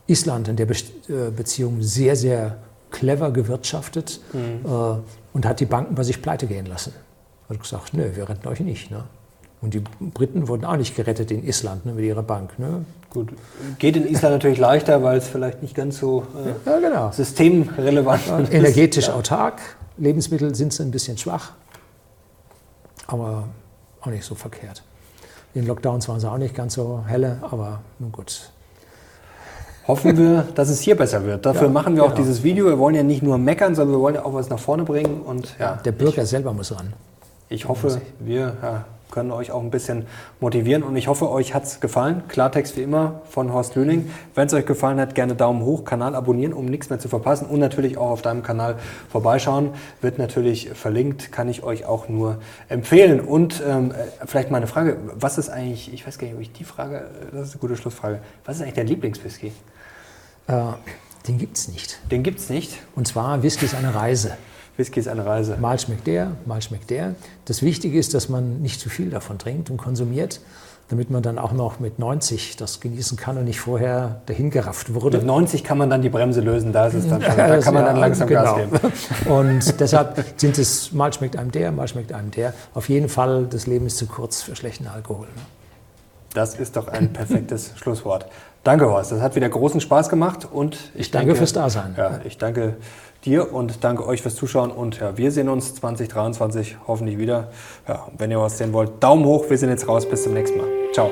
Island 0.08 0.48
in 0.48 0.56
der 0.56 0.66
Beziehung 0.66 1.84
sehr, 1.84 2.16
sehr 2.16 2.58
clever 2.90 3.30
gewirtschaftet 3.30 4.22
mhm. 4.34 5.04
und 5.34 5.46
hat 5.46 5.60
die 5.60 5.68
Banken 5.68 5.94
bei 5.94 6.02
sich 6.02 6.20
pleite 6.20 6.48
gehen 6.48 6.66
lassen. 6.66 6.94
Hat 7.48 7.60
gesagt, 7.60 7.94
nö, 7.94 8.16
wir 8.16 8.28
retten 8.28 8.48
euch 8.48 8.60
nicht. 8.62 8.90
Ne? 8.90 9.04
Und 9.62 9.74
die 9.74 9.84
Briten 10.00 10.48
wurden 10.48 10.64
auch 10.64 10.78
nicht 10.78 10.96
gerettet 10.96 11.32
in 11.32 11.46
Island 11.46 11.86
ne, 11.86 11.94
mit 11.94 12.06
ihrer 12.06 12.24
Bank. 12.24 12.58
Ne? 12.60 12.86
Gut, 13.10 13.30
geht 13.78 13.98
in 13.98 14.08
Island 14.08 14.36
natürlich 14.36 14.58
leichter, 14.58 15.04
weil 15.04 15.18
es 15.18 15.28
vielleicht 15.28 15.62
nicht 15.62 15.76
ganz 15.76 16.00
so 16.00 16.24
äh, 16.46 16.70
ja, 16.70 16.80
genau. 16.80 17.12
systemrelevant 17.12 18.28
ja, 18.28 18.40
ist. 18.40 18.54
Energetisch 18.54 19.08
ja. 19.08 19.16
autark, 19.16 19.60
Lebensmittel 19.98 20.56
sind 20.56 20.72
sie 20.72 20.84
ein 20.84 20.92
bisschen 20.92 21.18
schwach, 21.18 21.52
aber 23.08 23.50
auch 24.02 24.08
nicht 24.08 24.24
so 24.24 24.36
verkehrt. 24.36 24.84
In 25.54 25.66
Lockdowns 25.66 26.08
waren 26.08 26.20
sie 26.20 26.30
auch 26.30 26.38
nicht 26.38 26.56
ganz 26.56 26.76
so 26.76 27.04
helle, 27.06 27.40
aber 27.42 27.82
nun 27.98 28.12
gut. 28.12 28.52
Hoffen 29.88 30.16
wir, 30.18 30.44
dass 30.54 30.70
es 30.70 30.82
hier 30.82 30.96
besser 30.96 31.26
wird. 31.26 31.46
Dafür 31.46 31.64
ja, 31.64 31.70
machen 31.70 31.96
wir 31.96 32.04
genau. 32.04 32.14
auch 32.14 32.16
dieses 32.16 32.44
Video. 32.44 32.68
Wir 32.68 32.78
wollen 32.78 32.94
ja 32.94 33.02
nicht 33.02 33.24
nur 33.24 33.40
meckern, 33.40 33.74
sondern 33.74 33.98
wir 33.98 34.00
wollen 34.00 34.16
ja 34.16 34.24
auch 34.24 34.36
was 34.36 34.48
nach 34.50 34.60
vorne 34.60 34.84
bringen. 34.84 35.22
Und, 35.22 35.56
ja, 35.58 35.78
der 35.84 35.92
Bürger 35.92 36.22
ich, 36.22 36.30
selber 36.30 36.54
muss 36.54 36.72
ran. 36.72 36.94
Ich 37.50 37.68
hoffe, 37.68 38.00
wir 38.20 38.56
können 39.12 39.32
euch 39.32 39.52
auch 39.52 39.62
ein 39.62 39.72
bisschen 39.72 40.06
motivieren 40.40 40.84
und 40.84 40.96
ich 40.96 41.08
hoffe, 41.08 41.30
euch 41.30 41.54
hat 41.54 41.64
es 41.64 41.80
gefallen. 41.80 42.24
Klartext 42.28 42.78
wie 42.78 42.82
immer 42.82 43.22
von 43.30 43.52
Horst 43.52 43.76
Lüning. 43.76 44.12
Wenn 44.36 44.48
es 44.48 44.54
euch 44.54 44.66
gefallen 44.66 45.00
hat, 45.00 45.16
gerne 45.16 45.36
Daumen 45.36 45.64
hoch, 45.64 45.84
Kanal 45.84 46.16
abonnieren, 46.16 46.54
um 46.54 46.66
nichts 46.66 46.90
mehr 46.90 47.00
zu 47.00 47.10
verpassen 47.10 47.48
und 47.48 47.60
natürlich 47.60 47.98
auch 47.98 48.10
auf 48.10 48.22
deinem 48.22 48.44
Kanal 48.44 48.76
vorbeischauen. 49.10 49.72
Wird 50.02 50.18
natürlich 50.18 50.70
verlinkt, 50.70 51.32
kann 51.32 51.50
ich 51.50 51.64
euch 51.64 51.86
auch 51.86 52.10
nur 52.10 52.38
empfehlen. 52.68 53.20
Und 53.20 53.62
ähm, 53.68 53.94
vielleicht 54.26 54.52
mal 54.52 54.58
eine 54.58 54.68
Frage, 54.68 54.98
was 55.16 55.38
ist 55.38 55.50
eigentlich, 55.50 55.94
ich 55.94 56.06
weiß 56.06 56.18
gar 56.18 56.28
nicht, 56.28 56.36
ob 56.36 56.42
ich 56.42 56.52
die 56.52 56.64
Frage, 56.64 57.06
das 57.32 57.48
ist 57.48 57.54
eine 57.54 57.62
gute 57.62 57.76
Schlussfrage, 57.78 58.20
was 58.46 58.58
ist 58.58 58.62
eigentlich 58.62 58.76
dein 58.76 58.88
Lieblingswhisky? 58.88 59.52
Äh, 60.48 60.54
den 61.28 61.38
gibt 61.38 61.58
es 61.58 61.68
nicht. 61.68 62.00
Den 62.12 62.24
gibt 62.24 62.40
es 62.40 62.50
nicht? 62.50 62.78
Und 62.96 63.08
zwar, 63.08 63.44
Whisky 63.44 63.66
ist 63.66 63.76
eine 63.76 63.94
Reise. 63.94 64.38
Whisky 64.80 65.00
ist 65.00 65.08
eine 65.08 65.26
Reise. 65.26 65.58
Mal 65.60 65.78
schmeckt 65.78 66.08
der, 66.08 66.32
mal 66.46 66.62
schmeckt 66.62 66.90
der. 66.90 67.14
Das 67.46 67.62
Wichtige 67.62 68.00
ist, 68.00 68.14
dass 68.16 68.30
man 68.30 68.62
nicht 68.62 68.80
zu 68.80 68.90
viel 68.90 69.12
davon 69.12 69.38
trinkt 69.38 69.70
und 69.70 69.78
konsumiert. 69.78 70.40
damit 70.90 71.12
man 71.12 71.22
dann 71.22 71.38
auch 71.38 71.52
noch 71.52 71.80
mit 71.80 72.00
90 72.00 72.58
das 72.58 72.80
genießen 72.80 73.16
kann 73.16 73.38
und 73.38 73.44
nicht 73.44 73.60
vorher 73.60 74.22
dahingerafft 74.26 74.96
wurde. 74.96 75.18
Mit 75.18 75.28
90 75.28 75.64
kann 75.64 75.78
man 75.78 75.90
dann 75.92 76.02
die 76.02 76.10
Bremse 76.10 76.42
lösen, 76.42 76.74
da 76.74 76.88
ist 76.88 76.96
es 76.96 77.08
dann 77.08 77.22
schon, 77.22 77.38
da 77.38 77.60
kann 77.60 77.74
man 77.76 77.86
dann 77.86 77.98
langsam 77.98 78.28
genau. 78.28 78.42
Gas 78.42 78.56
geben. 78.56 78.94
Und 79.32 79.80
deshalb 79.80 80.26
sind 80.38 80.58
es, 80.58 80.92
mal 80.92 81.14
schmeckt 81.14 81.38
einem 81.38 81.52
der, 81.52 81.72
mal 81.72 81.88
schmeckt 81.88 82.12
einem 82.12 82.32
der. 82.32 82.56
Auf 82.74 82.90
jeden 82.90 83.08
Fall, 83.08 83.46
das 83.48 83.68
Leben 83.68 83.86
ist 83.86 83.98
zu 83.98 84.08
kurz 84.08 84.42
für 84.42 84.56
schlechten 84.56 84.88
Alkohol. 84.88 85.28
Das 86.34 86.56
ist 86.56 86.76
doch 86.76 86.88
ein 86.88 87.14
perfektes 87.14 87.74
Schlusswort. 87.76 88.26
Danke, 88.64 88.90
Horst. 88.90 89.12
Das 89.12 89.22
hat 89.22 89.36
wieder 89.36 89.48
großen 89.48 89.82
Spaß 89.82 90.10
gemacht 90.10 90.48
und 90.52 90.76
ich, 90.76 91.02
ich 91.02 91.12
danke 91.12 91.28
denke, 91.28 91.38
fürs 91.38 91.54
Dasein. 91.54 91.94
Ja, 91.98 92.20
ich 92.24 92.38
danke 92.40 92.78
dir 93.26 93.54
und 93.54 93.84
danke 93.84 94.06
euch 94.06 94.22
fürs 94.22 94.36
Zuschauen 94.36 94.72
und 94.72 95.00
ja, 95.00 95.18
wir 95.18 95.32
sehen 95.32 95.50
uns 95.50 95.76
2023 95.76 96.78
hoffentlich 96.88 97.18
wieder. 97.18 97.50
Ja, 97.88 98.08
wenn 98.18 98.32
ihr 98.32 98.40
was 98.40 98.58
sehen 98.58 98.74
wollt, 98.74 99.04
Daumen 99.04 99.26
hoch. 99.26 99.50
Wir 99.50 99.58
sind 99.58 99.70
jetzt 99.70 99.88
raus. 99.88 100.08
Bis 100.08 100.24
zum 100.24 100.34
nächsten 100.34 100.58
Mal. 100.58 100.68
Ciao. 100.94 101.12